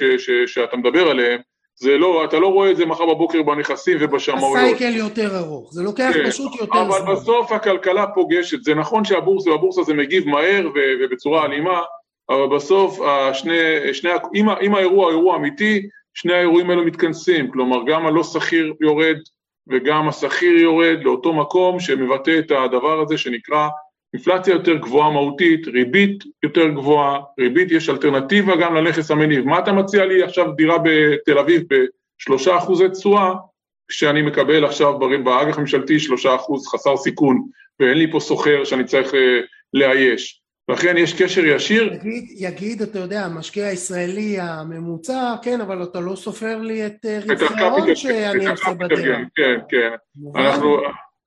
שאתה 0.46 0.78
מדבר 0.78 1.10
עליהם, 1.10 1.40
זה 1.76 1.98
לא, 1.98 2.26
אתה 2.26 2.40
לא 2.40 2.48
רואה 2.48 2.72
את 2.72 2.78
זה 2.78 2.86
מחר 2.86 3.06
בבוקר 3.06 3.42
בנכסים 3.42 3.98
ובשמאויות. 4.00 4.58
הסייקל 4.58 4.96
יותר 4.96 5.38
ארוך, 5.38 5.74
זה 5.74 5.84
לוקח 5.84 6.12
כן, 6.14 6.30
פשוט 6.30 6.56
יותר 6.60 6.82
אבל 6.82 6.98
זמן. 6.98 7.08
אבל 7.08 7.16
בסוף 7.16 7.52
הכלכלה 7.52 8.08
פוגשת, 8.08 8.64
זה 8.64 8.76
נכון 8.76 9.06
שהבורסה, 9.06 9.50
והבורסה 9.50 9.84
זה 9.84 9.94
מגיב 9.94 10.28
מהר 10.28 10.70
ובצורה 10.76 11.46
אלימה, 11.46 11.82
אבל 12.30 12.56
בסוף 12.56 13.00
השני, 13.02 13.94
שני, 13.94 14.10
אם, 14.36 14.50
אם 14.50 14.76
האירוע 14.76 15.06
הוא 15.06 15.12
אירוע 15.12 15.36
אמיתי, 15.36 15.82
שני 16.14 16.34
האירועים 16.34 16.70
האלו 16.70 16.86
מתכנסים, 16.86 17.52
כלומר 17.52 17.78
גם 17.88 18.06
הלא 18.06 18.24
שכיר 18.24 18.74
יורד 18.82 19.18
וגם 19.68 20.10
השכיר 20.10 20.58
יורד 20.58 20.98
לאותו 21.04 21.34
מקום 21.34 21.80
שמבטא 21.80 22.40
את 22.40 22.52
הדבר 22.52 23.02
הזה 23.02 23.18
שנקרא 23.18 23.68
אינפלציה 24.14 24.54
יותר 24.54 24.76
גבוהה 24.76 25.12
מהותית, 25.12 25.68
ריבית 25.68 26.24
יותר 26.44 26.68
גבוהה, 26.68 27.20
ריבית 27.40 27.72
יש 27.72 27.90
אלטרנטיבה 27.90 28.56
גם 28.56 28.76
לנכס 28.76 29.12
המניב. 29.12 29.46
מה 29.46 29.60
אתה 29.60 29.72
מציע 29.72 30.06
לי 30.06 30.24
עכשיו 30.24 30.52
דירה 30.52 30.78
בתל 30.84 31.40
אביב 31.40 31.62
בשלושה 31.70 32.58
אחוזי 32.58 32.90
תשואה, 32.90 33.34
כשאני 33.88 34.22
מקבל 34.22 34.66
עכשיו 34.66 35.00
באג"ח 35.00 35.58
הממשלתי 35.58 36.00
שלושה 36.00 36.36
אחוז 36.36 36.68
חסר 36.68 36.98
סיכון, 36.98 37.44
ואין 37.80 37.98
לי 37.98 38.12
פה 38.12 38.20
סוחר 38.20 38.64
שאני 38.64 38.84
צריך 38.84 39.14
אה, 39.14 39.40
לאייש. 39.74 40.44
לכן 40.70 40.98
יש 40.98 41.22
קשר 41.22 41.46
ישיר. 41.46 41.94
יגיד, 41.94 42.24
יגיד, 42.38 42.82
אתה 42.82 43.00
יודע, 43.00 43.26
המשקיע 43.26 43.66
הישראלי 43.66 44.40
הממוצע, 44.40 45.36
כן, 45.42 45.62
אבל 45.62 45.84
אתה 45.84 46.00
לא 46.00 46.16
סופר 46.16 46.58
לי 46.58 46.86
את 46.86 47.06
אה, 47.06 47.20
רווחי 47.28 47.64
ההון 47.64 47.96
שאני 47.96 48.48
עושה 48.48 48.74
בדירה. 48.74 49.18
כן, 49.36 49.60
כן. 49.70 49.90
אנחנו, 50.36 50.78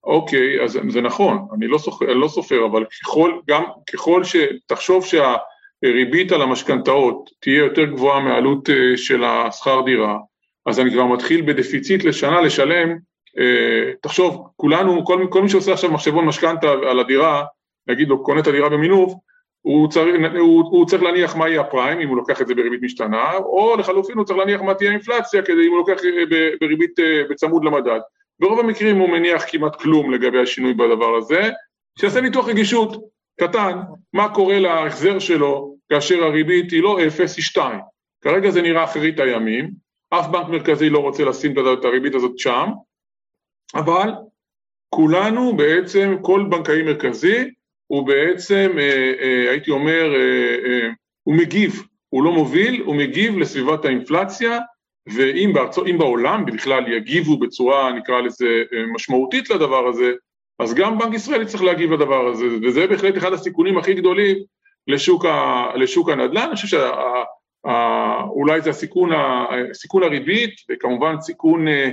אוקיי, 0.06 0.62
אז 0.64 0.78
זה 0.88 1.00
נכון, 1.00 1.38
אני 1.54 1.66
לא 1.66 1.78
סופר, 1.78 2.06
לא 2.06 2.28
סופר 2.28 2.66
אבל 2.66 2.84
ככל, 2.84 3.32
גם 3.48 3.62
ככל 3.92 4.24
ש... 4.24 4.36
תחשוב 4.66 5.04
שהריבית 5.04 6.32
על 6.32 6.42
המשכנתאות 6.42 7.30
תהיה 7.40 7.58
יותר 7.58 7.84
גבוהה 7.84 8.20
מהעלות 8.20 8.70
אה, 8.70 8.96
של 8.96 9.24
השכר 9.24 9.80
דירה, 9.80 10.18
אז 10.66 10.80
אני 10.80 10.90
כבר 10.90 11.04
מתחיל 11.04 11.42
בדפיציט 11.42 12.04
לשנה 12.04 12.40
לשלם, 12.40 12.96
אה, 13.38 13.92
תחשוב, 14.02 14.48
כולנו, 14.56 15.04
כל, 15.04 15.26
כל 15.30 15.42
מי 15.42 15.48
שעושה 15.48 15.72
עכשיו 15.72 15.90
מחשבון 15.90 16.24
משכנתה 16.24 16.70
על 16.70 17.00
הדירה, 17.00 17.44
נגיד 17.88 18.08
לו 18.08 18.22
קונה 18.22 18.40
את 18.40 18.46
הדירה 18.46 18.68
במינוף, 18.68 19.12
הוא 19.62 19.88
צריך, 19.88 20.14
הוא, 20.38 20.64
הוא 20.70 20.86
צריך 20.86 21.02
להניח 21.02 21.36
מה 21.36 21.48
יהיה 21.48 21.60
הפריים, 21.60 22.00
אם 22.00 22.08
הוא 22.08 22.16
לוקח 22.16 22.40
את 22.40 22.46
זה 22.46 22.54
בריבית 22.54 22.82
משתנה, 22.82 23.32
או 23.36 23.76
לחלופין 23.78 24.16
הוא 24.16 24.24
צריך 24.24 24.38
להניח 24.38 24.60
מה 24.60 24.74
תהיה 24.74 24.90
האינפלציה, 24.90 25.42
כדי 25.42 25.66
אם 25.66 25.70
הוא 25.70 25.78
לוקח 25.78 26.04
אה, 26.04 26.50
בריבית 26.60 26.94
בצמוד 27.30 27.64
למדד. 27.64 28.00
ברוב 28.40 28.60
המקרים 28.60 28.98
הוא 28.98 29.08
מניח 29.08 29.44
כמעט 29.48 29.76
כלום 29.76 30.14
לגבי 30.14 30.42
השינוי 30.42 30.74
בדבר 30.74 31.16
הזה, 31.16 31.50
שיעשה 31.98 32.20
ניתוח 32.20 32.48
רגישות 32.48 32.96
קטן, 33.40 33.78
מה 34.12 34.34
קורה 34.34 34.58
להחזר 34.58 35.18
שלו 35.18 35.76
כאשר 35.88 36.24
הריבית 36.24 36.70
היא 36.70 36.82
לא 36.82 37.06
אפס, 37.06 37.36
היא 37.36 37.44
שתיים. 37.44 37.80
כרגע 38.20 38.50
זה 38.50 38.62
נראה 38.62 38.84
אחרית 38.84 39.20
הימים, 39.20 39.70
אף 40.10 40.26
בנק 40.26 40.48
מרכזי 40.48 40.90
לא 40.90 40.98
רוצה 40.98 41.24
לשים 41.24 41.52
את 41.52 41.84
הריבית 41.84 42.14
הזאת 42.14 42.38
שם, 42.38 42.68
אבל 43.74 44.10
כולנו 44.88 45.56
בעצם, 45.56 46.16
כל 46.22 46.46
בנקאי 46.50 46.82
מרכזי 46.82 47.50
הוא 47.86 48.06
בעצם, 48.06 48.70
אה, 48.78 49.12
אה, 49.20 49.50
הייתי 49.50 49.70
אומר, 49.70 50.14
אה, 50.14 50.88
הוא 51.22 51.34
מגיב, 51.34 51.82
הוא 52.08 52.24
לא 52.24 52.32
מוביל, 52.32 52.82
הוא 52.82 52.96
מגיב 52.96 53.38
לסביבת 53.38 53.84
האינפלציה 53.84 54.58
ואם 55.06 55.50
בארצו, 55.54 55.84
בעולם 55.98 56.44
בכלל 56.46 56.92
יגיבו 56.92 57.38
בצורה, 57.38 57.92
נקרא 57.92 58.20
לזה, 58.20 58.62
אה, 58.72 58.86
משמעותית 58.94 59.50
לדבר 59.50 59.86
הזה, 59.86 60.12
אז 60.58 60.74
גם 60.74 60.98
בנק 60.98 61.14
ישראל 61.14 61.42
יצטרך 61.42 61.62
להגיב 61.62 61.92
לדבר 61.92 62.26
הזה, 62.28 62.44
וזה 62.62 62.86
בהחלט 62.86 63.16
אחד 63.16 63.32
הסיכונים 63.32 63.78
הכי 63.78 63.94
גדולים 63.94 64.36
לשוק, 64.86 65.24
ה, 65.24 65.66
לשוק 65.76 66.08
הנדל"ן, 66.08 66.46
אני 66.46 66.54
חושב 66.54 66.78
שאולי 67.64 68.60
זה 68.60 68.70
הסיכון, 68.70 69.10
הסיכון 69.70 70.02
הריבית, 70.02 70.54
וכמובן 70.70 71.20
סיכון 71.20 71.68
אה, 71.68 71.90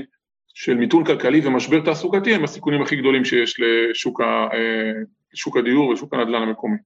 של 0.53 0.73
מיתון 0.73 1.05
כלכלי 1.05 1.47
ומשבר 1.47 1.79
תעסוקתי, 1.79 2.33
הם 2.33 2.43
הסיכונים 2.43 2.81
הכי 2.81 2.95
גדולים 2.95 3.25
שיש 3.25 3.59
לשוק 3.59 4.21
ה, 4.21 4.47
אה, 4.53 4.91
לשוק 5.33 5.57
הדיור 5.57 5.89
ושוק 5.89 6.13
הנדל"ן 6.13 6.41
המקומי. 6.41 6.77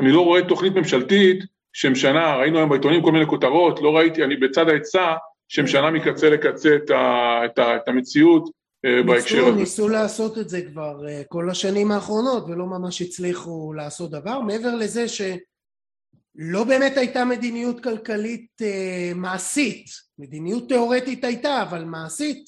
אני 0.00 0.12
לא 0.12 0.24
רואה 0.24 0.48
תוכנית 0.48 0.72
ממשלתית 0.72 1.44
שמשנה, 1.72 2.36
ראינו 2.36 2.58
היום 2.58 2.70
בעיתונים 2.70 3.02
כל 3.02 3.12
מיני 3.12 3.26
כותרות, 3.26 3.82
לא 3.82 3.96
ראיתי, 3.96 4.24
אני 4.24 4.36
בצד 4.36 4.68
ההיצע, 4.68 5.14
שמשנה 5.48 5.90
מקצה 5.90 6.30
לקצה 6.30 6.76
את, 6.76 6.90
ה, 6.90 7.40
את, 7.44 7.58
ה, 7.58 7.76
את 7.76 7.88
המציאות 7.88 8.50
אה, 8.84 9.02
בהקשר 9.02 9.46
הזה. 9.46 9.56
ניסו 9.56 9.88
לעשות 9.88 10.38
את 10.38 10.48
זה 10.48 10.62
כבר 10.62 11.08
אה, 11.08 11.22
כל 11.28 11.50
השנים 11.50 11.92
האחרונות 11.92 12.44
ולא 12.48 12.66
ממש 12.66 13.02
הצליחו 13.02 13.72
לעשות 13.72 14.10
דבר, 14.10 14.40
מעבר 14.40 14.74
לזה 14.74 15.08
שלא 15.08 16.64
באמת 16.64 16.96
הייתה 16.96 17.24
מדיניות 17.24 17.82
כלכלית 17.82 18.48
אה, 18.62 19.12
מעשית, 19.14 19.86
מדיניות 20.18 20.68
תיאורטית 20.68 21.24
הייתה, 21.24 21.62
אבל 21.62 21.84
מעשית 21.84 22.44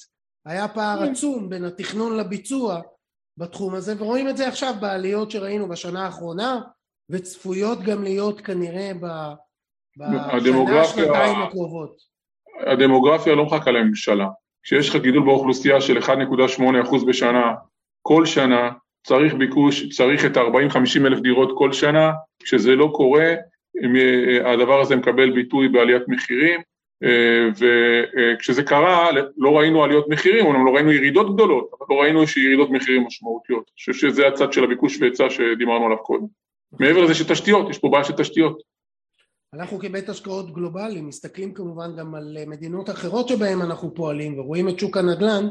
היה 0.46 0.68
פער 0.68 1.06
כן. 1.06 1.12
עצום 1.12 1.48
בין 1.48 1.64
התכנון 1.64 2.16
לביצוע 2.16 2.80
בתחום 3.36 3.74
הזה, 3.74 3.94
ורואים 3.98 4.28
את 4.28 4.36
זה 4.36 4.48
עכשיו 4.48 4.74
בעליות 4.80 5.30
שראינו 5.30 5.68
בשנה 5.68 6.04
האחרונה, 6.04 6.60
וצפויות 7.10 7.82
גם 7.82 8.02
להיות 8.02 8.40
כנראה 8.40 8.92
בשנה, 9.96 10.84
שנתיים 10.84 11.42
הקרובות. 11.42 11.96
הדמוגרפיה 12.66 13.34
לא 13.34 13.44
מחכה 13.44 13.70
לממשלה. 13.70 14.26
כשיש 14.62 14.88
לך 14.88 14.96
גידול 14.96 15.24
באוכלוסייה 15.24 15.80
של 15.80 15.98
1.8% 15.98 17.06
בשנה, 17.06 17.52
כל 18.02 18.26
שנה, 18.26 18.70
צריך 19.06 19.34
ביקוש, 19.34 19.96
צריך 19.96 20.24
את 20.24 20.36
ה-40-50 20.36 21.06
אלף 21.06 21.20
דירות 21.20 21.52
כל 21.58 21.72
שנה, 21.72 22.12
כשזה 22.42 22.74
לא 22.74 22.90
קורה, 22.94 23.34
הדבר 24.44 24.80
הזה 24.80 24.96
מקבל 24.96 25.30
ביטוי 25.30 25.68
בעליית 25.68 26.02
מחירים, 26.08 26.60
וכשזה 27.58 28.62
קרה, 28.62 29.08
לא 29.36 29.58
ראינו 29.58 29.84
עליות 29.84 30.08
מחירים, 30.08 30.46
אומנם 30.46 30.66
לא 30.66 30.70
ראינו 30.70 30.92
ירידות 30.92 31.34
גדולות, 31.34 31.70
אבל 31.78 31.96
לא 31.96 32.02
ראינו 32.02 32.22
ירידות 32.36 32.70
מחירים 32.70 33.06
משמעותיות. 33.06 33.64
אני 33.68 33.74
חושב 33.74 33.92
שזה 33.92 34.28
הצד 34.28 34.52
של 34.52 34.64
הביקוש 34.64 35.00
והיצע 35.00 35.30
שדיברנו 35.30 35.86
עליו 35.86 35.98
קודם. 35.98 36.26
מעבר 36.80 37.00
לזה 37.00 37.14
שתשתיות, 37.14 37.70
יש 37.70 37.78
פה 37.78 37.88
בעיה 37.88 38.04
של 38.04 38.12
תשתיות. 38.16 38.62
אנחנו 39.54 39.78
כבית 39.78 40.08
השקעות 40.08 40.54
גלובלי 40.54 41.00
מסתכלים 41.00 41.54
כמובן 41.54 41.96
גם 41.96 42.14
על 42.14 42.36
מדינות 42.46 42.90
אחרות 42.90 43.28
שבהן 43.28 43.60
אנחנו 43.60 43.94
פועלים 43.94 44.38
ורואים 44.38 44.68
את 44.68 44.78
שוק 44.78 44.96
הנדל"ן, 44.96 45.48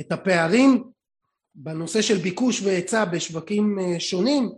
את 0.00 0.12
הפערים 0.12 0.84
בנושא 1.54 2.02
של 2.02 2.18
ביקוש 2.18 2.62
והיצע 2.62 3.04
בשווקים 3.04 3.78
אה, 3.78 4.00
שונים, 4.00 4.52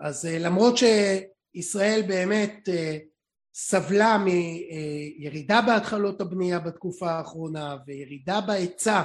אז 0.00 0.26
אה, 0.26 0.38
למרות 0.38 0.74
שישראל 0.76 2.02
באמת 2.08 2.68
אה, 2.68 2.98
סבלה 3.54 4.18
מירידה 4.18 5.60
בהתחלות 5.66 6.20
הבנייה 6.20 6.58
בתקופה 6.58 7.10
האחרונה 7.10 7.76
וירידה 7.86 8.40
בהיצע 8.40 9.02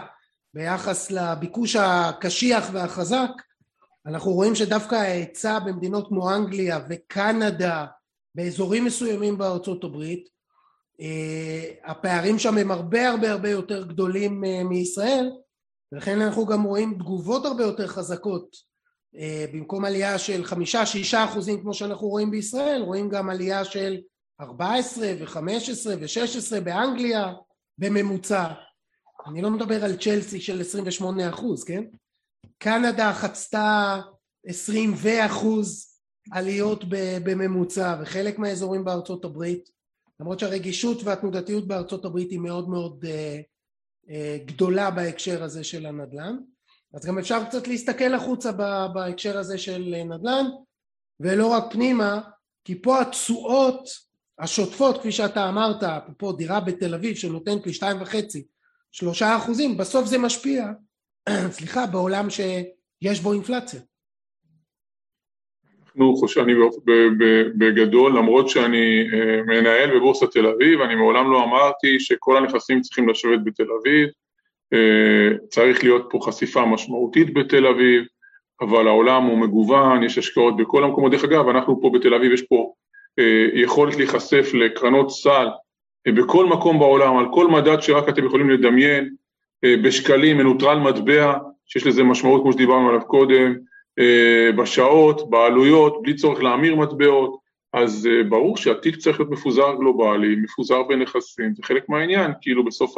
ביחס 0.53 1.11
לביקוש 1.11 1.75
הקשיח 1.75 2.69
והחזק, 2.73 3.29
אנחנו 4.05 4.31
רואים 4.31 4.55
שדווקא 4.55 4.95
ההיצע 4.95 5.59
במדינות 5.59 6.07
כמו 6.07 6.35
אנגליה 6.35 6.79
וקנדה, 6.89 7.85
באזורים 8.35 8.85
מסוימים 8.85 9.37
בארצות 9.37 9.83
הברית, 9.83 10.29
אה, 11.01 11.91
הפערים 11.91 12.39
שם 12.39 12.57
הם 12.57 12.71
הרבה 12.71 13.09
הרבה 13.09 13.31
הרבה 13.31 13.49
יותר 13.49 13.87
גדולים 13.87 14.43
אה, 14.45 14.63
מישראל, 14.63 15.31
ולכן 15.91 16.21
אנחנו 16.21 16.45
גם 16.45 16.63
רואים 16.63 16.93
תגובות 16.99 17.45
הרבה 17.45 17.63
יותר 17.63 17.87
חזקות. 17.87 18.71
אה, 19.15 19.45
במקום 19.53 19.85
עלייה 19.85 20.19
של 20.19 20.43
חמישה, 20.43 20.85
שישה 20.85 21.25
אחוזים 21.25 21.61
כמו 21.61 21.73
שאנחנו 21.73 22.07
רואים 22.07 22.31
בישראל, 22.31 22.81
רואים 22.81 23.09
גם 23.09 23.29
עלייה 23.29 23.65
של 23.65 23.97
ארבע 24.41 24.73
עשרה 24.73 25.11
וחמש 25.19 25.69
עשרה 25.69 25.95
ושש 25.99 26.35
עשרה 26.35 26.61
באנגליה 26.61 27.33
בממוצע. 27.77 28.47
אני 29.27 29.41
לא 29.41 29.49
מדבר 29.49 29.85
על 29.85 29.97
צ'לסי 29.97 30.41
של 30.41 30.61
עשרים 30.61 30.83
ושמונה 30.87 31.29
אחוז, 31.29 31.63
כן? 31.63 31.83
קנדה 32.63 33.13
חצתה 33.13 33.99
עשרים 34.45 34.93
ואחוז 34.95 35.87
עליות 36.31 36.83
בממוצע 37.23 37.95
וחלק 38.01 38.39
מהאזורים 38.39 38.85
בארצות 38.85 39.25
הברית 39.25 39.69
למרות 40.19 40.39
שהרגישות 40.39 41.03
והתנודתיות 41.03 41.67
בארצות 41.67 42.05
הברית 42.05 42.31
היא 42.31 42.39
מאוד 42.39 42.69
מאוד 42.69 43.05
uh, 43.05 43.07
uh, 44.07 44.11
גדולה 44.45 44.91
בהקשר 44.91 45.43
הזה 45.43 45.63
של 45.63 45.85
הנדל"ן. 45.85 46.37
אז 46.93 47.05
גם 47.05 47.19
אפשר 47.19 47.43
קצת 47.45 47.67
להסתכל 47.67 48.13
החוצה 48.13 48.51
בהקשר 48.93 49.37
הזה 49.37 49.57
של 49.57 49.95
נדל"ן 50.05 50.45
ולא 51.19 51.47
רק 51.47 51.63
פנימה 51.71 52.21
כי 52.65 52.81
פה 52.81 53.01
התשואות 53.01 53.89
השוטפות 54.39 54.97
כפי 54.97 55.11
שאתה 55.11 55.49
אמרת 55.49 55.83
אפרופו 55.83 56.31
דירה 56.31 56.59
בתל 56.59 56.93
אביב 56.93 57.15
שנותנת 57.15 57.65
לי 57.65 57.73
שתיים 57.73 58.01
וחצי 58.01 58.45
שלושה 58.91 59.37
אחוזים 59.37 59.77
בסוף 59.77 60.05
זה 60.05 60.17
משפיע 60.17 60.65
סליחה, 61.57 61.85
בעולם 61.85 62.29
שיש 62.29 63.19
בו 63.19 63.33
אינפלציה. 63.33 63.79
אנחנו 65.85 66.15
חושבים, 66.15 66.57
בגדול, 67.57 68.17
למרות 68.17 68.49
שאני 68.49 69.03
אה, 69.13 69.41
מנהל 69.41 69.97
בבורסת 69.97 70.31
תל 70.31 70.45
אביב, 70.47 70.81
אני 70.81 70.95
מעולם 70.95 71.31
לא 71.31 71.43
אמרתי 71.43 71.99
שכל 71.99 72.37
הנכסים 72.37 72.81
צריכים 72.81 73.09
לשבת 73.09 73.39
בתל 73.43 73.67
אביב, 73.81 74.09
אה, 74.73 75.37
צריך 75.49 75.83
להיות 75.83 76.07
פה 76.09 76.19
חשיפה 76.23 76.65
משמעותית 76.65 77.33
בתל 77.33 77.67
אביב, 77.67 78.03
אבל 78.61 78.87
העולם 78.87 79.23
הוא 79.23 79.37
מגוון, 79.37 80.03
יש 80.03 80.17
השקעות 80.17 80.57
בכל 80.57 80.83
המקומות. 80.83 81.11
דרך 81.11 81.23
אגב, 81.23 81.47
אנחנו 81.47 81.81
פה 81.81 81.91
בתל 81.93 82.13
אביב, 82.13 82.31
יש 82.31 82.41
פה 82.41 82.73
אה, 83.19 83.47
יכולת 83.53 83.95
להיחשף 83.95 84.49
לקרנות 84.53 85.11
סל 85.11 85.47
בכל 86.07 86.45
מקום 86.45 86.79
בעולם, 86.79 87.17
על 87.17 87.25
כל 87.33 87.47
מדד 87.47 87.81
שרק 87.81 88.09
אתם 88.09 88.25
יכולים 88.25 88.49
לדמיין, 88.49 89.15
בשקלים, 89.65 90.37
מנוטרל 90.37 90.79
מטבע, 90.79 91.37
שיש 91.65 91.87
לזה 91.87 92.03
משמעות 92.03 92.41
כמו 92.41 92.53
שדיברנו 92.53 92.89
עליו 92.89 93.01
קודם, 93.01 93.55
בשעות, 94.57 95.29
בעלויות, 95.29 96.01
בלי 96.01 96.13
צורך 96.13 96.43
להמיר 96.43 96.75
מטבעות, 96.75 97.39
אז 97.73 98.09
ברור 98.29 98.57
שהתיק 98.57 98.95
צריך 98.95 99.19
להיות 99.19 99.31
מפוזר 99.31 99.75
גלובלי, 99.75 100.35
מפוזר 100.35 100.83
בנכסים, 100.83 101.53
זה 101.55 101.63
חלק 101.63 101.89
מהעניין, 101.89 102.31
כאילו 102.41 102.65
בסוף, 102.65 102.97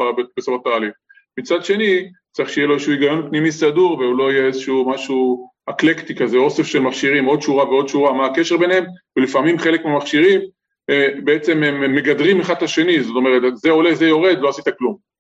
התהליך. 0.56 0.94
מצד 1.40 1.66
שני, 1.66 2.10
צריך 2.32 2.50
שיהיה 2.50 2.68
לו 2.68 2.74
איזשהו 2.74 2.92
היגיון 2.92 3.30
פנימי 3.30 3.52
סדור, 3.52 4.00
והוא 4.00 4.18
לא 4.18 4.32
יהיה 4.32 4.46
איזשהו 4.46 4.90
משהו 4.90 5.50
אקלקטי 5.66 6.16
כזה, 6.16 6.38
אוסף 6.38 6.64
של 6.64 6.80
מכשירים, 6.80 7.26
עוד 7.26 7.42
שורה 7.42 7.70
ועוד 7.70 7.90
שורה, 7.90 8.14
מה 8.14 8.26
הקשר 8.26 8.58
ביניהם, 8.58 8.86
ולפעמים 9.18 9.58
חלק 9.58 9.86
מהמכשירים 9.86 10.42
אה, 10.90 11.08
בעצם 11.24 11.64
הם 11.64 11.96
מגדרים 11.96 12.40
אחד 12.40 12.54
את 12.54 12.64
השני, 12.64 13.04
זאת 13.04 13.16
אומרת, 13.16 13.58
זה 13.58 13.70
עולה, 13.70 13.96
זה 13.96 14.08
יורד, 14.08 14.38
לא 14.40 14.50
עשית 14.50 14.66
כלום. 14.78 15.13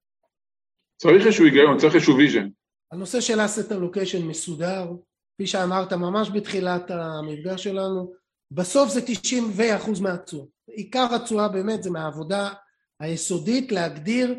צריך 0.97 1.25
איזשהו 1.25 1.45
היגיון, 1.45 1.77
צריך 1.77 1.95
איזשהו 1.95 2.17
vision. 2.17 2.49
הנושא 2.91 3.21
של 3.21 3.39
asset 3.39 3.71
allocation 3.71 4.23
מסודר, 4.23 4.91
כפי 5.33 5.47
שאמרת 5.47 5.93
ממש 5.93 6.29
בתחילת 6.29 6.91
המפגש 6.91 7.63
שלנו, 7.63 8.13
בסוף 8.51 8.89
זה 8.89 9.01
90 9.01 9.51
ואחוז 9.55 10.01
מהתשואה. 10.01 10.45
עיקר 10.67 11.07
התשואה 11.15 11.47
באמת 11.47 11.83
זה 11.83 11.89
מהעבודה 11.89 12.53
היסודית 12.99 13.71
להגדיר 13.71 14.35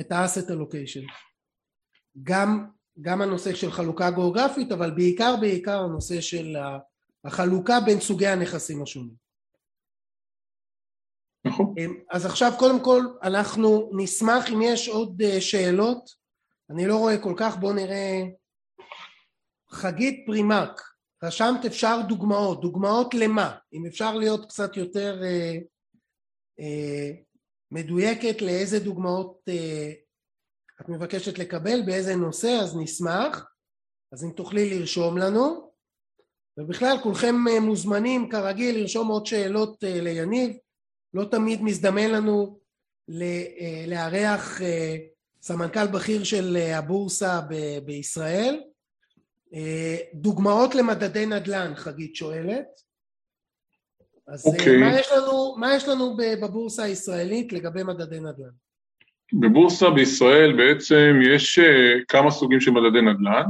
את 0.00 0.12
ה-asset 0.12 0.48
allocation. 0.48 1.12
גם, 2.22 2.66
גם 3.00 3.22
הנושא 3.22 3.54
של 3.54 3.70
חלוקה 3.70 4.10
גיאוגרפית, 4.10 4.72
אבל 4.72 4.90
בעיקר 4.90 5.36
בעיקר 5.40 5.80
הנושא 5.80 6.20
של 6.20 6.56
החלוקה 7.24 7.80
בין 7.80 8.00
סוגי 8.00 8.26
הנכסים 8.26 8.82
השונים. 8.82 9.21
נכון. 11.44 11.74
אז 12.10 12.26
עכשיו 12.26 12.52
קודם 12.58 12.84
כל 12.84 13.00
אנחנו 13.22 13.90
נשמח 13.96 14.50
אם 14.52 14.62
יש 14.62 14.88
עוד 14.88 15.22
אה, 15.22 15.40
שאלות, 15.40 16.10
אני 16.70 16.86
לא 16.86 16.96
רואה 16.96 17.18
כל 17.18 17.34
כך, 17.36 17.56
בואו 17.56 17.72
נראה. 17.72 18.22
חגית 19.70 20.22
פרימק, 20.26 20.80
רשמת 21.22 21.64
אפשר 21.64 22.00
דוגמאות, 22.08 22.60
דוגמאות 22.60 23.14
למה? 23.14 23.56
אם 23.72 23.86
אפשר 23.86 24.14
להיות 24.14 24.48
קצת 24.48 24.76
יותר 24.76 25.22
אה, 25.22 25.54
אה, 26.60 27.10
מדויקת 27.70 28.42
לאיזה 28.42 28.78
דוגמאות 28.78 29.40
אה, 29.48 29.92
את 30.80 30.88
מבקשת 30.88 31.38
לקבל, 31.38 31.82
באיזה 31.86 32.16
נושא, 32.16 32.48
אז 32.48 32.76
נשמח. 32.76 33.52
אז 34.12 34.24
אם 34.24 34.30
תוכלי 34.30 34.70
לרשום 34.70 35.18
לנו. 35.18 35.72
ובכלל 36.58 36.96
כולכם 37.02 37.34
אה, 37.50 37.60
מוזמנים 37.60 38.28
כרגיל 38.28 38.78
לרשום 38.78 39.08
עוד 39.08 39.26
שאלות 39.26 39.84
אה, 39.84 40.00
ליניב. 40.00 40.56
לא 41.14 41.24
תמיד 41.24 41.62
מזדמן 41.62 42.10
לנו 42.10 42.58
אה, 43.10 43.84
לארח 43.86 44.60
סמנכ"ל 45.42 45.86
בכיר 45.86 46.24
של 46.24 46.56
הבורסה 46.56 47.40
ב- 47.50 47.78
בישראל. 47.84 48.60
דוגמאות 50.14 50.74
למדדי 50.74 51.26
נדל"ן, 51.26 51.72
חגית 51.74 52.16
שואלת. 52.16 52.66
אז 54.28 54.46
okay. 54.46 54.50
אוקיי. 54.50 54.76
מה, 54.76 55.00
יש 55.00 55.12
לנו, 55.12 55.54
מה 55.58 55.74
יש 55.74 55.88
לנו 55.88 56.16
בבורסה 56.16 56.82
הישראלית 56.82 57.52
לגבי 57.52 57.82
מדדי 57.82 58.20
נדל"ן? 58.20 58.52
בבורסה 59.32 59.90
בישראל 59.90 60.52
בעצם 60.56 61.20
יש 61.34 61.58
אה, 61.58 61.94
כמה 62.08 62.30
סוגים 62.30 62.60
של 62.60 62.70
מדדי 62.70 63.00
נדל"ן. 63.00 63.44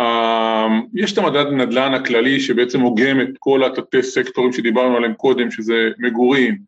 אה, 0.00 0.66
יש 0.94 1.12
את 1.12 1.18
המדד 1.18 1.46
נדל"ן 1.52 1.94
הכללי 1.94 2.40
שבעצם 2.40 2.80
הוגם 2.80 3.20
את 3.20 3.34
כל 3.38 3.64
התתי 3.64 4.02
סקטורים 4.02 4.52
שדיברנו 4.52 4.96
עליהם 4.96 5.14
קודם, 5.14 5.50
שזה 5.50 5.88
מגורים, 5.98 6.58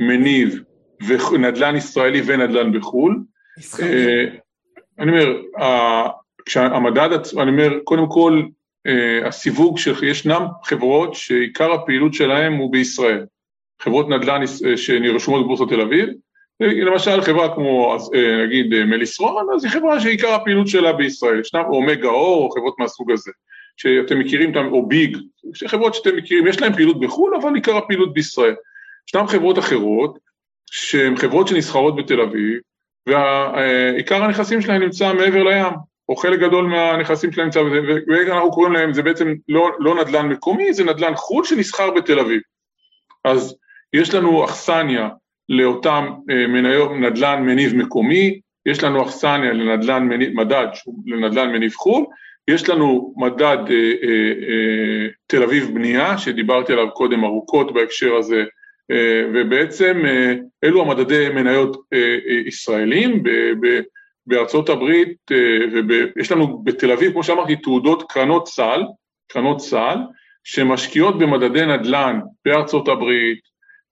מניב, 0.00 0.62
ונדל"ן 1.08 1.76
ישראלי 1.76 2.22
ונדל"ן 2.26 2.72
בחו"ל. 2.72 3.22
אה, 3.82 4.24
אני 4.98 5.10
אומר, 5.10 5.40
כשהמדד, 6.46 7.08
אני 7.38 7.50
אומר, 7.50 7.78
קודם 7.84 8.08
כל, 8.08 8.42
הסיווג 9.24 9.78
של, 9.78 10.04
ישנם 10.04 10.46
חברות 10.64 11.14
שעיקר 11.14 11.72
הפעילות 11.72 12.14
שלהן 12.14 12.52
הוא 12.52 12.72
בישראל. 12.72 13.24
חברות 13.82 14.08
נדל"ן 14.08 14.40
שרשומות 14.76 15.44
בבורסת 15.44 15.68
תל 15.68 15.80
אביב, 15.80 16.08
למשל 16.60 17.20
חברה 17.20 17.54
כמו 17.54 17.96
אה, 18.14 18.46
נגיד 18.46 18.74
אה, 18.74 18.84
מליסרון, 18.84 19.46
אז 19.54 19.64
היא 19.64 19.72
חברה 19.72 20.00
שעיקר 20.00 20.34
הפעילות 20.34 20.68
שלה 20.68 20.92
בישראל, 20.92 21.40
ישנם 21.40 21.64
אומגה 21.68 22.08
אור 22.08 22.44
או 22.44 22.50
חברות 22.50 22.74
מהסוג 22.78 23.10
הזה, 23.10 23.30
שאתם 23.76 24.18
מכירים 24.18 24.56
אותם, 24.56 24.72
או 24.72 24.86
ביג, 24.86 25.16
חברות 25.66 25.94
שאתם 25.94 26.16
מכירים, 26.16 26.46
יש 26.46 26.60
להן 26.60 26.72
פעילות 26.72 27.00
בחו"ל, 27.00 27.34
אבל 27.34 27.54
עיקר 27.54 27.76
הפעילות 27.76 28.12
בישראל. 28.12 28.54
ישנן 29.08 29.26
חברות 29.26 29.58
אחרות, 29.58 30.18
שהן 30.70 31.16
חברות 31.16 31.48
שנסחרות 31.48 31.96
בתל 31.96 32.20
אביב, 32.20 32.58
ועיקר 33.06 34.24
הנכסים 34.24 34.60
שלהן 34.60 34.82
נמצא 34.82 35.12
מעבר 35.12 35.42
לים, 35.42 35.72
או 36.08 36.16
חלק 36.16 36.40
גדול 36.40 36.66
מהנכסים 36.66 37.32
שלהם 37.32 37.46
נמצא, 37.46 37.62
ואנחנו 38.08 38.50
קוראים 38.50 38.72
להם, 38.72 38.92
זה 38.92 39.02
בעצם 39.02 39.34
לא, 39.48 39.70
לא 39.78 39.94
נדל"ן 39.94 40.28
מקומי, 40.28 40.72
זה 40.72 40.84
נדל"ן 40.84 41.14
חו"ל 41.14 41.44
שנסחר 41.44 41.90
בתל 41.90 42.18
אביב. 42.18 42.40
אז 43.24 43.56
יש 43.92 44.14
לנו 44.14 44.44
אכסניה 44.44 45.08
לאותם 45.48 46.08
אה, 46.30 46.46
מניות 46.46 46.90
נדל"ן 46.90 47.42
מניב 47.42 47.74
מקומי, 47.74 48.40
יש 48.66 48.84
לנו 48.84 49.02
אכסניה 49.02 49.52
לנדל"ן 49.52 50.04
מניב, 50.04 50.32
מדד 50.34 50.66
לנדל"ן 51.06 51.52
מניב 51.52 51.72
חו"ל, 51.72 52.04
יש 52.48 52.68
לנו 52.68 53.14
מדד 53.16 53.58
אה, 53.70 53.92
אה, 54.02 54.32
אה, 54.48 55.06
תל 55.26 55.42
אביב 55.42 55.74
בנייה, 55.74 56.18
שדיברתי 56.18 56.72
עליו 56.72 56.90
קודם 56.90 57.24
ארוכות 57.24 57.74
בהקשר 57.74 58.14
הזה, 58.14 58.44
ובעצם 59.34 60.02
אה, 60.06 60.34
אלו 60.64 60.82
המדדי 60.82 61.28
מניות 61.28 61.76
אה, 61.92 61.98
אה, 61.98 62.34
ישראלים, 62.46 63.22
בארצות 64.28 64.68
הברית, 64.68 65.16
אה, 65.32 65.80
ויש 65.88 66.32
לנו 66.32 66.62
בתל 66.64 66.92
אביב, 66.92 67.12
כמו 67.12 67.24
שאמרתי, 67.24 67.56
תעודות 67.56 68.12
קרנות 68.12 68.48
סל, 68.48 68.82
קרנות 69.28 69.60
סל, 69.60 69.96
שמשקיעות 70.44 71.18
במדדי 71.18 71.66
נדל"ן 71.66 72.20
בארצות 72.44 72.88
הברית, 72.88 73.38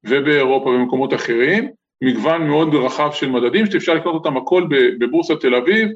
ובאירופה 0.05 0.69
ובמקומות 0.71 1.15
אחרים, 1.15 1.71
מגוון 2.03 2.47
מאוד 2.47 2.75
רחב 2.75 3.13
של 3.13 3.31
מדדים 3.31 3.67
שאפשר 3.67 3.95
לקנות 3.95 4.15
אותם 4.15 4.37
הכל 4.37 4.67
בבורסת 4.99 5.41
תל 5.41 5.55
אביב, 5.55 5.89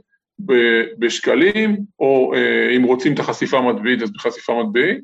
בשקלים, 0.99 1.77
או 1.99 2.35
אה, 2.35 2.77
אם 2.77 2.83
רוצים 2.83 3.15
את 3.15 3.19
החשיפה 3.19 3.59
המטבעית 3.59 4.03
אז 4.03 4.13
בחשיפה 4.13 4.63
מטבעית, 4.63 4.99
אה, 4.99 5.03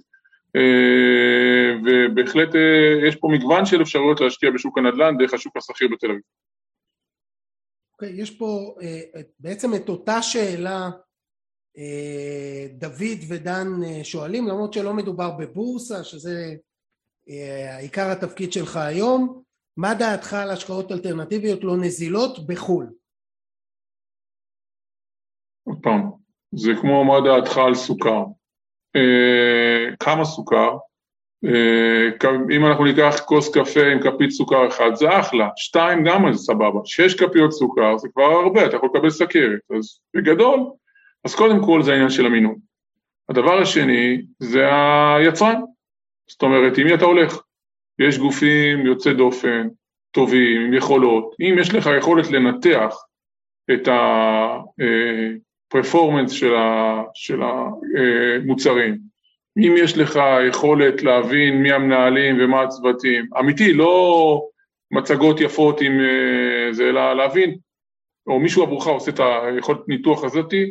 ובהחלט 1.84 2.54
אה, 2.54 3.08
יש 3.08 3.16
פה 3.16 3.28
מגוון 3.32 3.66
של 3.66 3.82
אפשרויות 3.82 4.20
להשקיע 4.20 4.50
בשוק 4.50 4.78
הנדל"ן 4.78 5.18
דרך 5.18 5.34
השוק 5.34 5.56
השכיר 5.56 5.88
בתל 5.92 6.06
אביב. 6.06 6.22
אוקיי, 7.92 8.08
okay, 8.08 8.22
יש 8.22 8.38
פה 8.38 8.74
בעצם 9.38 9.74
את 9.74 9.88
אותה 9.88 10.22
שאלה 10.22 10.90
דוד 12.78 13.18
ודן 13.28 13.66
שואלים, 14.02 14.46
למרות 14.46 14.72
שלא 14.72 14.94
מדובר 14.94 15.30
בבורסה, 15.30 16.04
שזה 16.04 16.54
אה, 17.28 17.78
עיקר 17.78 18.10
התפקיד 18.10 18.52
שלך 18.52 18.76
היום, 18.76 19.42
מה 19.76 19.94
דעתך 19.94 20.32
על 20.32 20.50
השקעות 20.50 20.92
אלטרנטיביות 20.92 21.64
לא 21.64 21.76
נזילות 21.76 22.46
בחו"ל? 22.46 22.92
עוד 25.66 25.78
פעם, 25.82 26.10
זה 26.52 26.70
כמו 26.80 27.04
מה 27.04 27.14
דעתך 27.24 27.58
על 27.58 27.74
סוכר. 27.74 28.24
אה, 28.96 29.96
כמה 30.00 30.24
סוכר? 30.24 30.76
אה, 31.44 32.28
אם 32.56 32.66
אנחנו 32.66 32.84
ניקח 32.84 33.20
כוס 33.24 33.54
קפה 33.54 33.86
עם 33.86 34.00
כפית 34.00 34.30
סוכר 34.30 34.68
אחד 34.68 34.94
זה 34.94 35.20
אחלה, 35.20 35.48
שתיים 35.56 36.04
גם 36.04 36.32
זה 36.32 36.38
סבבה, 36.38 36.80
שש 36.84 37.14
כפיות 37.14 37.52
סוכר 37.52 37.98
זה 37.98 38.08
כבר 38.14 38.24
הרבה, 38.24 38.66
אתה 38.66 38.76
יכול 38.76 38.88
לקבל 38.94 39.10
סכרת, 39.10 39.60
אז 39.78 40.00
בגדול, 40.16 40.60
אז 41.24 41.34
קודם 41.34 41.64
כל 41.64 41.82
זה 41.82 41.92
העניין 41.92 42.10
של 42.10 42.26
המינון. 42.26 42.54
הדבר 43.28 43.58
השני 43.58 44.22
זה 44.38 44.64
היצרן, 45.16 45.60
זאת 46.30 46.42
אומרת, 46.42 46.78
עם 46.78 46.86
מי 46.86 46.94
אתה 46.94 47.04
הולך? 47.04 47.38
יש 47.98 48.18
גופים 48.18 48.86
יוצא 48.86 49.12
דופן, 49.12 49.68
טובים, 50.10 50.60
עם 50.60 50.74
יכולות. 50.74 51.34
אם 51.40 51.56
יש 51.58 51.74
לך 51.74 51.90
יכולת 51.98 52.30
לנתח 52.30 52.96
את 53.72 53.88
הפרפורמנס 55.68 56.30
של, 56.30 56.52
של 57.14 57.40
המוצרים, 57.42 58.98
אם 59.58 59.74
יש 59.78 59.98
לך 59.98 60.20
יכולת 60.48 61.02
להבין 61.02 61.62
מי 61.62 61.72
המנהלים 61.72 62.36
ומה 62.40 62.62
הצוותים, 62.62 63.26
אמיתי, 63.38 63.72
לא 63.72 64.42
מצגות 64.90 65.40
יפות 65.40 65.80
עם 65.80 66.00
אה, 66.00 66.72
זה, 66.72 66.88
אלא 66.88 67.16
להבין, 67.16 67.56
או 68.26 68.40
מישהו 68.40 68.62
עבורך 68.62 68.86
עושה 68.86 69.10
את 69.10 69.20
היכולת 69.20 69.88
ניתוח 69.88 70.24
הזאתי, 70.24 70.70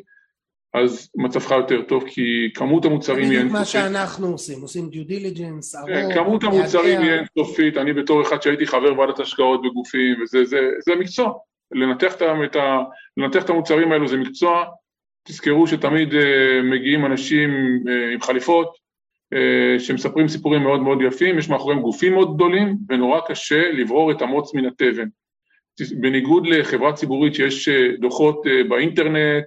אז 0.74 1.10
מצבך 1.16 1.52
יותר 1.52 1.82
טוב, 1.82 2.04
כי 2.08 2.50
כמות 2.54 2.86
המוצרים 2.86 3.30
היא 3.30 3.38
אינסופית. 3.38 3.60
מה 3.60 3.66
שאנחנו 3.66 4.28
עושים, 4.28 4.62
עושים 4.62 4.90
דיו 4.90 5.04
דיליג'נס, 5.04 5.76
ארוך, 5.76 5.90
כן, 5.90 6.14
כמות 6.14 6.44
המוצרים 6.44 7.02
היא 7.02 7.12
אינסופית, 7.12 7.78
אני 7.78 7.94
בתור 7.94 8.22
אחד 8.22 8.42
שהייתי 8.42 8.68
חבר 8.68 9.00
ועדת 9.00 9.20
השקעות 9.20 9.62
בגופים, 9.62 10.22
וזה 10.22 10.46
זה, 10.46 10.60
זה 10.86 10.96
מקצוע. 11.00 11.34
לנתח 11.72 12.16
את, 12.16 12.56
ה, 12.56 12.84
לנתח 13.18 13.44
את 13.44 13.50
המוצרים 13.50 13.92
האלו 13.92 14.08
זה 14.08 14.18
מקצוע, 14.18 14.66
תזכרו 15.28 15.68
שתמיד 15.68 16.14
uh, 16.14 16.16
מגיעים 16.64 17.06
אנשים 17.06 17.50
uh, 17.86 18.14
עם 18.14 18.22
חליפות, 18.22 18.76
uh, 19.34 19.80
שמספרים 19.80 20.28
סיפורים 20.28 20.64
מאוד 20.64 20.82
מאוד 20.82 21.02
יפים, 21.02 21.40
יש 21.40 21.50
מאחוריהם 21.50 21.82
גופים 21.82 22.14
מאוד 22.14 22.36
גדולים, 22.36 22.78
ונורא 22.90 23.20
קשה 23.28 23.72
לברור 23.72 24.12
את 24.12 24.22
המוץ 24.22 24.54
מן 24.54 24.66
התבן. 24.66 25.08
בניגוד 26.00 26.48
לחברה 26.48 26.94
ציבורית 26.94 27.36
שיש 27.36 27.70
דוחות 28.00 28.42
באינטרנט, 28.70 29.44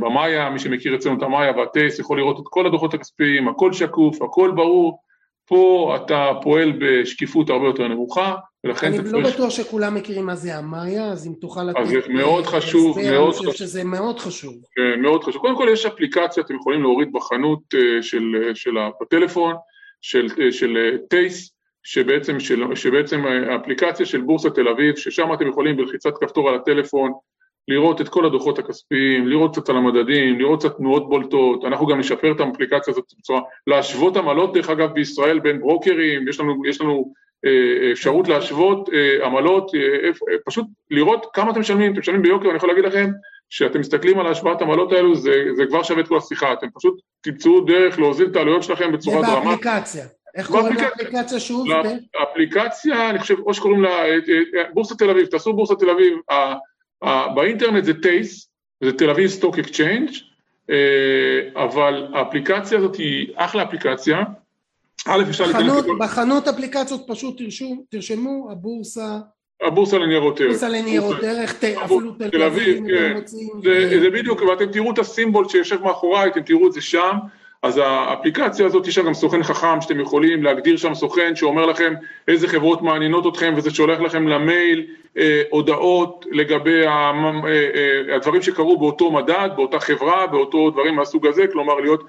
במאיה, 0.00 0.50
מי 0.50 0.58
שמכיר 0.58 0.94
אצלנו 0.94 1.18
את 1.18 1.22
המאיה 1.22 1.56
והטייס 1.56 1.98
יכול 1.98 2.18
לראות 2.18 2.38
את 2.38 2.44
כל 2.44 2.66
הדוחות 2.66 2.94
הכספיים, 2.94 3.48
הכל 3.48 3.72
שקוף, 3.72 4.22
הכל 4.22 4.52
ברור, 4.56 4.98
פה 5.48 5.96
אתה 5.96 6.30
פועל 6.42 6.72
בשקיפות 6.80 7.50
הרבה 7.50 7.66
יותר 7.66 7.88
נמוכה, 7.88 8.34
ולכן 8.64 8.94
אתה 8.94 9.02
צריך... 9.02 9.14
אני 9.14 9.22
לא 9.22 9.30
בטוח 9.30 9.50
שכולם 9.50 9.94
מכירים 9.94 10.26
מה 10.26 10.34
זה 10.34 10.56
המאיה, 10.56 11.06
אז 11.06 11.26
אם 11.26 11.32
תוכל 11.40 11.64
לתת... 11.64 11.78
אז 11.78 11.88
זה 11.88 11.98
מאוד 12.08 12.46
חשוב, 12.46 12.98
מאוד 12.98 13.34
חשוב. 13.34 13.44
אני 13.46 13.52
חושב 13.52 13.64
שזה 13.64 13.84
מאוד 13.84 14.18
חשוב. 14.18 14.54
כן, 14.76 15.00
מאוד 15.00 15.24
חשוב. 15.24 15.42
קודם 15.42 15.56
כל 15.56 15.68
יש 15.72 15.86
אפליקציה, 15.86 16.42
אתם 16.42 16.54
יכולים 16.54 16.82
להוריד 16.82 17.08
בחנות 17.12 17.60
של, 18.00 18.50
של, 18.54 18.70
בטלפון, 19.00 19.54
של, 20.00 20.26
של 20.50 20.96
טייס, 21.10 21.54
שבעצם, 21.82 22.40
של, 22.40 22.74
שבעצם 22.74 23.24
אפליקציה 23.60 24.06
של 24.06 24.20
בורסה 24.20 24.50
תל 24.50 24.68
אביב, 24.68 24.96
ששם 24.96 25.32
אתם 25.34 25.48
יכולים 25.48 25.76
בלחיצת 25.76 26.12
כפתור 26.20 26.48
על 26.48 26.54
הטלפון 26.54 27.12
לראות 27.68 28.00
את 28.00 28.08
כל 28.08 28.26
הדוחות 28.26 28.58
הכספיים, 28.58 29.28
לראות 29.28 29.52
קצת 29.52 29.68
על 29.68 29.76
המדדים, 29.76 30.38
לראות 30.38 30.60
קצת 30.60 30.76
תנועות 30.76 31.08
בולטות, 31.08 31.64
אנחנו 31.64 31.86
גם 31.86 31.98
נשפר 31.98 32.32
את 32.32 32.40
האפליקציה 32.40 32.92
הזאת 32.92 33.04
בצורה, 33.18 33.40
להשוות 33.66 34.16
עמלות 34.16 34.52
דרך 34.52 34.70
אגב 34.70 34.92
בישראל 34.92 35.38
בין 35.38 35.60
ברוקרים, 35.60 36.28
יש 36.28 36.40
לנו, 36.40 36.66
יש 36.66 36.80
לנו 36.80 37.12
אה, 37.44 37.92
אפשרות 37.92 38.28
להשוות 38.28 38.88
אה, 38.92 39.26
עמלות, 39.26 39.74
אה, 39.74 39.80
אה, 40.08 40.38
פשוט 40.44 40.66
לראות 40.90 41.26
כמה 41.32 41.50
אתם 41.50 41.60
משלמים, 41.60 41.92
אתם 41.92 42.00
משלמים 42.00 42.22
ביוקר, 42.22 42.48
אני 42.48 42.56
יכול 42.56 42.68
להגיד 42.68 42.84
לכם 42.84 43.10
שאתם 43.50 43.80
מסתכלים 43.80 44.18
על 44.18 44.26
השוואת 44.26 44.62
עמלות 44.62 44.92
האלו, 44.92 45.14
זה, 45.14 45.44
זה 45.56 45.66
כבר 45.66 45.82
שווה 45.82 46.00
את 46.00 46.08
כל 46.08 46.16
השיחה, 46.16 46.52
אתם 46.52 46.66
פשוט 46.74 47.00
תמצאו 47.20 47.60
דרך 47.60 47.98
להוזיל 47.98 48.28
את 48.30 48.36
העלויות 48.36 48.62
שלכם 48.62 48.92
בצורה 48.92 49.22
דרמטית. 49.22 49.62
זה 49.62 49.70
באפליקציה. 49.70 50.04
איך 50.34 50.46
קוראים 50.46 50.74
לאפליקציה 50.74 51.40
שוב? 51.40 51.66
האפליקציה, 52.20 53.10
אני 53.10 53.18
חושב, 53.18 53.34
או 53.38 53.54
שקוראים 53.54 53.82
לה 53.82 54.04
אה, 54.04 54.14
בורסת 54.74 54.98
תל 54.98 55.10
אביב, 55.10 55.26
תעשו 55.26 55.52
בורסת 55.52 55.78
תל 55.78 55.90
אביב, 55.90 56.18
באינטרנט 57.34 57.84
זה 57.84 57.94
TASE, 57.94 58.48
זה 58.84 58.92
Tel 58.92 59.10
Aviv 59.10 59.26
Stock 59.26 59.58
Exchange, 59.58 60.10
אבל 61.56 62.06
האפליקציה 62.14 62.78
הזאת 62.78 62.96
היא 62.96 63.32
אחלה 63.36 63.62
אפליקציה. 63.62 64.22
א', 65.06 65.22
אפשר 65.30 65.44
להיכנס... 65.46 65.84
בחנות 65.98 66.48
אפליקציות 66.48 67.04
פשוט 67.08 67.38
תרשמו, 67.38 67.82
תרשמו 67.90 68.48
הבורסה... 68.52 69.18
הבורסה 69.62 69.98
לניירות 69.98 70.40
ערך. 70.40 70.48
הבורסה 70.50 70.68
לניירות 70.68 71.22
ערך, 71.22 71.64
אפילו 71.84 72.12
תל 72.30 72.42
אביב, 72.42 72.84
כן. 72.88 73.20
זה 74.00 74.10
בדיוק, 74.12 74.42
ואתם 74.42 74.72
תראו 74.72 74.92
את 74.92 74.98
הסימבול 74.98 75.48
שיושב 75.48 75.82
מאחוריי, 75.82 76.30
אתם 76.30 76.42
תראו 76.42 76.66
את 76.66 76.72
זה 76.72 76.80
שם. 76.80 77.16
אז 77.62 77.80
האפליקציה 77.84 78.66
הזאת 78.66 78.86
יש 78.86 78.98
לה 78.98 79.04
גם 79.04 79.14
סוכן 79.14 79.42
חכם 79.42 79.80
שאתם 79.80 80.00
יכולים 80.00 80.42
להגדיר 80.42 80.76
שם 80.76 80.94
סוכן 80.94 81.36
שאומר 81.36 81.66
לכם 81.66 81.94
איזה 82.28 82.48
חברות 82.48 82.82
מעניינות 82.82 83.26
אתכם 83.26 83.54
וזה 83.56 83.70
שולח 83.70 84.00
לכם 84.00 84.28
למייל 84.28 84.86
אה, 85.18 85.42
הודעות 85.50 86.26
לגבי 86.30 86.86
ה, 86.86 86.90
אה, 86.90 87.50
אה, 87.50 88.16
הדברים 88.16 88.42
שקרו 88.42 88.78
באותו 88.78 89.10
מדד, 89.10 89.48
באותה 89.56 89.80
חברה, 89.80 90.26
באותו 90.26 90.70
דברים 90.70 90.96
מהסוג 90.96 91.26
הזה, 91.26 91.46
כלומר 91.52 91.74
להיות, 91.74 92.04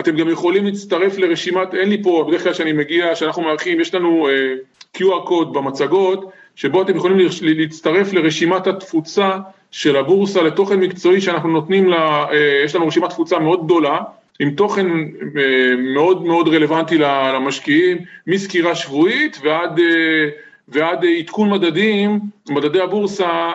אתם 0.00 0.16
גם 0.16 0.28
יכולים 0.28 0.64
להצטרף 0.64 1.18
לרשימת, 1.18 1.74
אין 1.74 1.88
לי 1.88 2.02
פה, 2.02 2.24
בדרך 2.28 2.42
כלל 2.42 2.54
שאני 2.54 2.72
מגיע, 2.72 3.14
שאנחנו 3.14 3.42
מארחים, 3.42 3.80
יש 3.80 3.94
לנו 3.94 4.28
אה, 4.28 4.54
QR 4.96 5.26
קוד 5.26 5.52
במצגות, 5.52 6.32
שבו 6.56 6.82
אתם 6.82 6.96
יכולים 6.96 7.18
להצטרף 7.42 8.12
לרשימת 8.12 8.66
התפוצה 8.66 9.38
של 9.70 9.96
הבורסה 9.96 10.42
לתוכן 10.42 10.80
מקצועי 10.80 11.20
שאנחנו 11.20 11.48
נותנים 11.48 11.88
לה, 11.88 12.26
אה, 12.32 12.62
יש 12.64 12.74
לנו 12.74 12.86
רשימת 12.86 13.10
תפוצה 13.10 13.38
מאוד 13.38 13.64
גדולה, 13.64 13.98
עם 14.40 14.50
תוכן 14.50 14.86
אה, 14.86 15.76
מאוד 15.94 16.22
מאוד 16.22 16.48
רלוונטי 16.48 16.98
למשקיעים, 16.98 17.98
מסקירה 18.26 18.74
שבועית 18.74 19.38
ועד, 19.42 19.78
אה, 19.78 20.28
ועד 20.68 21.04
עדכון 21.18 21.50
מדדים, 21.50 22.20
מדדי 22.48 22.80
הבורסה, 22.80 23.52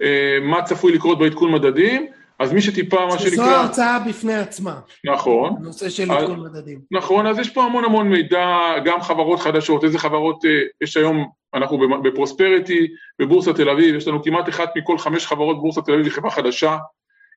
אה, 0.00 0.38
מה 0.42 0.62
צפוי 0.62 0.92
לקרות 0.92 1.18
בעדכון 1.18 1.52
מדדים, 1.52 2.06
אז 2.38 2.52
מי 2.52 2.60
שטיפה, 2.60 3.06
מה 3.06 3.18
שנקרא... 3.18 3.30
שזו 3.30 3.42
הרצאה 3.42 3.98
בפני 4.08 4.34
עצמה. 4.34 4.74
נכון. 5.04 5.56
נושא 5.60 5.88
של 5.88 6.10
עדכון 6.10 6.40
מדדים. 6.40 6.78
נכון, 6.90 7.26
אז 7.26 7.38
יש 7.38 7.50
פה 7.50 7.64
המון 7.64 7.84
המון 7.84 8.08
מידע, 8.08 8.48
גם 8.84 9.00
חברות 9.00 9.40
חדשות, 9.40 9.84
איזה 9.84 9.98
חברות 9.98 10.44
יש 10.80 10.96
היום, 10.96 11.28
אנחנו 11.54 11.78
בפרוספריטי, 12.02 12.86
בבורסה 13.18 13.52
תל 13.52 13.70
אביב, 13.70 13.94
יש 13.94 14.08
לנו 14.08 14.22
כמעט 14.22 14.48
אחת 14.48 14.70
מכל 14.76 14.98
חמש 14.98 15.26
חברות 15.26 15.60
בורסה 15.60 15.82
תל 15.82 15.92
אביב, 15.92 16.04
היא 16.04 16.12
חברה 16.12 16.30
חדשה. 16.30 16.76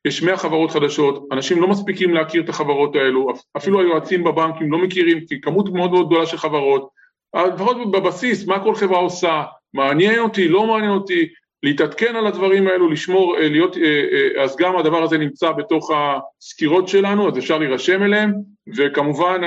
יש 0.06 0.24
100 0.24 0.38
חברות 0.38 0.72
חדשות, 0.72 1.28
אנשים 1.32 1.62
לא 1.62 1.68
מספיקים 1.68 2.14
להכיר 2.14 2.44
את 2.44 2.50
החברות 2.50 2.96
האלו, 2.96 3.28
אפילו 3.58 3.80
היועצים 3.80 4.24
בבנקים 4.24 4.72
לא 4.72 4.78
מכירים, 4.78 5.26
כי 5.26 5.42
כמות 5.42 5.70
מאוד 5.70 5.92
מאוד 5.92 6.08
גדולה 6.08 6.26
של 6.26 6.38
חברות, 6.38 6.90
לפחות 7.36 7.92
בבסיס, 7.92 8.48
מה 8.48 8.64
כל 8.64 8.76
חברה 8.76 9.00
עושה, 9.00 9.44
מעניין 9.74 10.20
אותי, 10.20 10.48
לא 10.48 10.68
מעניין 10.68 10.92
אותי, 10.92 11.28
להתעדכן 11.64 12.16
על 12.16 12.28
הדברים 12.28 12.68
האלו, 12.68 12.90
לשמור, 12.90 13.38
אה, 13.38 13.50
להיות, 13.50 13.78
אה, 13.78 14.04
אה, 14.12 14.44
אז 14.44 14.56
גם 14.56 14.78
הדבר 14.78 15.04
הזה 15.04 15.18
נמצא 15.18 15.52
בתוך 15.52 15.92
הסקירות 15.96 16.88
שלנו, 16.88 17.28
אז 17.28 17.38
אפשר 17.38 17.58
להירשם 17.58 18.04
אליהם, 18.04 18.34
וכמובן 18.78 19.42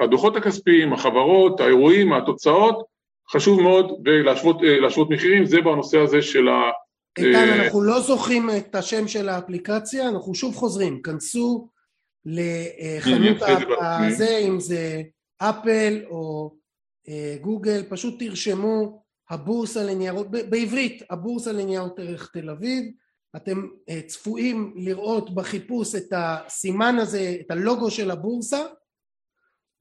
הדוחות 0.00 0.36
הכספיים, 0.36 0.92
החברות, 0.92 1.60
האירועים, 1.60 2.12
התוצאות, 2.12 2.84
חשוב 3.30 3.60
מאוד, 3.62 3.92
ולהשוות 4.04 5.10
מחירים, 5.10 5.44
זה 5.44 5.60
בנושא 5.60 5.98
הזה 5.98 6.22
של 6.22 6.48
ה... 6.48 6.70
איתן, 7.18 7.34
אה, 7.34 7.64
אנחנו 7.64 7.82
לא 7.82 8.00
זוכרים 8.00 8.50
את 8.56 8.74
השם 8.74 9.08
של 9.08 9.28
האפליקציה, 9.28 10.08
אנחנו 10.08 10.34
שוב 10.34 10.54
חוזרים, 10.54 11.02
כנסו 11.02 11.68
לחנות 12.26 13.36
הזה, 13.80 14.38
אם 14.38 14.60
זה 14.60 15.02
אפל 15.38 16.02
או 16.10 16.54
אה, 17.08 17.36
גוגל, 17.40 17.82
פשוט 17.88 18.22
תרשמו 18.22 19.04
הבורסה 19.30 19.82
לניירות, 19.84 20.30
בעברית, 20.30 21.02
הבורסה 21.10 21.52
לניירות 21.52 21.98
ערך 21.98 22.30
תל 22.32 22.50
אביב, 22.50 22.84
אתם 23.36 23.66
אה, 23.88 24.00
צפויים 24.06 24.74
לראות 24.76 25.34
בחיפוש 25.34 25.94
את 25.94 26.12
הסימן 26.12 26.96
הזה, 26.98 27.36
את 27.40 27.50
הלוגו 27.50 27.90
של 27.90 28.10
הבורסה, 28.10 28.62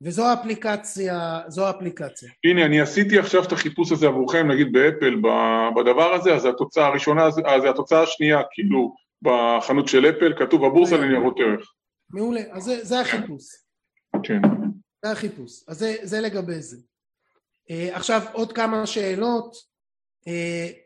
וזו 0.01 0.25
האפליקציה, 0.25 1.39
זו 1.47 1.67
האפליקציה. 1.67 2.29
הנה, 2.43 2.65
אני 2.65 2.81
עשיתי 2.81 3.19
עכשיו 3.19 3.43
את 3.43 3.51
החיפוש 3.51 3.91
הזה 3.91 4.07
עבורכם, 4.07 4.51
נגיד 4.51 4.73
באפל, 4.73 5.15
בדבר 5.75 6.13
הזה, 6.13 6.35
אז 6.35 6.45
התוצאה 6.45 6.87
הראשונה, 6.87 7.27
אז 7.27 7.33
זה 7.61 7.69
התוצאה 7.69 8.03
השנייה, 8.03 8.41
כאילו, 8.51 8.95
בחנות 9.21 9.87
של 9.87 10.09
אפל, 10.09 10.33
כתוב 10.39 10.65
הבורסה 10.65 10.97
לניירות 10.97 11.39
ערך. 11.39 11.73
מעולה, 12.09 12.41
אז 12.51 12.63
זה, 12.63 12.85
זה 12.85 12.99
החיפוש. 12.99 13.43
כן. 14.23 14.41
זה 15.05 15.11
החיפוש, 15.11 15.63
אז 15.67 15.79
זה, 15.79 15.95
זה 16.01 16.21
לגבי 16.21 16.61
זה. 16.61 16.77
Uh, 17.69 17.95
עכשיו 17.95 18.21
עוד 18.33 18.53
כמה 18.53 18.85
שאלות. 18.85 19.55
Uh, 20.25 20.83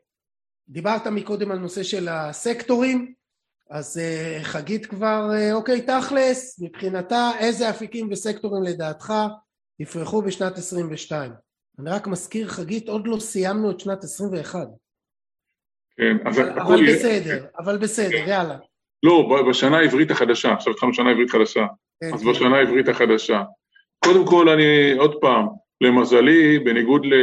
דיברת 0.70 1.08
מקודם 1.08 1.52
על 1.52 1.58
נושא 1.58 1.84
של 1.84 2.08
הסקטורים, 2.08 3.14
אז 3.70 3.98
uh, 3.98 4.44
חגית 4.44 4.86
כבר, 4.86 5.30
uh, 5.32 5.54
אוקיי, 5.54 5.82
תכלס, 5.82 6.60
מבחינתה 6.62 7.32
איזה 7.40 7.70
אפיקים 7.70 8.08
וסקטורים 8.12 8.64
לדעתך 8.64 9.14
יפרחו 9.80 10.22
בשנת 10.22 10.58
22? 10.58 11.32
אני 11.80 11.90
רק 11.90 12.08
מזכיר, 12.08 12.48
חגית, 12.48 12.90
עוד 12.90 13.08
לא 13.08 13.20
סיימנו 13.20 13.72
את 13.72 13.80
שנת 13.80 14.04
21. 14.04 14.68
כן, 15.98 16.18
אז 16.26 16.40
אבל, 16.40 16.60
אבל 16.60 16.88
בסדר, 16.88 17.46
אבל 17.60 17.78
בסדר, 17.78 18.26
כן. 18.26 18.26
יאללה. 18.28 18.58
לא, 19.04 19.44
בשנה 19.50 19.78
העברית 19.78 20.12
החדשה, 20.12 20.54
עכשיו 20.54 20.74
התחלנו 20.74 20.94
שנה 20.94 21.12
עברית 21.12 21.30
חדשה, 21.30 21.66
כן, 22.02 22.14
אז 22.14 22.24
כן. 22.24 22.30
בשנה 22.32 22.58
העברית 22.58 22.88
החדשה. 22.88 23.44
קודם 24.06 24.28
כל, 24.28 24.50
אני, 24.50 24.94
עוד 24.98 25.16
פעם, 25.22 25.48
למזלי, 25.82 26.60
בניגוד 26.60 27.06
ל, 27.06 27.14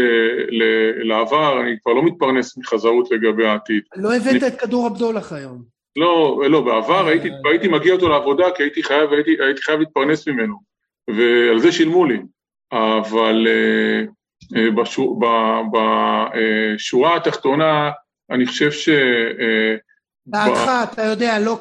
ל, 0.51 0.63
לעבר, 1.09 1.61
אני 1.61 1.77
כבר 1.83 1.93
לא 1.93 2.05
מתפרנס 2.05 2.59
מחזרות 2.59 3.11
לגבי 3.11 3.47
העתיד. 3.47 3.83
לא 3.97 4.15
הבאת 4.15 4.43
אני... 4.43 4.47
את 4.47 4.61
כדור 4.61 4.87
הבדולח 4.87 5.33
היום. 5.33 5.74
לא, 5.97 6.43
לא, 6.51 6.61
בעבר 6.61 7.07
הייתי, 7.07 7.29
הייתי 7.51 7.69
מגיע 7.69 7.93
אותו 7.93 8.09
לעבודה 8.09 8.45
כי 8.57 8.63
הייתי 8.63 8.83
חייב, 8.83 9.13
הייתי, 9.13 9.37
הייתי 9.41 9.63
חייב 9.63 9.81
להתפרנס 9.81 10.29
ממנו, 10.29 10.57
ועל 11.09 11.59
זה 11.59 11.73
שילמו 11.73 12.05
לי, 12.05 12.19
אבל 12.73 13.47
uh, 13.47 14.09
uh, 14.57 14.71
בשור, 14.83 15.21
בשורה 15.73 17.15
uh, 17.15 17.17
התחתונה, 17.17 17.91
אני 18.31 18.47
חושב 18.47 18.73
ש... 18.73 18.89
דעתך, 20.27 20.71
אתה 20.93 21.03
יודע, 21.03 21.39
לא, 21.39 21.59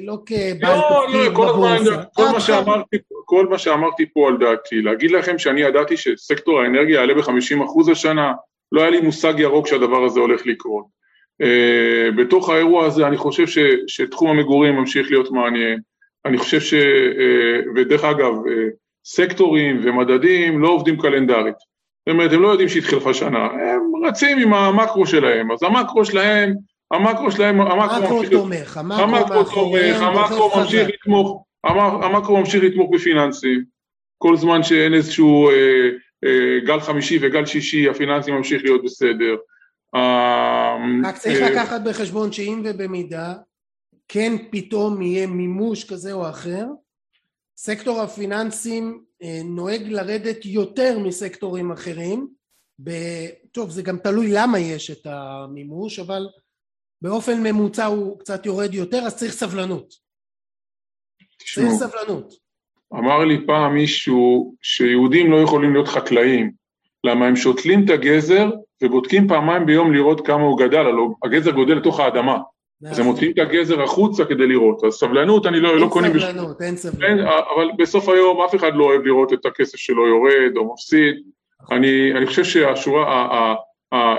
לא 0.00 0.18
כבעל 0.26 0.78
לא, 0.78 1.92
לא, 2.18 2.32
מה, 2.32 2.40
שאמרתי, 2.40 2.96
כל 3.24 3.46
מה 3.46 3.58
שאמרתי 3.58 4.06
פה 4.12 4.28
על 4.28 4.36
דעתי, 4.36 4.82
להגיד 4.82 5.10
לכם 5.10 5.38
שאני 5.38 5.60
ידעתי 5.60 5.96
שסקטור 5.96 6.60
האנרגיה 6.60 6.94
יעלה 6.94 7.14
ב-50% 7.14 7.92
השנה, 7.92 8.32
לא 8.72 8.80
היה 8.80 8.90
לי 8.90 9.00
מושג 9.00 9.34
ירוק 9.38 9.66
שהדבר 9.66 10.04
הזה 10.04 10.20
הולך 10.20 10.46
לקרות. 10.46 10.99
Uh, 11.42 12.16
בתוך 12.16 12.50
האירוע 12.50 12.86
הזה 12.86 13.06
אני 13.06 13.16
חושב 13.16 13.46
ש, 13.46 13.58
שתחום 13.86 14.30
המגורים 14.30 14.74
ממשיך 14.74 15.10
להיות 15.10 15.30
מעניין, 15.30 15.80
אני 16.24 16.38
חושב 16.38 16.60
ש... 16.60 16.74
Uh, 16.74 17.68
ודרך 17.76 18.04
אגב, 18.04 18.32
uh, 18.34 18.50
סקטורים 19.04 19.80
ומדדים 19.84 20.60
לא 20.60 20.68
עובדים 20.68 21.00
קלנדרית. 21.00 21.54
זאת 22.06 22.12
אומרת, 22.12 22.32
הם 22.32 22.42
לא 22.42 22.48
יודעים 22.48 22.68
שהתחלפה 22.68 23.14
שנה, 23.14 23.46
הם 23.46 23.80
רצים 24.06 24.38
עם 24.38 24.54
המקרו 24.54 25.06
שלהם, 25.06 25.52
אז 25.52 25.62
המקרו 25.62 26.04
שלהם, 26.04 26.54
המקרו 26.90 27.30
שלהם, 27.30 27.60
המקרו 27.60 28.22
תומך, 28.30 28.76
המקרו 28.76 29.44
תומך, 29.44 30.02
המקרו 30.02 30.50
ממשיך 30.56 30.88
לתמוך, 30.88 31.44
המקרו 31.64 32.38
ממשיך 32.38 32.64
לתמוך 32.64 32.90
בפיננסים, 32.94 33.64
כל 34.18 34.36
זמן 34.36 34.62
שאין 34.62 34.94
איזשהו 34.94 35.50
אה, 35.50 35.88
אה, 36.24 36.58
גל 36.64 36.80
חמישי 36.80 37.18
וגל 37.22 37.46
שישי, 37.46 37.88
הפיננסים 37.88 38.34
ממשיך 38.34 38.62
להיות 38.64 38.84
בסדר. 38.84 39.36
רק 41.04 41.18
צריך 41.18 41.38
לקחת 41.50 41.80
בחשבון 41.86 42.32
שאם 42.32 42.62
ובמידה 42.64 43.34
כן 44.08 44.32
פתאום 44.50 45.02
יהיה 45.02 45.26
מימוש 45.26 45.84
כזה 45.84 46.12
או 46.12 46.30
אחר, 46.30 46.66
סקטור 47.56 48.00
הפיננסים 48.00 49.04
נוהג 49.44 49.82
לרדת 49.82 50.46
יותר 50.46 50.98
מסקטורים 50.98 51.72
אחרים, 51.72 52.28
ב... 52.84 52.90
טוב 53.52 53.70
זה 53.70 53.82
גם 53.82 53.98
תלוי 53.98 54.30
למה 54.32 54.58
יש 54.58 54.90
את 54.90 55.06
המימוש, 55.06 55.98
אבל 55.98 56.28
באופן 57.02 57.42
ממוצע 57.42 57.86
הוא 57.86 58.18
קצת 58.18 58.46
יורד 58.46 58.74
יותר, 58.74 58.98
אז 58.98 59.16
צריך 59.16 59.32
סבלנות. 59.32 59.94
תשמעו, 61.38 61.78
צריך 61.78 61.90
סבלנות. 61.90 62.34
אמר 62.92 63.24
לי 63.24 63.46
פעם 63.46 63.74
מישהו 63.74 64.54
שיהודים 64.62 65.30
לא 65.30 65.36
יכולים 65.36 65.72
להיות 65.72 65.88
חקלאים, 65.88 66.52
למה 67.04 67.26
הם 67.26 67.36
שותלים 67.36 67.84
את 67.84 67.90
הגזר 67.90 68.50
ובודקים 68.82 69.28
פעמיים 69.28 69.66
ביום 69.66 69.92
לראות 69.92 70.26
כמה 70.26 70.42
הוא 70.42 70.58
גדל, 70.58 70.86
הלוא 70.86 71.14
הגזר 71.24 71.50
גודל 71.50 71.74
לתוך 71.74 72.00
האדמה. 72.00 72.38
אז 72.86 72.98
הם 72.98 73.06
מוציאים 73.06 73.32
את 73.32 73.38
הגזר 73.38 73.82
החוצה 73.82 74.24
כדי 74.24 74.46
לראות. 74.46 74.84
אז 74.84 74.92
סבלנות 74.92 75.46
אני 75.46 75.60
לא, 75.60 75.78
לא 75.78 75.88
קונה... 75.88 76.06
אין 76.06 76.18
סבלנות, 76.18 76.62
אין 76.62 76.76
סבלנות. 76.76 77.26
אבל 77.54 77.70
בסוף 77.78 78.08
היום 78.08 78.40
אף 78.42 78.54
אחד 78.54 78.74
לא 78.74 78.84
אוהב 78.84 79.02
לראות 79.02 79.32
את 79.32 79.46
הכסף 79.46 79.78
שלו 79.78 80.08
יורד 80.08 80.56
או 80.56 80.72
מפסיד. 80.72 81.14
אני, 81.70 82.12
אני 82.12 82.26
חושב 82.26 82.44
שהשורה, 82.44 83.54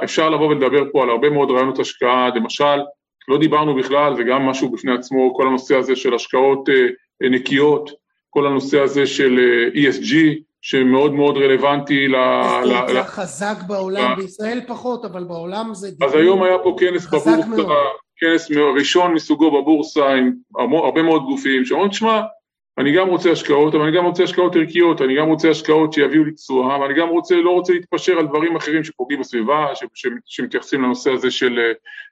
אפשר 0.03 0.29
לבוא 0.29 0.47
ולדבר 0.47 0.83
פה 0.91 1.03
על 1.03 1.09
הרבה 1.09 1.29
מאוד 1.29 1.51
רעיונות 1.51 1.79
השקעה, 1.79 2.29
למשל, 2.35 2.79
לא 3.27 3.37
דיברנו 3.37 3.75
בכלל, 3.75 4.15
זה 4.15 4.23
גם 4.23 4.41
משהו 4.41 4.71
בפני 4.71 4.93
עצמו, 4.93 5.33
כל 5.35 5.47
הנושא 5.47 5.75
הזה 5.75 5.95
של 5.95 6.13
השקעות 6.13 6.69
אה, 6.69 7.29
נקיות, 7.29 7.91
כל 8.29 8.47
הנושא 8.47 8.79
הזה 8.79 9.05
של 9.05 9.39
אה, 9.39 9.81
ESG, 9.81 10.15
שמאוד 10.61 11.13
מאוד 11.13 11.37
רלוונטי 11.37 12.07
ל... 12.07 12.15
זה 12.65 12.93
ל... 12.93 13.03
חזק 13.03 13.55
בעולם, 13.67 14.15
בישראל 14.17 14.61
פחות, 14.67 15.05
אבל 15.05 15.23
בעולם 15.23 15.73
זה... 15.73 15.89
אז 16.01 16.15
היום 16.15 16.43
היה 16.43 16.57
פה 16.59 16.75
כנס 16.79 17.07
בבורסה, 17.07 17.73
כנס 18.17 18.51
ראשון 18.75 19.13
מסוגו 19.13 19.61
בבורסה 19.61 20.13
עם 20.13 20.31
הרבה 20.55 21.01
מאוד 21.01 21.23
גופים, 21.23 21.65
שאומרים, 21.65 21.89
תשמע, 21.89 22.21
אני 22.77 22.93
גם 22.93 23.07
רוצה 23.07 23.31
השקעות, 23.31 23.75
אבל 23.75 23.83
אני 23.83 23.97
גם 23.97 24.05
רוצה 24.05 24.23
השקעות 24.23 24.55
ערכיות, 24.55 25.01
אני 25.01 25.15
גם 25.15 25.27
רוצה 25.27 25.49
השקעות 25.49 25.93
שיביאו 25.93 26.23
לי 26.23 26.31
תשואה, 26.31 26.79
ואני 26.79 26.93
גם 26.93 27.09
רוצה, 27.09 27.35
לא 27.35 27.51
רוצה 27.51 27.73
להתפשר 27.73 28.17
על 28.17 28.27
דברים 28.27 28.55
אחרים 28.55 28.83
שפוגעים 28.83 29.19
בסביבה, 29.19 29.67
ש, 29.75 29.83
ש, 29.93 30.07
שמתייחסים 30.25 30.83
לנושא 30.83 31.11
הזה 31.11 31.31
של, 31.31 31.59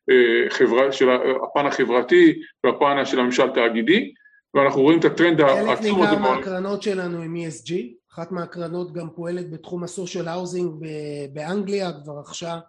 אה, 0.10 0.50
חברה, 0.50 0.91
של 0.91 1.10
הפן 1.43 1.66
החברתי 1.66 2.34
והפן 2.64 3.06
של 3.06 3.20
הממשל 3.20 3.50
תאגידי, 3.50 4.14
ואנחנו 4.54 4.82
רואים 4.82 5.00
את 5.00 5.06
הטרנד 5.06 5.41
העצום 5.41 5.70
הזה. 5.70 6.10
חלק 6.10 6.20
ניכר 6.20 6.36
מהקרנות 6.36 6.84
שלנו 6.84 7.22
עם 7.22 7.36
ESG, 7.36 7.74
אחת 8.20 8.32
מהקרנות 8.32 8.93
גם 8.93 9.09
פועלת 9.15 9.51
בתחום 9.51 9.84
ה 9.84 9.90
social 9.90 10.28
housing 10.28 10.86
באנגליה, 11.34 11.91
כבר 12.03 12.20
רכשה, 12.20 12.59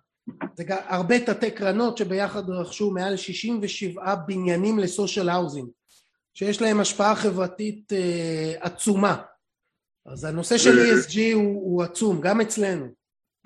זה 0.54 0.64
גם 0.64 0.78
הרבה 0.88 1.18
תתי 1.18 1.50
קרנות 1.50 1.98
שביחד 1.98 2.50
רכשו 2.50 2.90
מעל 2.90 3.16
67 3.16 4.14
בניינים 4.14 4.78
ל 4.78 4.85
social 4.85 5.28
housing. 5.28 5.68
שיש 6.34 6.62
להם 6.62 6.80
השפעה 6.80 7.14
חברתית 7.14 7.92
אה, 7.92 8.54
עצומה. 8.60 9.16
אז 10.06 10.24
הנושא 10.24 10.58
של 10.58 10.78
ESG 10.78 11.18
הוא, 11.34 11.44
הוא 11.44 11.82
עצום, 11.82 12.20
גם 12.20 12.40
אצלנו. 12.40 12.86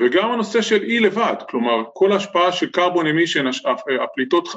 וגם 0.01 0.31
הנושא 0.31 0.63
של 0.63 0.83
E 0.83 1.01
לבד, 1.01 1.35
כלומר 1.49 1.85
כל 1.95 2.13
ההשפעה 2.13 2.53
של 2.53 2.67
carbon 2.77 3.05
emission, 3.05 3.69
הפליטות 4.05 4.49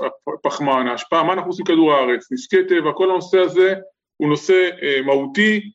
פחמן, 0.44 0.88
ההשפעה, 0.88 1.24
מה 1.24 1.34
אנחנו 1.34 1.50
עושים 1.50 1.66
כדור 1.66 1.94
הארץ, 1.94 2.32
נזקי 2.32 2.68
טבע, 2.70 2.92
כל 2.96 3.12
הנושא 3.12 3.38
הזה 3.38 3.74
הוא 4.18 4.30
נושא 4.30 4.70
אה, 4.82 5.02
מהותי, 5.02 5.72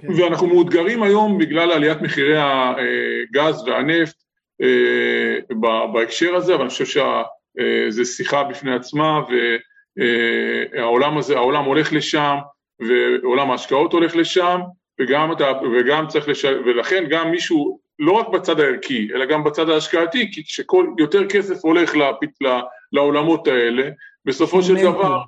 כן. 0.00 0.12
ואנחנו 0.12 0.46
מאותגרים 0.46 1.02
היום 1.02 1.38
בגלל 1.38 1.70
עליית 1.70 2.00
מחירי 2.02 2.38
הגז 2.38 3.68
והנפט 3.68 4.16
אה, 4.62 5.56
בהקשר 5.92 6.34
הזה, 6.34 6.54
אבל 6.54 6.62
אני 6.62 6.70
חושב 6.70 6.84
שזו 6.86 8.04
שיחה 8.04 8.44
בפני 8.44 8.74
עצמה, 8.74 9.20
ו... 9.30 9.56
אה, 9.98 10.82
העולם 10.82 11.18
הזה, 11.18 11.36
העולם 11.36 11.64
הולך 11.64 11.92
לשם, 11.92 12.36
ועולם 12.80 13.50
ההשקעות 13.50 13.92
הולך 13.92 14.16
לשם, 14.16 14.60
וגם, 15.00 15.32
אתה, 15.32 15.52
וגם 15.78 16.06
צריך 16.06 16.28
לש... 16.28 16.44
ולכן 16.44 17.04
גם 17.10 17.30
מישהו, 17.30 17.80
לא 17.98 18.12
רק 18.12 18.28
בצד 18.28 18.60
הערכי, 18.60 19.08
אלא 19.14 19.24
גם 19.24 19.44
בצד 19.44 19.68
ההשקעתי, 19.68 20.32
כי 20.32 20.44
כשכל 20.44 20.86
יותר 20.98 21.28
כסף 21.28 21.64
הולך 21.64 21.96
לפת, 21.96 22.28
לעולמות 22.92 23.48
האלה, 23.48 23.88
בסופו 24.24 24.62
של 24.62 24.74
דבר 24.74 25.20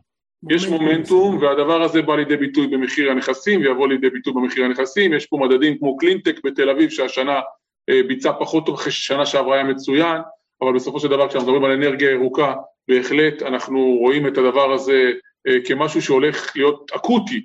יש 0.51 0.69
מומנטום, 0.69 1.39
והדבר 1.39 1.83
הזה 1.83 2.03
בא 2.03 2.17
לידי 2.17 2.37
ביטוי 2.37 2.67
במחיר 2.67 3.11
הנכסים, 3.11 3.61
ויבוא 3.61 3.89
לידי 3.89 4.11
ביטוי 4.11 4.33
במחיר 4.33 4.65
הנכסים, 4.65 5.13
יש 5.13 5.27
פה 5.27 5.37
מדדים 5.37 5.79
כמו 5.79 5.97
קלינטק 5.97 6.41
בתל 6.45 6.71
אביב, 6.71 6.91
שהשנה 6.91 7.41
אה, 7.91 8.01
ביצע 8.09 8.33
פחות 8.33 8.67
טוב 8.67 8.75
אחרי 8.75 8.93
ששנה 8.93 9.27
שעברה 9.27 9.55
היה 9.55 9.65
מצוין, 9.65 10.21
אבל 10.63 10.73
בסופו 10.75 11.01
של 11.01 11.09
דבר 11.09 11.29
כשאנחנו 11.29 11.53
מדברים 11.53 11.65
על 11.65 11.77
אנרגיה 11.77 12.11
ירוקה, 12.11 12.55
בהחלט 12.89 13.43
אנחנו 13.43 13.97
רואים 14.01 14.27
את 14.27 14.39
הדבר 14.39 14.73
הזה 14.73 15.13
אה, 15.49 15.57
כמשהו 15.65 16.03
שהולך 16.03 16.53
להיות 16.57 16.91
אקוטי 16.97 17.45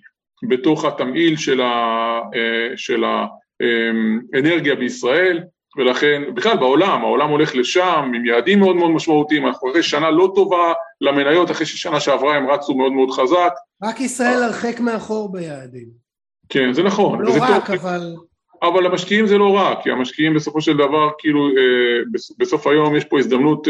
בתוך 0.49 0.85
התמהיל 0.85 1.37
של, 1.37 1.61
ה, 1.61 2.19
אה, 2.35 2.77
של 2.77 3.03
האנרגיה 4.33 4.75
בישראל, 4.75 5.43
ולכן, 5.77 6.21
בכלל 6.33 6.57
בעולם, 6.57 7.01
העולם 7.01 7.29
הולך 7.29 7.55
לשם 7.55 8.11
עם 8.15 8.25
יעדים 8.25 8.59
מאוד 8.59 8.75
מאוד 8.75 8.91
משמעותיים, 8.91 9.47
אנחנו 9.47 9.71
אחרי 9.71 9.83
שנה 9.83 10.11
לא 10.11 10.31
טובה 10.35 10.73
למניות, 11.01 11.51
אחרי 11.51 11.65
ששנה 11.65 11.99
שעברה 11.99 12.35
הם 12.35 12.49
רצו 12.49 12.75
מאוד 12.75 12.91
מאוד 12.91 13.11
חזק. 13.11 13.53
רק 13.83 13.99
ישראל 13.99 14.43
הרחק 14.43 14.79
מאחור 14.79 15.31
ביעדים. 15.31 15.87
כן, 16.49 16.73
זה 16.73 16.83
נכון. 16.83 17.21
לא 17.21 17.33
רק, 17.41 17.67
טוב. 17.67 17.75
אבל... 17.75 18.15
אבל 18.63 18.83
למשקיעים 18.83 19.27
זה 19.27 19.37
לא 19.37 19.55
רק, 19.55 19.83
כי 19.83 19.91
המשקיעים 19.91 20.33
בסופו 20.33 20.61
של 20.61 20.77
דבר, 20.77 21.09
כאילו, 21.19 21.47
אה, 21.47 22.19
בסוף 22.39 22.67
היום 22.67 22.95
יש 22.95 23.05
פה 23.05 23.19
הזדמנות 23.19 23.67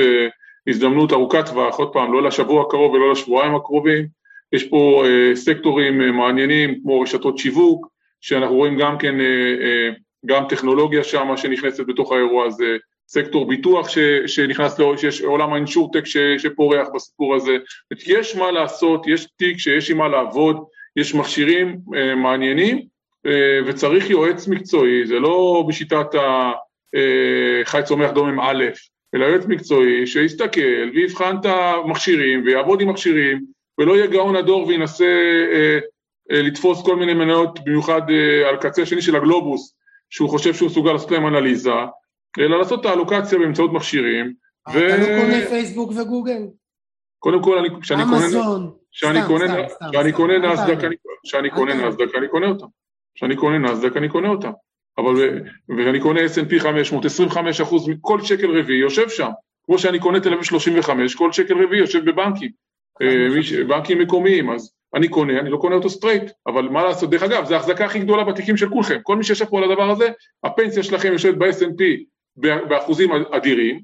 הזדמנות 0.67 1.13
ארוכת 1.13 1.45
טווח, 1.45 1.75
עוד 1.75 1.93
פעם, 1.93 2.13
לא 2.13 2.23
לשבוע 2.23 2.61
הקרוב 2.61 2.93
ולא 2.93 3.11
לשבועיים 3.11 3.55
הקרובים. 3.55 4.07
יש 4.53 4.63
פה 4.63 5.03
אה, 5.05 5.35
סקטורים 5.35 6.01
אה, 6.01 6.11
מעניינים 6.11 6.81
כמו 6.81 7.01
רשתות 7.01 7.37
שיווק, 7.37 7.87
שאנחנו 8.21 8.55
רואים 8.55 8.77
גם 8.77 8.97
כן, 8.97 9.19
אה, 9.19 9.25
אה, 9.61 9.89
גם 10.27 10.43
טכנולוגיה 10.49 11.03
שם 11.03 11.37
שנכנסת 11.37 11.85
בתוך 11.85 12.11
האירוע 12.11 12.45
הזה, 12.45 12.77
סקטור 13.07 13.47
ביטוח 13.47 13.89
ש, 13.89 13.97
שנכנס, 14.25 14.79
לו, 14.79 14.97
שיש 14.97 15.21
עולם 15.21 15.53
האינשורטק 15.53 16.03
שפורח 16.37 16.87
בסיפור 16.95 17.35
הזה. 17.35 17.57
יש 18.07 18.35
מה 18.35 18.51
לעשות, 18.51 19.07
יש 19.07 19.27
תיק 19.37 19.57
שיש 19.57 19.91
עם 19.91 19.97
מה 19.97 20.07
לעבוד, 20.07 20.57
יש 20.95 21.15
מכשירים 21.15 21.77
אה, 21.95 22.15
מעניינים, 22.15 22.81
אה, 23.25 23.59
וצריך 23.65 24.09
יועץ 24.09 24.47
מקצועי, 24.47 25.07
זה 25.07 25.19
לא 25.19 25.65
בשיטת 25.67 26.07
החי 26.15 27.77
אה, 27.77 27.83
צומח 27.83 28.11
דומם 28.11 28.39
א', 28.39 28.63
אלא 29.15 29.25
יועץ 29.25 29.45
מקצועי 29.45 30.07
שיסתכל 30.07 30.89
ויבחן 30.93 31.35
את 31.41 31.45
המכשירים 31.45 32.43
ויעבוד 32.45 32.81
עם 32.81 32.89
מכשירים 32.89 33.45
ולא 33.79 33.97
יהיה 33.97 34.07
גאון 34.07 34.35
הדור 34.35 34.67
וינסה 34.67 35.05
אה, 35.53 35.79
אה, 36.31 36.41
לתפוס 36.41 36.85
כל 36.85 36.95
מיני 36.95 37.13
מניות, 37.13 37.59
במיוחד 37.65 38.01
אה, 38.09 38.49
על 38.49 38.57
קצה 38.57 38.81
השני 38.81 39.01
של 39.01 39.15
הגלובוס, 39.15 39.76
שהוא 40.09 40.29
חושב 40.29 40.53
שהוא 40.53 40.69
מסוגל 40.69 40.91
לעשות 40.91 41.11
להם 41.11 41.27
אנליזה, 41.27 41.71
אלא 42.39 42.59
לעשות 42.59 42.81
את 42.81 42.85
האלוקציה 42.85 43.39
באמצעות 43.39 43.73
מכשירים. 43.73 44.33
אתה 44.69 44.77
ו... 44.77 44.81
לא 44.81 45.21
קונה 45.21 45.45
פייסבוק 45.49 45.91
וגוגל? 45.91 46.47
קודם 47.19 47.43
כל, 47.43 47.57
אני, 47.57 47.69
כשאני 47.81 48.03
אמזון, 48.03 48.71
קונה, 49.27 49.45
כשאני 49.91 50.11
קונה 50.13 50.37
נסדק, 50.37 50.77
כשאני 51.23 51.49
קונה 51.49 51.87
נסדק, 51.87 52.15
אני 52.17 52.27
קונה 52.27 52.47
אותם. 52.47 52.65
כשאני 53.15 53.35
קונה 53.35 53.57
נסדק, 53.57 53.97
אני 53.97 54.09
קונה 54.09 54.29
אותם. 54.29 54.51
אבל, 54.97 55.41
ואני 55.69 55.99
קונה 56.01 56.19
S&P 56.25 56.59
500, 56.59 57.05
25 57.05 57.61
אחוז 57.61 57.89
מכל 57.89 58.21
שקל 58.21 58.59
רביעי 58.59 58.79
יושב 58.79 59.09
שם. 59.09 59.29
כמו 59.65 59.79
שאני 59.79 59.99
קונה 59.99 60.19
תל 60.19 60.33
אביב 60.33 60.43
35, 60.43 61.15
כל 61.15 61.31
שקל 61.31 61.63
רביעי 61.63 61.81
יושב 61.81 62.09
בבנקים, 62.09 62.51
אה, 63.01 63.63
בנקים 63.67 63.99
מקומיים, 63.99 64.49
אז 64.49 64.71
אני 64.95 65.07
קונה, 65.07 65.39
אני 65.39 65.49
לא 65.49 65.57
קונה 65.57 65.75
אותו 65.75 65.89
straight, 65.89 66.31
אבל 66.47 66.61
מה 66.61 66.83
לעשות, 66.83 67.09
דרך 67.09 67.23
אגב, 67.23 67.45
זו 67.45 67.53
ההחזקה 67.55 67.85
הכי 67.85 67.99
גדולה 67.99 68.23
בתיקים 68.23 68.57
של 68.57 68.69
כולכם, 68.69 68.99
כל 69.03 69.15
מי 69.15 69.23
שישב 69.23 69.45
פה 69.45 69.57
על 69.57 69.71
הדבר 69.71 69.89
הזה, 69.89 70.09
הפנסיה 70.43 70.83
שלכם 70.83 71.11
יושבת 71.11 71.37
ב-S&P 71.37 71.83
באחוזים 72.69 73.11
אדירים, 73.11 73.81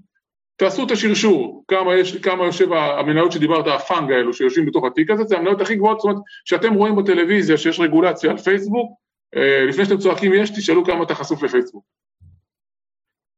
תעשו 0.56 0.86
את 0.86 0.92
השרשור, 0.92 1.64
כמה, 1.68 1.96
יש, 1.96 2.18
כמה 2.18 2.46
יושב 2.46 2.74
המניות 2.74 3.32
שדיברת, 3.32 3.68
ה 3.68 3.75
FAANG 3.75 4.12
האלו 4.12 4.34
שיושבים 4.34 4.66
בתוך 4.66 4.86
התיק 4.86 5.10
הזה, 5.10 5.24
זה 5.24 5.38
המניות 5.38 5.62
הכי 5.62 5.76
גבוהות, 5.76 6.00
זאת 6.00 6.06
אומרת, 6.06 6.22
שאתם 6.46 6.74
רואים 6.74 6.96
בטלוויזיה 6.96 7.58
שיש 7.58 7.80
רגולציה 7.80 8.32
על 8.32 8.38
פייסבוק, 8.38 8.92
אה, 9.36 9.66
לפני 9.66 9.86
שאתם 9.86 9.98
צועקים 9.98 10.34
יש, 10.34 10.50
תשאלו 10.50 10.86
כמה 10.86 11.04
אתה 11.04 11.16
חשוף 11.16 11.44
לפייסבוק. 11.44 11.84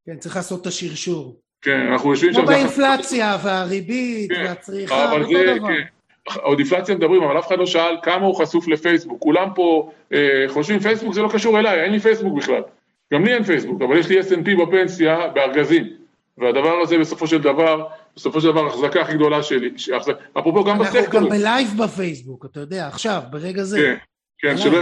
כן, 0.06 0.18
צריך 0.18 0.36
לעשות 0.36 0.62
את 0.62 0.68
השרשור. 0.68 1.40
כן, 1.62 1.88
אנחנו 1.92 2.10
יושבים 2.10 2.34
שם... 2.34 2.40
כמו 2.40 2.48
באינפלציה 2.48 3.38
והריבית 3.44 4.32
כן, 4.32 4.44
והצריכה, 4.46 5.12
אותו 5.12 5.30
דבר. 5.58 5.68
עוד 6.34 6.60
אינפלציה 6.60 6.96
מדברים, 6.96 7.24
אבל 7.24 7.40
אף 7.40 7.48
אחד 7.48 7.58
לא 7.58 7.66
שאל 7.66 7.96
כמה 8.04 8.26
הוא 8.26 8.36
חשוף 8.36 8.68
לפייסבוק. 8.68 9.20
כולם 9.22 9.50
פה 9.56 9.92
אה, 10.14 10.20
חושבים, 10.48 10.80
פייסבוק 10.80 11.14
זה 11.14 11.22
לא 11.22 11.30
קשור 11.34 11.60
אליי, 11.60 11.84
אין 11.84 11.92
לי 11.92 12.00
פייסבוק 12.00 12.38
בכלל. 12.38 12.62
גם 13.14 13.26
לי 13.26 13.34
אין 13.34 13.44
פייסבוק, 13.44 13.82
אבל 13.82 13.98
יש 13.98 14.10
לי 14.10 14.20
S&P 14.22 14.66
בפנסיה 14.66 15.28
בארגזים. 15.28 15.84
והדבר 16.38 16.74
הזה 16.84 16.98
בסופו 16.98 17.28
של 17.28 17.42
דבר, 17.42 17.86
בסופו 18.16 18.42
של 18.42 18.48
דבר 18.48 18.64
ההחזקה 18.66 19.02
הכי 19.02 19.14
גדולה 19.14 19.44
שלי, 19.44 19.70
אפרופו 20.40 20.64
גם 20.64 20.78
בסקטורים. 20.80 21.06
אנחנו 21.06 21.20
גם 21.20 21.30
בלייב 21.30 21.68
בפייסבוק, 21.84 22.46
אתה 22.46 22.60
יודע, 22.60 22.88
עכשיו, 22.88 23.22
ברגע 23.30 23.64
זה. 23.64 23.78
כן, 23.78 23.96
כן, 24.40 24.58
שלא, 24.58 24.80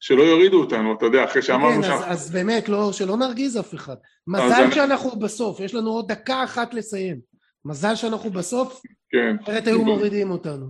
שלא 0.00 0.22
יורידו 0.22 0.60
אותנו, 0.60 0.94
אתה 0.94 1.06
יודע, 1.06 1.24
אחרי 1.24 1.42
שאמרנו 1.42 1.82
כן, 1.82 1.88
שם... 1.88 1.92
אז, 1.92 2.04
אז 2.06 2.30
באמת, 2.30 2.68
לא, 2.68 2.92
שלא 2.92 3.16
נרגיז 3.16 3.60
אף 3.60 3.74
אחד. 3.74 3.94
מזל 4.26 4.62
אני- 4.62 4.74
שאנחנו 4.74 5.10
בסוף, 5.10 5.60
יש 5.60 5.74
לנו 5.74 5.90
עוד 5.90 6.08
דקה 6.12 6.44
אחת 6.44 6.74
לסיים. 6.74 7.35
מזל 7.66 7.94
שאנחנו 7.94 8.30
בסוף, 8.30 8.82
כן. 9.10 9.36
אחרת 9.42 9.66
היו 9.66 9.84
מורידים 9.84 10.30
אותנו. 10.30 10.66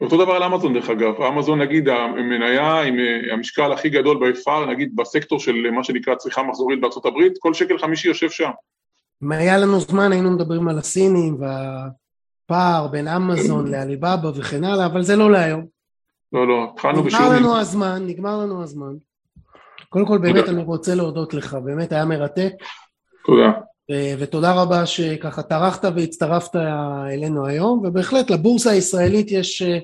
אותו 0.00 0.24
דבר 0.24 0.32
על 0.32 0.42
אמזון 0.42 0.74
דרך 0.74 0.90
אגב, 0.90 1.22
אמזון 1.22 1.60
נגיד 1.60 1.88
המניה 1.88 2.82
עם 2.82 2.98
אה, 2.98 3.32
המשקל 3.32 3.72
הכי 3.72 3.88
גדול 3.88 4.16
ב-FR, 4.16 4.70
נגיד 4.70 4.96
בסקטור 4.96 5.40
של 5.40 5.66
אה, 5.66 5.70
מה 5.70 5.84
שנקרא 5.84 6.14
צריכה 6.14 6.42
מחזורית 6.42 6.80
בארצות 6.80 7.06
הברית, 7.06 7.32
כל 7.38 7.54
שקל 7.54 7.78
חמישי 7.78 8.08
יושב 8.08 8.30
שם. 8.30 8.50
אם 9.22 9.32
היה 9.32 9.58
לנו 9.58 9.80
זמן 9.80 10.12
היינו 10.12 10.30
מדברים 10.30 10.68
על 10.68 10.78
הסינים 10.78 11.36
והפער 11.40 12.86
בין 12.86 13.08
אמזון 13.08 13.70
לעליבאבא 13.70 14.28
וכן 14.28 14.64
הלאה, 14.64 14.86
אבל 14.86 15.02
זה 15.02 15.16
לא 15.16 15.30
להיום. 15.30 15.66
לא, 16.32 16.48
לא, 16.48 16.70
התחלנו 16.74 16.98
נגמר 16.98 17.06
בשיעור... 17.06 17.34
לנו 17.34 17.58
הזמן, 17.58 18.02
נגמר 18.06 18.38
לנו 18.38 18.62
הזמן. 18.62 18.92
קודם 19.88 20.06
כל 20.06 20.18
באמת 20.18 20.48
אני 20.48 20.62
רוצה 20.62 20.94
להודות 20.94 21.34
לך, 21.34 21.54
באמת 21.54 21.92
היה 21.92 22.04
מרתק, 22.04 22.52
תודה. 23.24 23.69
ו- 23.90 24.14
ותודה 24.18 24.52
רבה 24.52 24.86
שככה 24.86 25.42
טרחת 25.42 25.84
והצטרפת 25.84 26.56
אלינו 27.12 27.46
היום, 27.46 27.82
ובהחלט 27.84 28.30
לבורסה 28.30 28.70
הישראלית 28.70 29.30
יש 29.30 29.62
אה, 29.62 29.78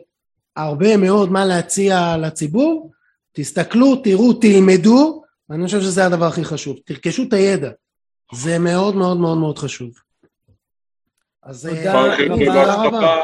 הרבה 0.57 0.97
מאוד 0.97 1.33
מה 1.33 1.45
להציע 1.45 2.17
לציבור. 2.17 2.91
תסתכלו, 3.33 3.97
תראו, 3.97 4.33
תלמדו, 4.33 5.23
ואני 5.49 5.67
חושב 5.67 5.81
שזה 5.81 6.07
הדבר 6.07 6.27
הכי 6.27 6.45
חשוב. 6.45 6.77
תרכשו 6.85 7.23
את 7.23 7.33
הידע, 7.33 7.71
זה 8.35 8.59
מאוד 8.59 8.97
מאוד 8.97 9.17
מאוד 9.17 9.39
מאוד 9.39 9.59
חשוב. 9.59 9.91
אז 11.43 11.67
אה, 11.67 11.77
תודה 11.77 12.05
רבה. 12.05 12.45
תודה 12.45 12.75
רבה. 12.75 13.23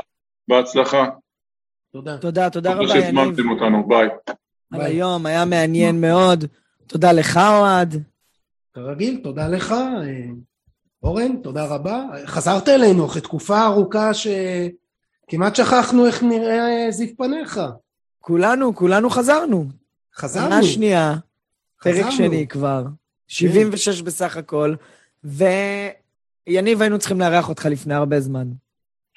בהצלחה. 0.49 1.09
תודה. 1.93 2.19
תודה, 2.19 2.51
תודה 2.51 2.51
תודה 2.51 2.73
רבה, 2.73 2.83
יניב, 2.83 3.05
שהזמנתם 3.05 3.51
אותנו, 3.51 3.89
ביי. 3.89 4.09
על 4.73 4.79
ביי. 4.79 4.87
היום, 4.87 5.27
היה 5.27 5.45
מעניין 5.45 6.01
מאוד. 6.01 6.45
תודה 6.87 7.13
לך, 7.13 7.37
אוהד. 7.37 8.03
כרגיל, 8.73 9.21
תודה 9.23 9.49
לך. 9.49 9.75
אורן, 11.03 11.37
תודה 11.37 11.65
רבה. 11.65 12.05
חזרת 12.27 12.69
אלינו 12.69 13.07
אחרי 13.07 13.21
תקופה 13.21 13.65
ארוכה 13.65 14.11
שכמעט 14.15 15.57
שכחנו 15.57 16.07
איך 16.07 16.23
נראה 16.23 16.87
זיו 16.91 17.17
פניך. 17.17 17.61
כולנו, 18.21 18.75
כולנו 18.75 19.11
חזרנו. 19.11 19.67
חזרנו. 20.17 20.47
עונה 20.47 20.63
שנייה, 20.63 21.15
פרק 21.83 21.95
חזרנו. 21.95 22.13
שני 22.13 22.47
כבר. 22.49 22.85
76 23.29 24.03
בסך 24.03 24.37
הכל. 24.37 24.75
ויניב, 25.25 26.83
היינו 26.83 26.99
צריכים 26.99 27.21
לארח 27.21 27.49
אותך 27.49 27.67
לפני 27.67 27.95
הרבה 27.95 28.21
זמן. 28.21 28.47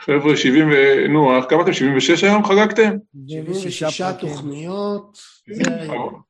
חבר'ה, 0.02 0.38
70 0.38 0.70
ו... 0.70 0.74
נו, 1.10 1.30
כמה 1.50 1.62
אתם? 1.62 1.74
76 1.74 2.24
היום 2.24 2.46
חגגתם? 2.46 2.98
76 3.28 4.02
פרקים. 4.02 4.30
תוכניות. 4.30 5.18
זה 5.54 5.82
היום. 5.82 6.22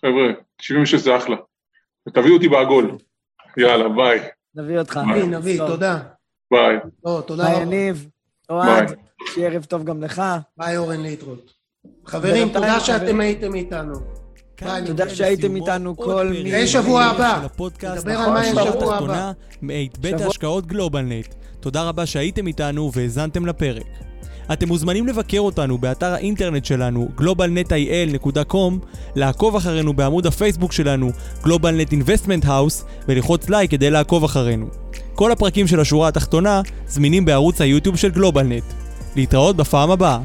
חבר'ה, 0.00 0.32
76 0.60 1.00
זה 1.00 1.16
אחלה. 1.16 1.36
ותביאו 2.08 2.34
אותי 2.34 2.48
בעגול. 2.48 2.98
יאללה, 3.56 3.88
ביי. 3.88 4.20
נביא 4.56 4.78
אותך. 4.78 5.00
נביא, 5.10 5.24
נביא. 5.24 5.58
תודה. 5.58 5.98
ביי. 6.52 6.76
לא, 7.04 7.22
תודה 7.26 7.44
ביי, 7.44 7.54
רבה. 7.54 7.62
יניב. 7.62 8.08
אוהד. 8.50 8.92
שיהיה 9.34 9.50
ערב 9.50 9.64
טוב 9.64 9.84
גם 9.84 10.02
לך. 10.02 10.22
ביי 10.58 10.76
אורן 10.76 11.00
להתראות. 11.00 11.52
חברים, 12.06 12.48
תודה 12.48 12.80
שאתם. 12.80 13.20
הייתם 13.20 13.54
איתנו. 13.54 13.94
כאן 14.56 14.82
תודה 14.86 15.08
שהייתם 15.08 15.56
איתנו 15.56 15.96
כל 15.96 16.28
מי- 16.44 16.66
שבוע 16.66 17.04
הבא. 17.04 17.46
נדבר 17.96 18.18
על 18.18 18.30
מה 18.30 18.46
יש 18.46 18.50
שבוע 18.52 18.68
התחתונה 18.68 19.32
מאת 19.62 19.98
בית 19.98 20.20
ההשקעות 20.20 20.66
גלובלנט. 20.66 21.34
תודה 21.60 21.82
רבה 21.88 22.06
שהייתם 22.06 22.46
איתנו 22.46 22.90
והאזנתם 22.94 23.46
לפרק. 23.46 23.82
אתם 24.52 24.68
מוזמנים 24.68 25.06
לבקר 25.06 25.40
אותנו 25.40 25.78
באתר 25.78 26.12
האינטרנט 26.12 26.64
שלנו 26.64 27.08
globalnetil.com, 27.20 28.86
לעקוב 29.16 29.56
אחרינו 29.56 29.94
בעמוד 29.94 30.26
הפייסבוק 30.26 30.72
שלנו 30.72 31.10
GlobalNet 31.44 31.92
Investment 31.92 32.44
House 32.44 32.84
וללחוץ 33.08 33.48
לייק 33.48 33.70
כדי 33.70 33.90
לעקוב 33.90 34.24
אחרינו. 34.24 34.66
כל 35.14 35.32
הפרקים 35.32 35.66
של 35.66 35.80
השורה 35.80 36.08
התחתונה 36.08 36.60
זמינים 36.88 37.24
בערוץ 37.24 37.60
היוטיוב 37.60 37.96
של 37.96 38.10
גלובלנט. 38.10 38.64
להתראות 39.16 39.56
בפעם 39.56 39.90
הבאה. 39.90 40.18